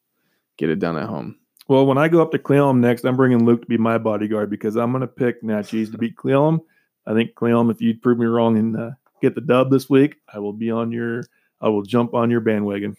get 0.58 0.70
it 0.70 0.80
done 0.80 0.98
at 0.98 1.08
home. 1.08 1.38
Well, 1.68 1.86
when 1.86 2.00
I 2.00 2.08
go 2.08 2.22
up 2.22 2.32
to 2.32 2.40
Cle 2.40 2.58
Elum 2.58 2.80
next, 2.80 3.06
I'm 3.06 3.16
bringing 3.16 3.46
Luke 3.46 3.62
to 3.62 3.68
be 3.68 3.78
my 3.78 3.98
bodyguard 3.98 4.50
because 4.50 4.76
I'm 4.76 4.92
going 4.92 5.02
to 5.02 5.08
pick 5.08 5.44
Naches 5.44 5.92
to 5.92 5.98
beat 5.98 6.18
Cle 6.18 6.32
Elum. 6.32 6.60
I 7.06 7.14
think 7.14 7.36
Cle 7.36 7.50
Elum, 7.50 7.72
if 7.72 7.80
you 7.80 7.96
prove 7.96 8.18
me 8.18 8.26
wrong 8.26 8.58
and 8.58 8.76
uh, 8.76 8.92
get 9.22 9.36
the 9.36 9.42
dub 9.42 9.70
this 9.70 9.90
week, 9.90 10.16
I 10.34 10.40
will 10.40 10.54
be 10.54 10.72
on 10.72 10.92
your, 10.92 11.24
I 11.62 11.70
will 11.70 11.84
jump 11.84 12.14
on 12.14 12.32
your 12.32 12.42
bandwagon. 12.42 12.98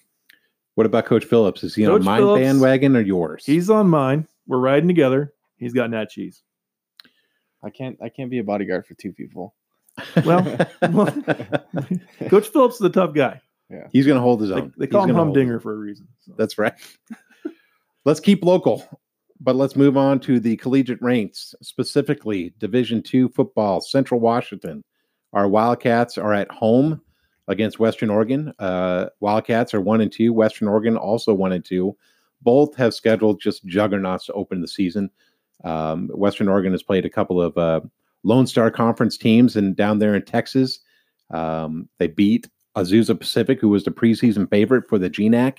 What 0.77 0.87
about 0.87 1.07
Coach 1.07 1.25
Phillips? 1.25 1.65
Is 1.65 1.75
he 1.75 1.85
Coach 1.85 2.01
on 2.01 2.05
my 2.05 2.19
Phillips, 2.19 2.45
bandwagon 2.45 2.97
or 2.97 3.01
yours? 3.01 3.45
He's 3.45 3.69
on 3.69 3.89
mine. 3.89 4.27
We're 4.47 4.59
riding 4.59 4.89
together. 4.89 5.35
He's 5.57 5.73
got 5.73 5.91
Naches. 5.91 6.43
I 7.63 7.71
can't 7.71 7.99
I 8.03 8.09
can't 8.09 8.31
be 8.31 8.39
a 8.39 8.45
bodyguard 8.45 8.87
for 8.87 8.95
two 8.95 9.13
people. 9.13 9.55
Well, 10.25 10.45
well, 10.83 11.07
Coach 12.29 12.49
Phillips 12.49 12.77
is 12.77 12.81
a 12.83 12.91
tough 12.91 13.13
guy. 13.15 13.41
Yeah, 13.69 13.87
he's 13.93 14.07
going 14.07 14.17
to 14.17 14.23
hold 14.23 14.41
his 14.41 14.51
own. 14.51 14.73
they 14.77 14.87
He's 14.87 14.93
call 14.93 15.03
him 15.03 15.11
gonna 15.11 15.25
hold 15.25 15.29
his 15.37 15.41
Humdinger 15.43 15.61
for 15.61 15.75
a 15.75 15.77
reason. 15.77 16.09
so. 16.21 16.33
That's 16.37 16.59
right. 16.59 16.75
let's 18.05 18.21
keep 18.21 18.45
local, 18.45 18.85
but 19.41 19.57
let's 19.57 19.77
move 19.77 19.97
on 19.97 20.21
to 20.21 20.41
the 20.41 20.57
collegiate 20.57 21.01
ranks, 21.03 21.55
specifically 21.63 22.53
Division 22.59 23.03
Two 23.03 23.29
football. 23.29 23.81
Central 23.81 24.21
Washington, 24.21 24.83
our 25.33 25.49
Wildcats 25.49 26.19
are 26.19 26.33
at 26.35 26.51
home 26.51 27.01
against 27.49 27.79
Western 27.81 28.11
Oregon. 28.11 28.53
Uh, 28.59 29.07
Wildcats 29.21 29.75
are 29.75 29.81
one 29.81 30.01
and 30.01 30.11
two. 30.13 30.33
Western 30.33 30.69
Oregon 30.69 30.97
also 30.97 31.35
one 31.35 31.53
and 31.53 31.65
two. 31.65 31.97
Both 32.43 32.75
have 32.77 32.95
scheduled 32.95 33.41
just 33.41 33.65
juggernauts 33.67 34.27
to 34.27 34.33
open 34.33 34.61
the 34.63 34.69
season. 34.69 35.11
Um, 35.65 36.09
Western 36.09 36.49
Oregon 36.49 36.73
has 36.73 36.83
played 36.83 37.05
a 37.05 37.11
couple 37.11 37.41
of 37.41 37.57
uh, 37.59 37.81
Lone 38.23 38.47
Star 38.47 38.71
Conference 38.71 39.17
teams, 39.17 39.57
and 39.57 39.77
down 39.77 39.99
there 39.99 40.15
in 40.15 40.25
Texas, 40.25 40.81
um, 41.31 41.89
they 41.99 42.09
beat 42.09 42.49
Azusa 42.77 43.19
Pacific, 43.19 43.61
who 43.61 43.69
was 43.69 43.85
the 43.85 43.91
preseason 43.91 44.49
favorite 44.49 44.89
for 44.89 44.99
the 44.99 45.11
GNAC. 45.11 45.59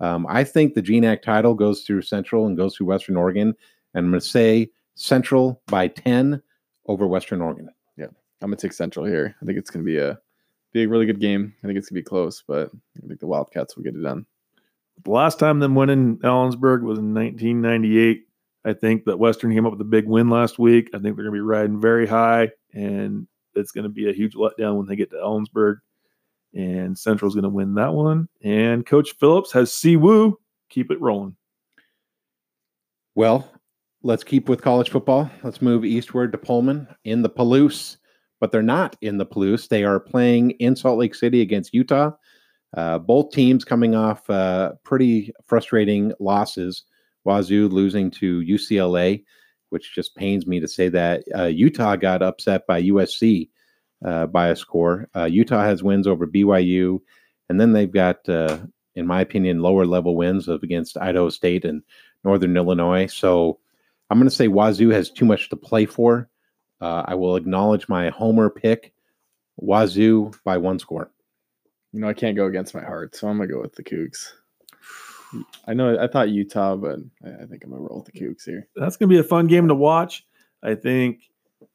Um, 0.00 0.26
I 0.28 0.44
think 0.44 0.74
the 0.74 0.82
GNAC 0.82 1.22
title 1.22 1.54
goes 1.54 1.82
through 1.82 2.02
Central 2.02 2.46
and 2.46 2.56
goes 2.56 2.76
through 2.76 2.86
Western 2.86 3.16
Oregon. 3.16 3.54
And 3.94 4.06
I'm 4.06 4.10
going 4.10 4.20
to 4.20 4.26
say 4.26 4.70
Central 4.94 5.60
by 5.66 5.88
10 5.88 6.42
over 6.86 7.06
Western 7.06 7.40
Oregon. 7.40 7.68
Yeah, 7.96 8.06
I'm 8.42 8.50
gonna 8.50 8.56
take 8.56 8.72
Central 8.72 9.06
here. 9.06 9.36
I 9.40 9.46
think 9.46 9.58
it's 9.58 9.70
gonna 9.70 9.84
be 9.84 9.98
a 9.98 10.18
be 10.72 10.82
a 10.82 10.88
really 10.88 11.06
good 11.06 11.20
game. 11.20 11.54
I 11.62 11.66
think 11.66 11.78
it's 11.78 11.88
gonna 11.88 12.00
be 12.00 12.04
close, 12.04 12.42
but 12.46 12.70
I 13.02 13.06
think 13.06 13.20
the 13.20 13.26
Wildcats 13.26 13.76
will 13.76 13.84
get 13.84 13.94
it 13.94 14.02
done. 14.02 14.26
The 15.04 15.10
last 15.10 15.38
time 15.38 15.60
them 15.60 15.74
winning 15.74 16.18
Ellensburg 16.18 16.82
was 16.82 16.98
in 16.98 17.14
1998. 17.14 18.26
I 18.64 18.72
think 18.74 19.04
that 19.04 19.18
Western 19.18 19.52
came 19.54 19.64
up 19.64 19.72
with 19.72 19.80
a 19.80 19.84
big 19.84 20.06
win 20.06 20.28
last 20.28 20.58
week. 20.58 20.88
I 20.88 20.98
think 20.98 21.16
they're 21.16 21.24
going 21.24 21.26
to 21.26 21.32
be 21.32 21.40
riding 21.40 21.80
very 21.80 22.06
high, 22.06 22.50
and 22.74 23.26
it's 23.54 23.72
going 23.72 23.84
to 23.84 23.88
be 23.90 24.10
a 24.10 24.14
huge 24.14 24.34
letdown 24.34 24.76
when 24.76 24.86
they 24.86 24.96
get 24.96 25.10
to 25.10 25.16
Ellensburg. 25.16 25.76
And 26.54 26.98
Central's 26.98 27.34
going 27.34 27.44
to 27.44 27.48
win 27.48 27.74
that 27.74 27.94
one. 27.94 28.28
And 28.42 28.84
Coach 28.84 29.12
Phillips 29.18 29.52
has 29.52 29.70
Siwoo 29.70 30.34
keep 30.68 30.90
it 30.90 31.00
rolling. 31.00 31.36
Well, 33.14 33.50
let's 34.02 34.24
keep 34.24 34.48
with 34.48 34.62
college 34.62 34.90
football. 34.90 35.30
Let's 35.42 35.62
move 35.62 35.84
eastward 35.84 36.32
to 36.32 36.38
Pullman 36.38 36.88
in 37.04 37.22
the 37.22 37.30
Palouse, 37.30 37.96
but 38.40 38.52
they're 38.52 38.62
not 38.62 38.96
in 39.00 39.18
the 39.18 39.26
Palouse. 39.26 39.68
They 39.68 39.84
are 39.84 40.00
playing 40.00 40.52
in 40.52 40.76
Salt 40.76 40.98
Lake 40.98 41.14
City 41.14 41.40
against 41.40 41.74
Utah. 41.74 42.12
Uh, 42.76 42.98
both 42.98 43.32
teams 43.32 43.64
coming 43.64 43.94
off 43.94 44.28
uh, 44.30 44.72
pretty 44.84 45.32
frustrating 45.46 46.12
losses. 46.20 46.84
Wazoo 47.24 47.68
losing 47.68 48.10
to 48.12 48.40
UCLA, 48.40 49.24
which 49.70 49.94
just 49.94 50.14
pains 50.16 50.46
me 50.46 50.60
to 50.60 50.68
say 50.68 50.88
that. 50.88 51.24
Uh, 51.36 51.44
Utah 51.44 51.96
got 51.96 52.22
upset 52.22 52.66
by 52.66 52.82
USC 52.82 53.48
uh, 54.04 54.26
by 54.26 54.48
a 54.48 54.56
score. 54.56 55.08
Uh, 55.14 55.24
Utah 55.24 55.62
has 55.62 55.82
wins 55.82 56.06
over 56.06 56.26
BYU, 56.26 57.00
and 57.48 57.60
then 57.60 57.72
they've 57.72 57.92
got, 57.92 58.28
uh, 58.28 58.58
in 58.94 59.06
my 59.06 59.20
opinion, 59.20 59.60
lower 59.60 59.86
level 59.86 60.16
wins 60.16 60.48
of 60.48 60.62
against 60.62 60.96
Idaho 60.96 61.28
State 61.28 61.64
and 61.64 61.82
Northern 62.24 62.56
Illinois. 62.56 63.06
So 63.06 63.58
I'm 64.08 64.18
going 64.18 64.28
to 64.28 64.34
say 64.34 64.48
Wazoo 64.48 64.90
has 64.90 65.10
too 65.10 65.24
much 65.24 65.48
to 65.50 65.56
play 65.56 65.86
for. 65.86 66.28
Uh, 66.80 67.04
I 67.06 67.14
will 67.14 67.36
acknowledge 67.36 67.88
my 67.88 68.08
homer 68.10 68.48
pick, 68.48 68.94
Wazoo 69.58 70.32
by 70.44 70.56
one 70.56 70.78
score. 70.78 71.10
You 71.92 72.00
know, 72.00 72.08
I 72.08 72.14
can't 72.14 72.36
go 72.36 72.46
against 72.46 72.74
my 72.74 72.82
heart, 72.82 73.16
so 73.16 73.28
I'm 73.28 73.36
gonna 73.36 73.52
go 73.52 73.60
with 73.60 73.74
the 73.74 73.82
Cougs. 73.82 74.32
I 75.66 75.74
know 75.74 75.98
I 75.98 76.06
thought 76.06 76.30
Utah, 76.30 76.76
but 76.76 76.98
I, 77.24 77.42
I 77.42 77.46
think 77.46 77.64
I'm 77.64 77.70
gonna 77.70 77.82
roll 77.82 78.02
with 78.04 78.12
the 78.12 78.18
Cougs 78.18 78.44
here. 78.44 78.66
That's 78.76 78.96
going 78.96 79.08
to 79.08 79.14
be 79.14 79.20
a 79.20 79.24
fun 79.24 79.46
game 79.46 79.68
to 79.68 79.74
watch. 79.74 80.26
I 80.62 80.74
think 80.74 81.20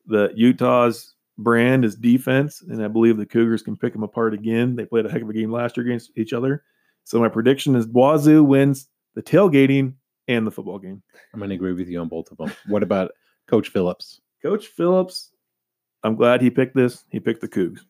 that 0.08 0.38
Utah's 0.38 1.16
brand 1.38 1.86
is 1.86 1.96
defense, 1.96 2.62
and 2.62 2.84
I 2.84 2.88
believe 2.88 3.18
the 3.18 3.26
Cougars 3.26 3.62
can 3.62 3.78
pick 3.78 3.94
them 3.94 4.04
apart 4.04 4.34
again. 4.34 4.76
They 4.76 4.86
played 4.86 5.06
a 5.06 5.12
heck 5.12 5.22
of 5.22 5.30
a 5.30 5.34
game 5.34 5.52
last 5.52 5.78
year 5.78 5.86
against 5.86 6.12
each 6.18 6.34
other. 6.34 6.64
So 7.04 7.20
my 7.20 7.30
prediction 7.30 7.76
is 7.76 7.88
Wazoo 7.88 8.44
wins 8.44 8.88
the 9.14 9.24
tailgating 9.24 9.94
and 10.28 10.46
the 10.46 10.52
football 10.52 10.80
game. 10.80 11.02
I'm 11.34 11.40
going 11.40 11.50
to 11.50 11.56
agree 11.56 11.74
with 11.74 11.88
you 11.88 12.00
on 12.00 12.08
both 12.08 12.32
of 12.32 12.38
them. 12.38 12.52
What 12.68 12.84
about 12.84 13.12
Coach 13.48 13.70
Phillips? 13.70 14.22
Coach 14.42 14.68
Phillips, 14.68 15.32
I'm 16.04 16.16
glad 16.16 16.42
he 16.42 16.50
picked 16.50 16.76
this. 16.76 17.04
He 17.10 17.20
picked 17.20 17.42
the 17.42 17.48
Cougs. 17.48 17.82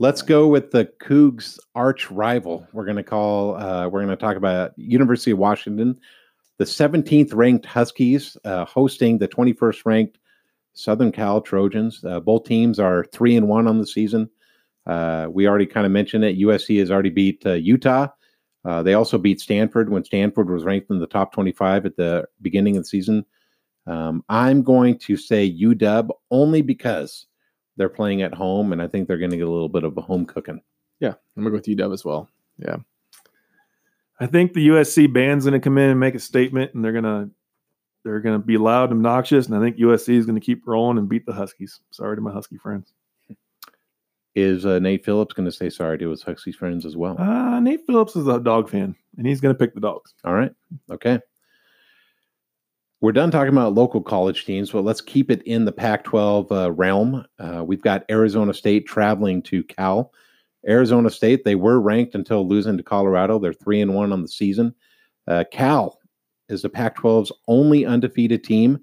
Let's 0.00 0.22
go 0.22 0.48
with 0.48 0.72
the 0.72 0.86
Cougs 1.00 1.58
arch 1.76 2.10
rival. 2.10 2.66
We're 2.72 2.84
going 2.84 2.96
to 2.96 3.04
call, 3.04 3.56
uh, 3.56 3.86
we're 3.88 4.04
going 4.04 4.16
to 4.16 4.16
talk 4.16 4.36
about 4.36 4.72
University 4.76 5.30
of 5.30 5.38
Washington, 5.38 6.00
the 6.58 6.64
17th 6.64 7.32
ranked 7.32 7.64
Huskies 7.64 8.36
uh, 8.44 8.64
hosting 8.64 9.18
the 9.18 9.28
21st 9.28 9.86
ranked 9.86 10.18
Southern 10.72 11.12
Cal 11.12 11.40
Trojans. 11.40 12.04
Uh, 12.04 12.18
both 12.18 12.44
teams 12.44 12.80
are 12.80 13.04
three 13.12 13.36
and 13.36 13.46
one 13.46 13.68
on 13.68 13.78
the 13.78 13.86
season. 13.86 14.28
Uh, 14.84 15.28
we 15.30 15.46
already 15.46 15.66
kind 15.66 15.86
of 15.86 15.92
mentioned 15.92 16.24
it. 16.24 16.38
USC 16.40 16.80
has 16.80 16.90
already 16.90 17.10
beat 17.10 17.46
uh, 17.46 17.52
Utah. 17.52 18.08
Uh, 18.64 18.82
they 18.82 18.94
also 18.94 19.16
beat 19.16 19.40
Stanford 19.40 19.90
when 19.90 20.04
Stanford 20.04 20.50
was 20.50 20.64
ranked 20.64 20.90
in 20.90 20.98
the 20.98 21.06
top 21.06 21.32
25 21.32 21.86
at 21.86 21.96
the 21.96 22.24
beginning 22.42 22.76
of 22.76 22.82
the 22.82 22.88
season. 22.88 23.24
Um, 23.86 24.24
I'm 24.28 24.62
going 24.62 24.98
to 25.00 25.16
say 25.16 25.48
UW 25.48 26.10
only 26.30 26.62
because 26.62 27.26
they're 27.76 27.88
playing 27.88 28.22
at 28.22 28.34
home, 28.34 28.72
and 28.72 28.80
I 28.80 28.88
think 28.88 29.08
they're 29.08 29.18
going 29.18 29.30
to 29.30 29.36
get 29.36 29.46
a 29.46 29.50
little 29.50 29.68
bit 29.68 29.84
of 29.84 29.96
a 29.96 30.02
home 30.02 30.26
cooking. 30.26 30.60
Yeah, 31.00 31.14
I'm 31.36 31.42
gonna 31.42 31.50
go 31.50 31.56
with 31.56 31.66
UW 31.66 31.92
as 31.92 32.04
well. 32.04 32.28
Yeah, 32.58 32.76
I 34.20 34.26
think 34.26 34.52
the 34.52 34.68
USC 34.68 35.12
band's 35.12 35.44
going 35.44 35.60
to 35.60 35.64
come 35.64 35.78
in 35.78 35.90
and 35.90 36.00
make 36.00 36.14
a 36.14 36.20
statement, 36.20 36.74
and 36.74 36.84
they're 36.84 36.92
going 36.92 37.04
to 37.04 37.30
they're 38.04 38.20
going 38.20 38.38
to 38.38 38.46
be 38.46 38.58
loud 38.58 38.90
and 38.90 38.98
obnoxious. 38.98 39.46
And 39.46 39.56
I 39.56 39.60
think 39.60 39.76
USC 39.76 40.14
is 40.14 40.26
going 40.26 40.38
to 40.38 40.44
keep 40.44 40.66
rolling 40.66 40.98
and 40.98 41.08
beat 41.08 41.26
the 41.26 41.32
Huskies. 41.32 41.80
Sorry 41.90 42.16
to 42.16 42.22
my 42.22 42.32
Husky 42.32 42.58
friends. 42.58 42.92
Is 44.34 44.66
uh, 44.66 44.78
Nate 44.80 45.04
Phillips 45.04 45.32
going 45.32 45.46
to 45.46 45.52
say 45.52 45.70
sorry 45.70 45.96
to 45.98 46.10
his 46.10 46.22
Huskies 46.22 46.56
friends 46.56 46.84
as 46.84 46.96
well? 46.96 47.16
Uh, 47.18 47.60
Nate 47.60 47.86
Phillips 47.86 48.16
is 48.16 48.26
a 48.26 48.40
dog 48.40 48.68
fan, 48.68 48.94
and 49.16 49.26
he's 49.26 49.40
going 49.40 49.54
to 49.54 49.58
pick 49.58 49.74
the 49.74 49.80
dogs. 49.80 50.14
All 50.24 50.34
right. 50.34 50.52
Okay. 50.90 51.20
We're 53.04 53.12
done 53.12 53.30
talking 53.30 53.52
about 53.52 53.74
local 53.74 54.00
college 54.00 54.46
teams, 54.46 54.70
but 54.70 54.82
let's 54.82 55.02
keep 55.02 55.30
it 55.30 55.42
in 55.42 55.66
the 55.66 55.72
Pac 55.72 56.04
12 56.04 56.50
uh, 56.50 56.72
realm. 56.72 57.26
Uh, 57.38 57.62
we've 57.62 57.82
got 57.82 58.06
Arizona 58.10 58.54
State 58.54 58.86
traveling 58.86 59.42
to 59.42 59.62
Cal. 59.62 60.10
Arizona 60.66 61.10
State, 61.10 61.44
they 61.44 61.54
were 61.54 61.82
ranked 61.82 62.14
until 62.14 62.48
losing 62.48 62.78
to 62.78 62.82
Colorado. 62.82 63.38
They're 63.38 63.52
three 63.52 63.82
and 63.82 63.94
one 63.94 64.10
on 64.10 64.22
the 64.22 64.28
season. 64.28 64.74
Uh, 65.28 65.44
Cal 65.52 65.98
is 66.48 66.62
the 66.62 66.70
Pac 66.70 66.96
12's 66.96 67.30
only 67.46 67.84
undefeated 67.84 68.42
team. 68.42 68.80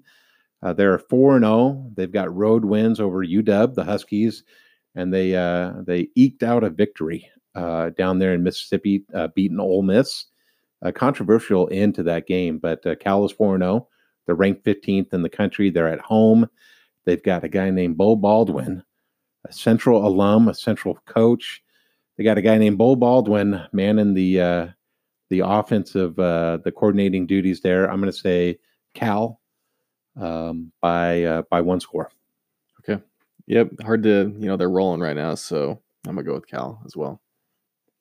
Uh, 0.62 0.72
they're 0.72 1.00
4 1.00 1.34
and 1.34 1.44
0. 1.44 1.90
They've 1.96 2.12
got 2.12 2.32
road 2.32 2.64
wins 2.64 3.00
over 3.00 3.26
UW, 3.26 3.74
the 3.74 3.82
Huskies, 3.82 4.44
and 4.94 5.12
they 5.12 5.34
uh, 5.34 5.72
they 5.84 6.10
eked 6.14 6.44
out 6.44 6.62
a 6.62 6.70
victory 6.70 7.28
uh, 7.56 7.90
down 7.98 8.20
there 8.20 8.34
in 8.34 8.44
Mississippi, 8.44 9.04
beating 9.34 9.58
Ole 9.58 9.82
Miss. 9.82 10.26
A 10.82 10.92
controversial 10.92 11.68
end 11.72 11.96
to 11.96 12.04
that 12.04 12.28
game, 12.28 12.58
but 12.58 12.84
Cal 13.00 13.24
is 13.24 13.32
4 13.32 13.58
0. 13.58 13.88
They're 14.26 14.34
ranked 14.34 14.64
15th 14.64 15.12
in 15.12 15.22
the 15.22 15.28
country. 15.28 15.70
They're 15.70 15.88
at 15.88 16.00
home. 16.00 16.48
They've 17.04 17.22
got 17.22 17.44
a 17.44 17.48
guy 17.48 17.70
named 17.70 17.96
Beau 17.96 18.16
Baldwin, 18.16 18.82
a 19.44 19.52
central 19.52 20.06
alum, 20.06 20.48
a 20.48 20.54
central 20.54 20.98
coach. 21.06 21.62
They 22.16 22.24
got 22.24 22.38
a 22.38 22.42
guy 22.42 22.58
named 22.58 22.78
Beau 22.78 22.94
Baldwin 22.94 23.62
manning 23.72 24.14
the 24.14 24.40
uh, 24.40 24.68
the 25.30 25.40
offensive, 25.40 26.18
uh, 26.18 26.58
the 26.62 26.70
coordinating 26.70 27.26
duties 27.26 27.62
there. 27.62 27.90
I'm 27.90 28.00
going 28.00 28.12
to 28.12 28.18
say 28.18 28.58
Cal 28.94 29.40
um, 30.20 30.70
by 30.80 31.24
uh, 31.24 31.42
by 31.50 31.60
one 31.60 31.80
score. 31.80 32.10
Okay. 32.80 33.02
Yep. 33.46 33.80
Hard 33.82 34.02
to 34.04 34.34
you 34.38 34.46
know 34.46 34.56
they're 34.56 34.70
rolling 34.70 35.00
right 35.00 35.16
now, 35.16 35.34
so 35.34 35.80
I'm 36.06 36.14
gonna 36.14 36.22
go 36.22 36.34
with 36.34 36.46
Cal 36.46 36.80
as 36.84 36.96
well. 36.96 37.20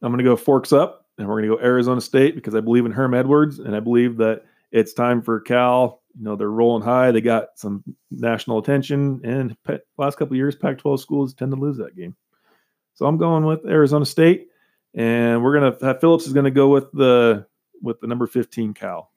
I'm 0.01 0.11
going 0.11 0.23
to 0.23 0.29
go 0.29 0.35
forks 0.35 0.73
up, 0.73 1.05
and 1.17 1.27
we're 1.27 1.41
going 1.41 1.49
to 1.49 1.55
go 1.57 1.63
Arizona 1.63 2.01
State 2.01 2.35
because 2.35 2.55
I 2.55 2.59
believe 2.59 2.85
in 2.85 2.91
Herm 2.91 3.13
Edwards, 3.13 3.59
and 3.59 3.75
I 3.75 3.79
believe 3.79 4.17
that 4.17 4.43
it's 4.71 4.93
time 4.93 5.21
for 5.21 5.39
Cal. 5.39 6.00
You 6.17 6.23
know, 6.23 6.35
they're 6.35 6.49
rolling 6.49 6.83
high. 6.83 7.11
They 7.11 7.21
got 7.21 7.49
some 7.55 7.83
national 8.09 8.59
attention, 8.59 9.21
and 9.23 9.55
last 9.97 10.17
couple 10.17 10.33
of 10.33 10.37
years, 10.37 10.55
Pac-12 10.55 10.99
schools 10.99 11.33
tend 11.33 11.51
to 11.51 11.59
lose 11.59 11.77
that 11.77 11.95
game. 11.95 12.15
So 12.93 13.05
I'm 13.05 13.17
going 13.17 13.45
with 13.45 13.65
Arizona 13.65 14.05
State, 14.05 14.47
and 14.93 15.43
we're 15.43 15.57
going 15.57 15.73
to 15.73 15.85
have 15.85 16.01
Phillips 16.01 16.27
is 16.27 16.33
going 16.33 16.45
to 16.45 16.51
go 16.51 16.69
with 16.69 16.91
the 16.91 17.45
with 17.81 17.99
the 17.99 18.07
number 18.07 18.27
15 18.27 18.73
Cal. 18.73 19.11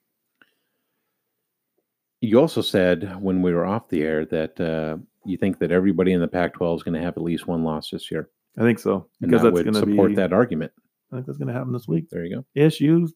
You 2.21 2.39
also 2.39 2.61
said 2.61 3.21
when 3.21 3.41
we 3.41 3.53
were 3.53 3.65
off 3.65 3.89
the 3.89 4.01
air 4.01 4.25
that 4.25 4.59
uh, 4.59 4.97
you 5.25 5.37
think 5.37 5.59
that 5.59 5.71
everybody 5.71 6.13
in 6.13 6.21
the 6.21 6.27
Pac-12 6.27 6.77
is 6.77 6.83
going 6.83 6.95
to 6.95 7.01
have 7.01 7.17
at 7.17 7.23
least 7.23 7.45
one 7.45 7.63
loss 7.63 7.91
this 7.91 8.09
year, 8.09 8.29
I 8.57 8.61
think 8.61 8.79
so 8.79 9.07
and 9.21 9.29
because 9.29 9.43
that 9.43 9.49
that's 9.49 9.65
would 9.65 9.73
going 9.73 9.85
to 9.85 9.91
support 9.91 10.11
be. 10.11 10.15
that 10.15 10.33
argument. 10.33 10.71
I 11.11 11.17
think 11.17 11.27
that's 11.27 11.37
going 11.37 11.49
to 11.49 11.53
happen 11.53 11.73
this 11.73 11.87
week. 11.87 12.09
There 12.09 12.25
you 12.25 12.37
go. 12.37 12.45
ASU, 12.59 13.03
it's 13.03 13.13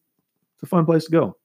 a 0.62 0.66
fun 0.66 0.86
place 0.86 1.06
to 1.06 1.10
go. 1.10 1.36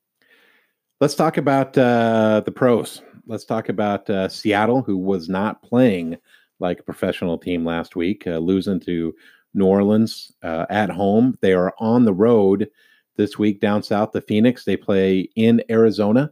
Let's 1.02 1.16
talk 1.16 1.36
about 1.36 1.78
uh, 1.78 2.42
the 2.46 2.54
pros. 2.54 3.02
Let's 3.28 3.44
talk 3.44 3.68
about 3.68 4.10
uh, 4.10 4.30
Seattle, 4.30 4.82
who 4.82 4.98
was 4.98 5.28
not 5.28 5.62
playing 5.62 6.16
like 6.60 6.80
a 6.80 6.84
professional 6.84 7.38
team 7.38 7.66
last 7.66 7.98
week, 7.98 8.26
uh, 8.26 8.38
losing 8.38 8.80
to 8.82 9.14
New 9.54 9.66
Orleans 9.66 10.32
uh, 10.42 10.66
at 10.70 10.90
home. 10.90 11.38
They 11.42 11.52
are 11.52 11.74
on 11.80 12.06
the 12.06 12.14
road 12.14 12.70
this 13.18 13.38
week 13.38 13.60
down 13.60 13.84
south 13.84 14.12
to 14.12 14.22
Phoenix. 14.22 14.64
They 14.64 14.78
play 14.78 15.30
in 15.36 15.62
Arizona. 15.70 16.32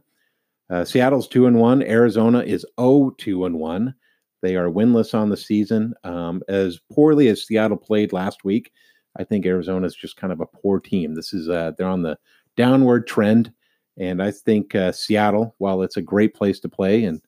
Uh, 0.70 0.86
Seattle's 0.86 1.28
two 1.28 1.46
and 1.46 1.58
one. 1.58 1.82
Arizona 1.82 2.40
is 2.40 2.64
0 2.80 3.14
2 3.18 3.44
and 3.44 3.58
one. 3.58 3.94
They 4.40 4.56
are 4.56 4.70
winless 4.70 5.12
on 5.12 5.28
the 5.28 5.36
season. 5.36 5.92
Um, 6.04 6.42
as 6.48 6.80
poorly 6.90 7.28
as 7.28 7.46
Seattle 7.46 7.76
played 7.76 8.14
last 8.14 8.44
week, 8.44 8.72
I 9.18 9.24
think 9.24 9.44
Arizona 9.44 9.86
is 9.86 9.94
just 9.94 10.16
kind 10.16 10.32
of 10.32 10.40
a 10.40 10.46
poor 10.46 10.80
team. 10.80 11.14
This 11.14 11.34
is 11.34 11.50
uh, 11.50 11.72
they're 11.76 11.86
on 11.86 12.02
the 12.02 12.18
downward 12.56 13.06
trend, 13.06 13.52
and 13.98 14.22
I 14.22 14.30
think 14.30 14.74
uh, 14.74 14.92
Seattle, 14.92 15.54
while 15.58 15.82
it's 15.82 15.96
a 15.96 16.02
great 16.02 16.34
place 16.34 16.60
to 16.60 16.68
play 16.68 17.04
and 17.04 17.20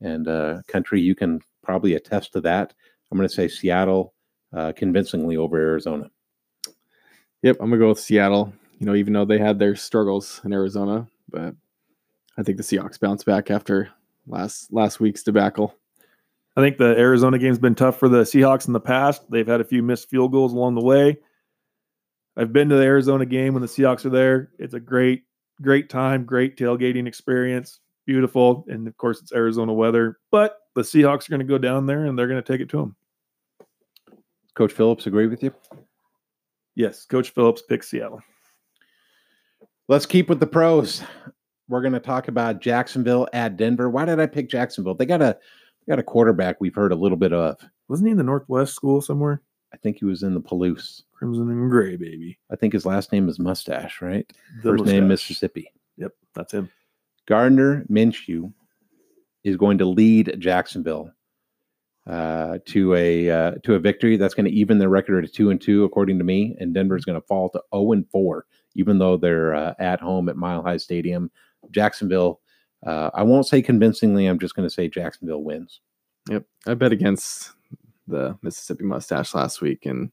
and 0.00 0.28
uh, 0.28 0.62
country, 0.68 1.00
you 1.00 1.14
can 1.14 1.40
probably 1.62 1.94
attest 1.94 2.32
to 2.32 2.40
that. 2.42 2.72
I'm 3.10 3.18
going 3.18 3.28
to 3.28 3.34
say 3.34 3.48
Seattle 3.48 4.14
uh, 4.54 4.72
convincingly 4.76 5.36
over 5.36 5.56
Arizona. 5.56 6.10
Yep, 7.42 7.56
I'm 7.60 7.70
gonna 7.70 7.78
go 7.78 7.88
with 7.90 8.00
Seattle. 8.00 8.52
You 8.78 8.86
know, 8.86 8.94
even 8.94 9.12
though 9.12 9.24
they 9.24 9.38
had 9.38 9.58
their 9.58 9.76
struggles 9.76 10.40
in 10.44 10.52
Arizona, 10.52 11.06
but 11.28 11.54
I 12.36 12.42
think 12.42 12.56
the 12.56 12.62
Seahawks 12.62 12.98
bounce 12.98 13.24
back 13.24 13.50
after 13.50 13.90
last 14.26 14.72
last 14.72 15.00
week's 15.00 15.22
debacle. 15.22 15.74
I 16.56 16.60
think 16.60 16.78
the 16.78 16.98
Arizona 16.98 17.38
game's 17.38 17.58
been 17.58 17.76
tough 17.76 17.98
for 17.98 18.08
the 18.08 18.22
Seahawks 18.22 18.66
in 18.66 18.72
the 18.72 18.80
past. 18.80 19.30
They've 19.30 19.46
had 19.46 19.60
a 19.60 19.64
few 19.64 19.82
missed 19.82 20.10
field 20.10 20.32
goals 20.32 20.52
along 20.52 20.74
the 20.74 20.84
way. 20.84 21.18
I've 22.36 22.52
been 22.52 22.68
to 22.68 22.76
the 22.76 22.82
Arizona 22.82 23.26
game 23.26 23.54
when 23.54 23.62
the 23.62 23.68
Seahawks 23.68 24.04
are 24.04 24.10
there. 24.10 24.50
It's 24.58 24.74
a 24.74 24.80
great, 24.80 25.24
great 25.62 25.88
time, 25.88 26.24
great 26.24 26.56
tailgating 26.56 27.06
experience. 27.06 27.80
Beautiful. 28.06 28.64
And 28.68 28.86
of 28.88 28.96
course, 28.96 29.20
it's 29.20 29.32
Arizona 29.32 29.72
weather. 29.72 30.18
But 30.30 30.58
the 30.74 30.82
Seahawks 30.82 31.26
are 31.26 31.30
going 31.30 31.40
to 31.40 31.44
go 31.46 31.58
down 31.58 31.86
there 31.86 32.06
and 32.06 32.18
they're 32.18 32.28
going 32.28 32.42
to 32.42 32.52
take 32.52 32.60
it 32.60 32.68
to 32.70 32.78
them. 32.78 32.96
Coach 34.54 34.72
Phillips, 34.72 35.06
agree 35.06 35.26
with 35.26 35.42
you? 35.42 35.54
Yes, 36.74 37.04
Coach 37.04 37.30
Phillips 37.30 37.62
picks 37.62 37.90
Seattle. 37.90 38.22
Let's 39.88 40.06
keep 40.06 40.28
with 40.28 40.40
the 40.40 40.46
pros. 40.46 41.02
We're 41.68 41.80
going 41.80 41.92
to 41.92 42.00
talk 42.00 42.28
about 42.28 42.60
Jacksonville 42.60 43.28
at 43.32 43.56
Denver. 43.56 43.90
Why 43.90 44.04
did 44.04 44.20
I 44.20 44.26
pick 44.26 44.48
Jacksonville? 44.48 44.94
They 44.94 45.06
got 45.06 45.22
a 45.22 45.36
they 45.86 45.92
got 45.92 45.98
a 45.98 46.04
quarterback 46.04 46.60
we've 46.60 46.74
heard 46.74 46.92
a 46.92 46.96
little 46.96 47.16
bit 47.16 47.32
of. 47.32 47.56
Wasn't 47.88 48.06
he 48.06 48.10
in 48.10 48.16
the 48.16 48.22
Northwest 48.22 48.74
school 48.74 49.00
somewhere? 49.00 49.42
I 49.72 49.76
think 49.76 49.98
he 49.98 50.04
was 50.04 50.22
in 50.22 50.34
the 50.34 50.40
Palouse. 50.40 51.02
Crimson 51.18 51.50
and 51.50 51.68
gray, 51.68 51.96
baby. 51.96 52.38
I 52.50 52.56
think 52.56 52.72
his 52.72 52.86
last 52.86 53.12
name 53.12 53.28
is 53.28 53.40
Mustache, 53.40 54.00
right? 54.00 54.30
The 54.62 54.70
First 54.70 54.84
name. 54.84 55.08
Mississippi. 55.08 55.72
Yep, 55.96 56.12
that's 56.34 56.52
him. 56.54 56.70
Gardner 57.26 57.84
Minshew 57.90 58.52
is 59.42 59.56
going 59.56 59.78
to 59.78 59.84
lead 59.84 60.36
Jacksonville 60.38 61.10
uh, 62.06 62.58
to 62.66 62.94
a 62.94 63.30
uh, 63.30 63.52
to 63.64 63.74
a 63.74 63.80
victory 63.80 64.16
that's 64.16 64.34
going 64.34 64.46
to 64.46 64.52
even 64.52 64.78
their 64.78 64.88
record 64.88 65.24
at 65.24 65.32
two 65.32 65.50
and 65.50 65.60
two, 65.60 65.82
according 65.84 66.18
to 66.18 66.24
me. 66.24 66.56
And 66.60 66.72
Denver's 66.72 67.04
going 67.04 67.20
to 67.20 67.26
fall 67.26 67.50
to 67.50 67.60
zero 67.74 67.92
and 67.92 68.08
four, 68.10 68.46
even 68.76 68.98
though 68.98 69.16
they're 69.16 69.54
uh, 69.54 69.74
at 69.80 70.00
home 70.00 70.28
at 70.28 70.36
Mile 70.36 70.62
High 70.62 70.76
Stadium. 70.76 71.30
Jacksonville. 71.72 72.40
Uh, 72.86 73.10
I 73.12 73.24
won't 73.24 73.46
say 73.48 73.60
convincingly. 73.60 74.26
I'm 74.26 74.38
just 74.38 74.54
going 74.54 74.68
to 74.68 74.72
say 74.72 74.88
Jacksonville 74.88 75.42
wins. 75.42 75.80
Yep, 76.30 76.44
I 76.68 76.74
bet 76.74 76.92
against 76.92 77.50
the 78.06 78.38
Mississippi 78.42 78.84
Mustache 78.84 79.34
last 79.34 79.60
week, 79.60 79.84
and 79.84 80.12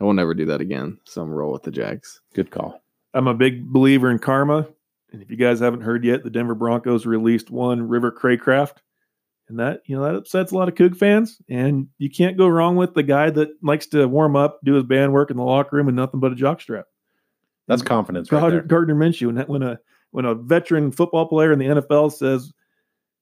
I 0.00 0.04
will 0.04 0.14
never 0.14 0.34
do 0.34 0.46
that 0.46 0.60
again. 0.60 0.98
So 1.04 1.22
I'm 1.22 1.30
roll 1.30 1.52
with 1.52 1.62
the 1.62 1.70
Jags. 1.70 2.20
Good 2.34 2.50
call. 2.50 2.82
I'm 3.12 3.28
a 3.28 3.34
big 3.34 3.66
believer 3.66 4.10
in 4.10 4.18
karma. 4.18 4.66
And 5.12 5.22
if 5.22 5.30
you 5.30 5.36
guys 5.36 5.60
haven't 5.60 5.82
heard 5.82 6.04
yet, 6.04 6.24
the 6.24 6.30
Denver 6.30 6.56
Broncos 6.56 7.06
released 7.06 7.50
one 7.50 7.88
River 7.88 8.10
Cracraft. 8.10 8.78
And 9.48 9.60
that, 9.60 9.82
you 9.84 9.96
know, 9.96 10.02
that 10.02 10.16
upsets 10.16 10.52
a 10.52 10.56
lot 10.56 10.68
of 10.68 10.74
Coug 10.74 10.96
fans. 10.96 11.40
And 11.48 11.88
you 11.98 12.10
can't 12.10 12.36
go 12.36 12.48
wrong 12.48 12.76
with 12.76 12.94
the 12.94 13.02
guy 13.02 13.30
that 13.30 13.50
likes 13.62 13.86
to 13.88 14.08
warm 14.08 14.34
up, 14.34 14.58
do 14.64 14.74
his 14.74 14.84
band 14.84 15.12
work 15.12 15.30
in 15.30 15.36
the 15.36 15.44
locker 15.44 15.76
room 15.76 15.86
and 15.86 15.96
nothing 15.96 16.18
but 16.18 16.32
a 16.32 16.34
jockstrap. 16.34 16.84
That's 17.68 17.82
confidence 17.82 18.32
right 18.32 18.40
Gardner, 18.40 18.60
there. 18.60 18.66
Gardner 18.66 18.94
Minshew. 18.94 19.28
And 19.28 19.38
that 19.38 19.48
when 19.48 19.62
a 19.62 19.78
when 20.10 20.24
a 20.24 20.34
veteran 20.34 20.92
football 20.92 21.26
player 21.26 21.52
in 21.52 21.58
the 21.58 21.66
NFL 21.66 22.12
says, 22.12 22.52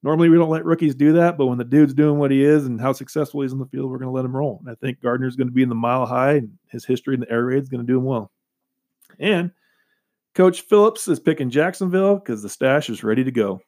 normally 0.03 0.29
we 0.29 0.37
don't 0.37 0.49
let 0.49 0.65
rookies 0.65 0.93
do 0.93 1.13
that, 1.13 1.37
but 1.37 1.47
when 1.47 1.57
the 1.57 1.63
dude's 1.63 1.93
doing 1.93 2.19
what 2.19 2.29
he 2.29 2.43
is 2.43 2.65
and 2.65 2.79
how 2.79 2.91
successful 2.91 3.41
he 3.41 3.45
is 3.45 3.53
in 3.53 3.59
the 3.59 3.65
field, 3.65 3.89
we're 3.89 3.97
going 3.97 4.09
to 4.09 4.15
let 4.15 4.25
him 4.25 4.35
roll. 4.35 4.59
And 4.59 4.69
I 4.69 4.75
think 4.75 5.01
Gardner's 5.01 5.35
going 5.35 5.47
to 5.47 5.53
be 5.53 5.63
in 5.63 5.69
the 5.69 5.75
mile 5.75 6.05
high, 6.05 6.33
and 6.33 6.51
his 6.67 6.85
history 6.85 7.13
in 7.13 7.21
the 7.21 7.31
air 7.31 7.45
raid 7.45 7.63
is 7.63 7.69
going 7.69 7.85
to 7.85 7.91
do 7.91 7.97
him 7.97 8.03
well. 8.03 8.31
And 9.19 9.51
Coach 10.35 10.61
Phillips 10.61 11.07
is 11.07 11.19
picking 11.19 11.49
Jacksonville 11.49 12.15
because 12.15 12.41
the 12.41 12.49
stash 12.49 12.89
is 12.89 13.03
ready 13.03 13.23
to 13.23 13.31
go. 13.31 13.61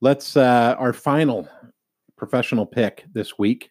Let's 0.00 0.36
uh, 0.36 0.76
our 0.78 0.92
final 0.92 1.48
professional 2.16 2.66
pick 2.66 3.04
this 3.12 3.38
week. 3.38 3.70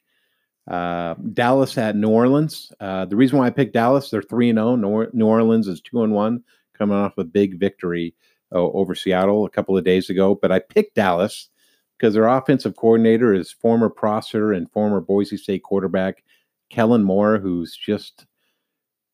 Uh, 0.70 1.16
Dallas 1.34 1.78
at 1.78 1.96
New 1.96 2.10
Orleans. 2.10 2.74
Uh, 2.80 3.06
the 3.06 3.16
reason 3.16 3.38
why 3.38 3.48
I 3.48 3.52
picked 3.52 3.74
Dallas, 3.74 4.10
they're 4.10 4.22
three 4.22 4.50
and 4.50 4.58
zero. 4.58 4.76
New 5.14 5.26
Orleans 5.26 5.68
is 5.68 5.82
two 5.82 6.04
and 6.04 6.14
one, 6.14 6.44
coming 6.78 6.98
off 6.98 7.18
a 7.18 7.24
big 7.24 7.58
victory 7.58 8.14
over 8.52 8.96
Seattle 8.96 9.46
a 9.46 9.50
couple 9.50 9.78
of 9.78 9.84
days 9.84 10.10
ago. 10.10 10.36
But 10.36 10.52
I 10.52 10.60
picked 10.60 10.96
Dallas 10.96 11.50
because 11.98 12.14
their 12.14 12.28
offensive 12.28 12.76
coordinator 12.76 13.34
is 13.34 13.52
former 13.52 13.90
Prosser 13.90 14.54
and 14.54 14.72
former 14.72 15.02
Boise 15.02 15.38
State 15.38 15.64
quarterback 15.64 16.24
Kellen 16.70 17.04
Moore, 17.04 17.38
who's 17.38 17.76
just 17.76 18.26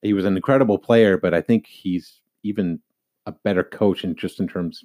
he 0.01 0.13
was 0.13 0.25
an 0.25 0.36
incredible 0.36 0.77
player, 0.77 1.17
but 1.17 1.34
I 1.34 1.41
think 1.41 1.65
he's 1.65 2.19
even 2.43 2.79
a 3.25 3.31
better 3.31 3.63
coach 3.63 4.03
and 4.03 4.17
just 4.17 4.39
in 4.41 4.47
terms 4.47 4.84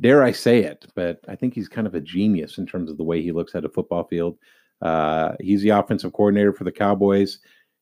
dare 0.00 0.22
I 0.22 0.32
say 0.32 0.60
it, 0.60 0.86
but 0.94 1.20
I 1.28 1.36
think 1.36 1.54
he's 1.54 1.68
kind 1.68 1.86
of 1.86 1.94
a 1.94 2.00
genius 2.00 2.58
in 2.58 2.66
terms 2.66 2.90
of 2.90 2.96
the 2.96 3.04
way 3.04 3.22
he 3.22 3.32
looks 3.32 3.54
at 3.54 3.64
a 3.64 3.68
football 3.68 4.04
field. 4.04 4.38
Uh, 4.82 5.32
he's 5.40 5.62
the 5.62 5.70
offensive 5.70 6.12
coordinator 6.12 6.52
for 6.52 6.64
the 6.64 6.72
Cowboys. 6.72 7.38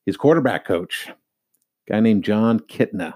His 0.06 0.16
quarterback 0.16 0.64
coach, 0.64 1.10
guy 1.88 2.00
named 2.00 2.24
Jon 2.24 2.60
Kitna. 2.60 3.14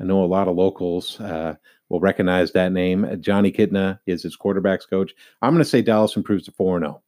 I 0.00 0.04
know 0.04 0.24
a 0.24 0.26
lot 0.26 0.48
of 0.48 0.56
locals 0.56 1.20
uh, 1.20 1.56
will 1.90 2.00
recognize 2.00 2.52
that 2.52 2.72
name. 2.72 3.06
Johnny 3.20 3.52
Kitna 3.52 3.98
is 4.06 4.22
his 4.22 4.38
quarterbacks 4.38 4.88
coach. 4.88 5.12
I'm 5.42 5.52
going 5.52 5.62
to 5.62 5.68
say 5.68 5.82
Dallas 5.82 6.16
improves 6.16 6.46
to 6.46 6.52
4 6.52 6.80
0. 6.80 7.02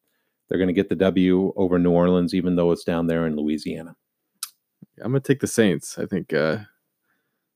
They're 0.48 0.58
going 0.58 0.68
to 0.68 0.74
get 0.74 0.90
the 0.90 0.96
W 0.96 1.54
over 1.56 1.78
New 1.78 1.92
Orleans, 1.92 2.34
even 2.34 2.56
though 2.56 2.72
it's 2.72 2.84
down 2.84 3.06
there 3.06 3.26
in 3.26 3.36
Louisiana. 3.36 3.96
I'm 5.00 5.12
gonna 5.12 5.20
take 5.20 5.40
the 5.40 5.46
Saints. 5.46 5.98
I 5.98 6.06
think 6.06 6.32
uh, 6.32 6.58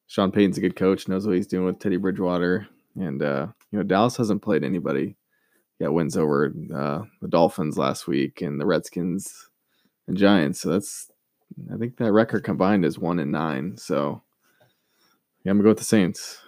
Sean 0.06 0.32
Payton's 0.32 0.58
a 0.58 0.60
good 0.60 0.76
coach, 0.76 1.08
knows 1.08 1.26
what 1.26 1.36
he's 1.36 1.46
doing 1.46 1.66
with 1.66 1.78
Teddy 1.78 1.96
Bridgewater, 1.96 2.66
and 2.96 3.22
uh, 3.22 3.48
you 3.70 3.78
know 3.78 3.82
Dallas 3.82 4.16
hasn't 4.16 4.42
played 4.42 4.64
anybody. 4.64 5.16
Got 5.80 5.92
wins 5.92 6.16
over 6.16 6.54
uh, 6.74 7.02
the 7.20 7.28
Dolphins 7.28 7.76
last 7.76 8.06
week 8.06 8.40
and 8.40 8.58
the 8.58 8.64
Redskins 8.64 9.50
and 10.08 10.16
Giants. 10.16 10.60
So 10.60 10.70
that's 10.70 11.10
I 11.72 11.76
think 11.76 11.98
that 11.98 12.12
record 12.12 12.44
combined 12.44 12.84
is 12.84 12.98
one 12.98 13.18
and 13.18 13.30
nine. 13.30 13.76
So 13.76 14.22
yeah, 15.44 15.50
I'm 15.50 15.58
gonna 15.58 15.64
go 15.64 15.70
with 15.70 15.78
the 15.78 15.84
Saints. 15.84 16.38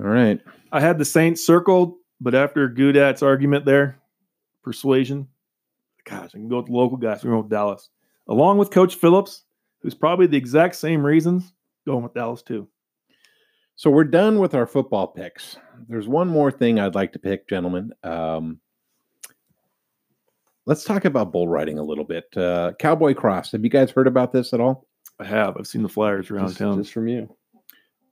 All 0.00 0.06
right. 0.08 0.40
I 0.72 0.80
had 0.80 0.98
the 0.98 1.04
Saints 1.04 1.44
circled, 1.44 1.94
but 2.20 2.34
after 2.34 2.68
Gudat's 2.68 3.22
argument 3.22 3.66
there, 3.66 3.98
persuasion, 4.62 5.28
gosh, 6.04 6.30
I 6.34 6.38
can 6.38 6.48
go 6.48 6.58
with 6.58 6.66
the 6.66 6.72
local 6.72 6.96
guys. 6.96 7.22
We're 7.22 7.32
going 7.32 7.42
with 7.42 7.50
Dallas. 7.50 7.90
Along 8.28 8.56
with 8.56 8.70
Coach 8.70 8.94
Phillips, 8.94 9.44
who's 9.82 9.94
probably 9.94 10.26
the 10.26 10.36
exact 10.38 10.76
same 10.76 11.04
reasons, 11.04 11.52
going 11.86 12.02
with 12.02 12.14
Dallas 12.14 12.42
too. 12.42 12.66
So 13.76 13.90
we're 13.90 14.04
done 14.04 14.38
with 14.38 14.54
our 14.54 14.66
football 14.66 15.06
picks. 15.08 15.56
There's 15.88 16.08
one 16.08 16.28
more 16.28 16.50
thing 16.50 16.78
I'd 16.78 16.94
like 16.94 17.12
to 17.14 17.18
pick, 17.18 17.48
gentlemen. 17.48 17.92
Um, 18.02 18.60
let's 20.66 20.84
talk 20.84 21.04
about 21.04 21.32
bull 21.32 21.48
riding 21.48 21.78
a 21.78 21.82
little 21.82 22.04
bit. 22.04 22.24
Uh, 22.36 22.72
Cowboy 22.78 23.14
Cross. 23.14 23.52
Have 23.52 23.64
you 23.64 23.70
guys 23.70 23.90
heard 23.90 24.06
about 24.06 24.32
this 24.32 24.52
at 24.52 24.60
all? 24.60 24.86
I 25.18 25.24
have. 25.24 25.56
I've 25.58 25.66
seen 25.66 25.82
the 25.82 25.88
flyers 25.88 26.30
around 26.30 26.48
Just, 26.48 26.58
town. 26.58 26.78
just 26.78 26.92
from 26.92 27.08
you. 27.08 27.34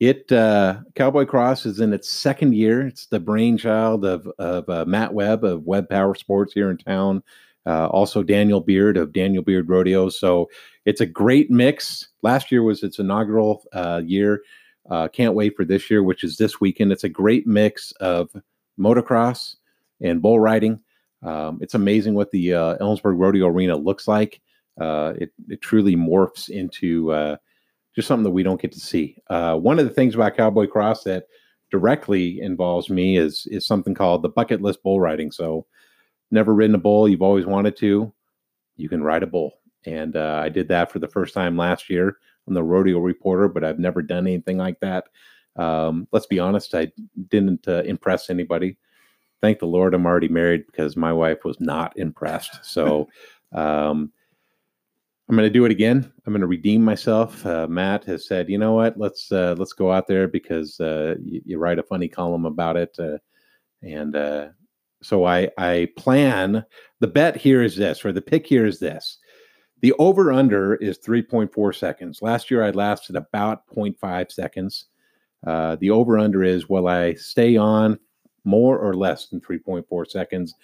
It 0.01 0.31
uh, 0.31 0.81
Cowboy 0.95 1.27
Cross 1.27 1.67
is 1.67 1.81
in 1.81 1.93
its 1.93 2.09
second 2.09 2.55
year. 2.55 2.87
It's 2.87 3.07
the 3.07 3.19
brainchild 3.19 4.05
of 4.05 4.29
of 4.39 4.69
uh, 4.69 4.85
Matt 4.87 5.13
Webb 5.13 5.45
of 5.45 5.65
Webb 5.65 5.89
Power 5.89 6.15
Sports 6.15 6.53
here 6.53 6.71
in 6.71 6.79
town. 6.79 7.23
Uh, 7.67 7.87
also 7.89 8.23
Daniel 8.23 8.61
Beard 8.61 8.97
of 8.97 9.13
Daniel 9.13 9.43
Beard 9.43 9.69
Rodeo. 9.69 10.09
So 10.09 10.49
it's 10.87 11.01
a 11.01 11.07
great 11.07 11.51
mix. 11.51 12.09
Last 12.23 12.51
year 12.51 12.63
was 12.63 12.83
its 12.83 12.99
inaugural 12.99 13.65
uh, 13.73 14.01
year. 14.05 14.43
Uh, 14.89 15.09
can't 15.09 15.35
wait 15.35 15.55
for 15.55 15.65
this 15.65 15.91
year, 15.91 16.03
which 16.03 16.25
is 16.25 16.37
this 16.37 16.61
weekend. 16.61 16.93
It's 16.93 17.05
a 17.05 17.11
great 17.11 17.47
mix 17.47 17.93
of 18.01 18.31
motocross 18.79 19.57
and 20.01 20.23
bull 20.23 20.41
riding. 20.41 20.81
Um, 21.23 21.59
it's 21.61 21.75
amazing 21.75 22.15
what 22.15 22.31
the 22.31 22.55
uh, 22.55 22.79
Ellensburg 22.79 23.19
Rodeo 23.19 23.49
Arena 23.49 23.77
looks 23.77 24.09
like. 24.09 24.41
Uh, 24.81 25.15
it, 25.19 25.33
it 25.49 25.61
truly 25.61 25.97
morphs 25.97 26.49
into 26.49 27.13
uh, 27.13 27.37
just 27.99 28.07
something 28.07 28.23
that 28.23 28.31
we 28.31 28.45
don't 28.45 28.63
get 28.63 28.71
to 28.71 28.79
see. 28.79 29.17
Uh, 29.29 29.57
one 29.57 29.81
of 29.81 29.85
the 29.85 29.93
things 29.93 30.15
about 30.15 30.37
Cowboy 30.37 30.69
Cross 30.69 31.03
that 31.03 31.25
directly 31.73 32.41
involves 32.41 32.89
me 32.89 33.17
is 33.17 33.45
is 33.51 33.67
something 33.67 33.93
called 33.93 34.23
the 34.23 34.29
bucket 34.29 34.63
list 34.63 34.85
bull 34.85 35.01
riding. 35.01 35.33
So, 35.33 35.67
never 36.31 36.55
ridden 36.55 36.77
a 36.77 36.79
bull, 36.79 37.09
you've 37.09 37.23
always 37.23 37.45
wanted 37.45 37.77
to, 37.79 38.13
you 38.77 38.89
can 38.89 39.03
ride 39.03 39.25
a 39.25 39.27
bull. 39.27 39.55
And 39.85 40.15
uh, 40.15 40.41
I 40.45 40.49
did 40.49 40.69
that 40.69 40.93
for 40.93 41.01
the 41.01 41.09
first 41.09 41.35
time 41.35 41.57
last 41.57 41.91
year. 41.91 42.19
I'm 42.47 42.55
the 42.55 42.63
rodeo 42.63 43.01
reporter, 43.01 43.49
but 43.49 43.65
I've 43.65 43.81
never 43.81 44.01
done 44.01 44.29
anything 44.29 44.59
like 44.59 44.79
that. 44.79 45.07
Um, 45.57 46.07
let's 46.13 46.27
be 46.27 46.39
honest, 46.39 46.77
I 46.77 46.93
didn't 47.31 47.67
uh, 47.67 47.83
impress 47.83 48.31
anybody. 48.31 48.77
Thank 49.41 49.59
the 49.59 49.67
Lord, 49.67 49.93
I'm 49.93 50.07
already 50.07 50.29
married 50.29 50.67
because 50.67 50.97
my 50.97 51.13
wife 51.13 51.45
was 51.45 51.59
not 51.59 51.99
impressed. 51.99 52.65
So. 52.65 53.09
Um, 53.51 54.13
I'm 55.29 55.37
going 55.37 55.47
to 55.47 55.53
do 55.53 55.67
it 55.67 55.71
again. 55.71 56.11
I'm 56.27 56.33
going 56.33 56.41
to 56.41 56.47
redeem 56.47 56.83
myself. 56.83 57.45
Uh, 57.45 57.67
Matt 57.69 58.05
has 58.05 58.27
said, 58.27 58.49
you 58.49 58.57
know 58.57 58.73
what? 58.73 58.99
Let's 58.99 59.31
uh, 59.31 59.55
let's 59.59 59.75
go 59.75 59.93
out 59.93 60.07
there 60.07 60.27
because 60.27 60.81
uh, 60.81 61.17
you, 61.23 61.43
you, 61.45 61.59
write 61.59 61.79
a 61.79 61.83
funny 61.83 62.09
column 62.09 62.47
about 62.47 62.79
it, 62.79 62.97
uh, 62.99 63.19
and 63.83 64.17
uh, 64.17 64.49
so 65.03 65.27
I 65.27 65.51
I 65.59 65.89
plan. 65.99 66.65
The 67.01 67.09
bet 67.09 67.37
here 67.37 67.63
is 67.63 67.77
this, 67.77 68.07
or 68.07 68.13
the 68.13 68.23
pick 68.23 68.47
here 68.47 68.65
is 68.65 68.79
this: 68.79 69.19
the 69.83 69.93
over 69.99 70.33
under 70.33 70.77
is 70.77 70.99
3.4 70.99 71.75
seconds. 71.75 72.23
Last 72.23 72.51
year 72.51 72.65
I 72.65 72.71
lasted 72.71 73.15
about 73.15 73.67
0.5 73.69 74.33
seconds. 74.33 74.87
Uh, 75.47 75.77
the 75.77 75.91
over 75.91 76.19
under 76.19 76.43
is 76.43 76.71
will 76.71 76.89
I 76.89 77.13
stay 77.15 77.57
on 77.59 77.99
more 78.45 78.79
or 78.79 78.95
less 78.95 79.27
than 79.27 79.43
3.4 79.43 80.11
seconds? 80.11 80.55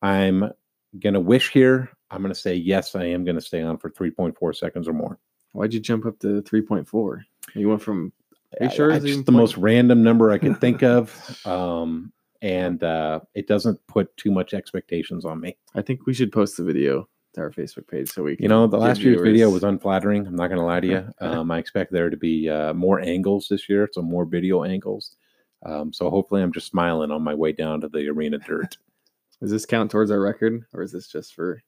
I'm 0.00 0.52
gonna 1.00 1.20
wish 1.20 1.50
here. 1.50 1.90
I'm 2.10 2.22
gonna 2.22 2.34
say 2.34 2.54
yes. 2.54 2.94
I 2.94 3.04
am 3.04 3.24
gonna 3.24 3.40
stay 3.40 3.62
on 3.62 3.78
for 3.78 3.90
3.4 3.90 4.56
seconds 4.56 4.88
or 4.88 4.92
more. 4.92 5.18
Why'd 5.52 5.72
you 5.72 5.80
jump 5.80 6.06
up 6.06 6.18
to 6.20 6.42
3.4? 6.42 7.22
You 7.54 7.68
went 7.68 7.82
from. 7.82 8.12
Are 8.60 8.66
you 8.66 8.70
sure? 8.70 8.90
it's 8.90 9.04
just 9.04 9.26
the 9.26 9.32
most 9.32 9.56
random 9.56 10.02
number 10.02 10.30
I 10.30 10.38
could 10.38 10.60
think 10.60 10.82
of, 10.82 11.40
um, 11.46 12.12
and 12.42 12.82
uh, 12.82 13.20
it 13.34 13.48
doesn't 13.48 13.84
put 13.86 14.16
too 14.16 14.30
much 14.30 14.54
expectations 14.54 15.24
on 15.24 15.40
me. 15.40 15.56
I 15.74 15.82
think 15.82 16.06
we 16.06 16.14
should 16.14 16.32
post 16.32 16.56
the 16.56 16.62
video 16.64 17.08
to 17.34 17.40
our 17.40 17.50
Facebook 17.50 17.86
page 17.88 18.10
so 18.10 18.22
we 18.22 18.36
can. 18.36 18.42
You 18.42 18.48
know, 18.48 18.66
the 18.66 18.78
last 18.78 19.00
year's 19.00 19.20
video 19.20 19.50
was 19.50 19.62
unflattering. 19.62 20.26
I'm 20.26 20.36
not 20.36 20.48
going 20.48 20.58
to 20.58 20.64
lie 20.64 20.80
to 20.80 20.86
you. 20.86 21.08
Um, 21.20 21.50
I 21.50 21.58
expect 21.58 21.92
there 21.92 22.10
to 22.10 22.16
be 22.16 22.48
uh, 22.48 22.72
more 22.74 23.00
angles 23.00 23.48
this 23.48 23.68
year, 23.68 23.88
so 23.92 24.02
more 24.02 24.24
video 24.24 24.64
angles. 24.64 25.16
Um, 25.64 25.92
so 25.92 26.10
hopefully, 26.10 26.42
I'm 26.42 26.52
just 26.52 26.68
smiling 26.68 27.10
on 27.10 27.22
my 27.22 27.34
way 27.34 27.52
down 27.52 27.80
to 27.80 27.88
the 27.88 28.08
arena 28.08 28.38
dirt. 28.38 28.76
Does 29.40 29.50
this 29.50 29.66
count 29.66 29.90
towards 29.90 30.10
our 30.10 30.20
record, 30.20 30.64
or 30.72 30.82
is 30.82 30.92
this 30.92 31.08
just 31.08 31.34
for 31.34 31.62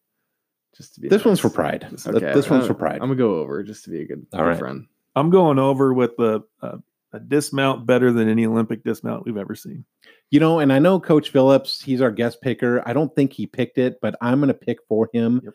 just 0.79 0.95
to 0.95 1.01
be? 1.01 1.09
This 1.09 1.21
nice? 1.21 1.27
one's 1.27 1.41
for 1.41 1.51
pride. 1.51 1.87
Okay. 2.07 2.33
This 2.33 2.49
one's 2.49 2.67
for 2.67 2.75
pride. 2.75 2.95
I'm 2.95 3.09
gonna 3.09 3.17
go 3.17 3.35
over 3.35 3.63
just 3.63 3.85
to 3.85 3.91
be 3.91 4.01
a 4.01 4.07
good, 4.07 4.27
All 4.33 4.45
right. 4.45 4.59
friend. 4.59 4.87
I'm 5.15 5.29
going 5.29 5.59
over 5.59 5.93
with 5.93 6.17
the 6.17 6.41
uh, 6.63 6.79
a 7.13 7.21
dismount 7.21 7.87
better 7.87 8.13
than 8.13 8.29
any 8.29 8.47
Olympic 8.47 8.85
dismount 8.85 9.25
we've 9.27 9.37
ever 9.37 9.55
seen. 9.55 9.85
You 10.31 10.41
know, 10.41 10.61
and 10.61 10.73
I 10.73 10.79
know 10.79 11.01
Coach 11.01 11.31
Phillips, 11.31 11.83
he's 11.83 12.01
our 12.01 12.11
guest 12.11 12.41
picker. 12.43 12.83
I 12.87 12.93
don't 12.93 13.15
think 13.15 13.33
he 13.33 13.47
picked 13.47 13.79
it, 13.79 13.99
but 14.01 14.15
I'm 14.21 14.41
going 14.41 14.49
to 14.49 14.55
pick 14.55 14.79
for 14.89 15.09
him. 15.13 15.41
Yep. 15.43 15.55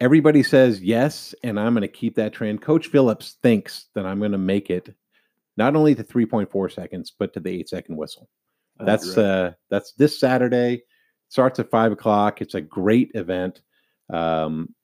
Everybody 0.00 0.42
says 0.42 0.80
yes, 0.80 1.34
and 1.42 1.58
I'm 1.58 1.74
going 1.74 1.82
to 1.82 1.88
keep 1.88 2.14
that 2.16 2.32
trend. 2.32 2.62
Coach 2.62 2.88
Phillips 2.88 3.38
thinks 3.42 3.86
that 3.94 4.06
I'm 4.06 4.18
going 4.18 4.32
to 4.32 4.38
make 4.38 4.70
it 4.70 4.94
not 5.56 5.74
only 5.74 5.94
to 5.94 6.04
3.4 6.04 6.72
seconds, 6.72 7.12
but 7.18 7.32
to 7.32 7.40
the 7.40 7.50
eight 7.50 7.68
second 7.68 7.96
whistle. 7.96 8.28
That's 8.78 9.16
right. 9.16 9.24
uh 9.24 9.52
that's 9.70 9.92
this 9.92 10.20
Saturday. 10.20 10.82
Starts 11.28 11.58
at 11.58 11.70
five 11.70 11.92
o'clock. 11.92 12.42
It's 12.42 12.54
a 12.54 12.60
great 12.60 13.10
event. 13.14 13.62
Um, 14.10 14.74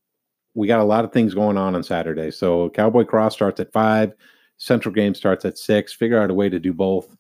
we 0.55 0.67
got 0.67 0.81
a 0.81 0.85
lot 0.85 1.05
of 1.05 1.13
things 1.13 1.35
going 1.35 1.57
on 1.57 1.75
on 1.75 1.83
Saturday. 1.83 2.31
So 2.31 2.71
Cowboy 2.71 3.05
Cross 3.05 3.35
starts 3.35 3.61
at 3.61 3.73
five. 3.73 4.13
Central 4.59 4.95
Game 4.95 5.15
starts 5.15 5.45
at 5.45 5.59
six. 5.59 5.93
Figure 5.93 6.21
out 6.21 6.31
a 6.31 6.35
way 6.35 6.49
to 6.49 6.59
do 6.59 6.73
both. 6.73 7.17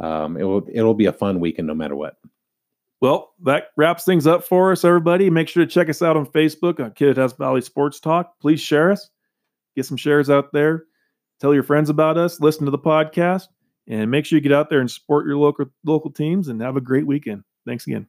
Um, 0.00 0.36
it 0.36 0.44
will 0.44 0.66
it'll 0.72 0.94
be 0.94 1.06
a 1.06 1.12
fun 1.12 1.40
weekend 1.40 1.68
no 1.68 1.74
matter 1.74 1.96
what. 1.96 2.16
Well, 3.00 3.34
that 3.44 3.68
wraps 3.76 4.04
things 4.04 4.26
up 4.26 4.44
for 4.44 4.72
us, 4.72 4.84
everybody. 4.84 5.28
Make 5.28 5.48
sure 5.48 5.64
to 5.64 5.70
check 5.70 5.88
us 5.88 6.02
out 6.02 6.16
on 6.16 6.26
Facebook 6.26 6.80
on 6.80 6.92
Kittitas 6.92 7.36
Valley 7.36 7.60
Sports 7.60 8.00
Talk. 8.00 8.38
Please 8.40 8.60
share 8.60 8.90
us, 8.90 9.10
get 9.76 9.86
some 9.86 9.96
shares 9.96 10.30
out 10.30 10.52
there. 10.52 10.84
Tell 11.40 11.52
your 11.52 11.64
friends 11.64 11.90
about 11.90 12.16
us. 12.16 12.40
Listen 12.40 12.64
to 12.64 12.70
the 12.70 12.78
podcast, 12.78 13.48
and 13.88 14.10
make 14.10 14.24
sure 14.24 14.36
you 14.36 14.42
get 14.42 14.52
out 14.52 14.70
there 14.70 14.80
and 14.80 14.90
support 14.90 15.26
your 15.26 15.36
local 15.36 15.66
local 15.84 16.10
teams. 16.10 16.48
And 16.48 16.60
have 16.60 16.76
a 16.76 16.80
great 16.80 17.06
weekend. 17.06 17.42
Thanks 17.66 17.86
again. 17.86 18.08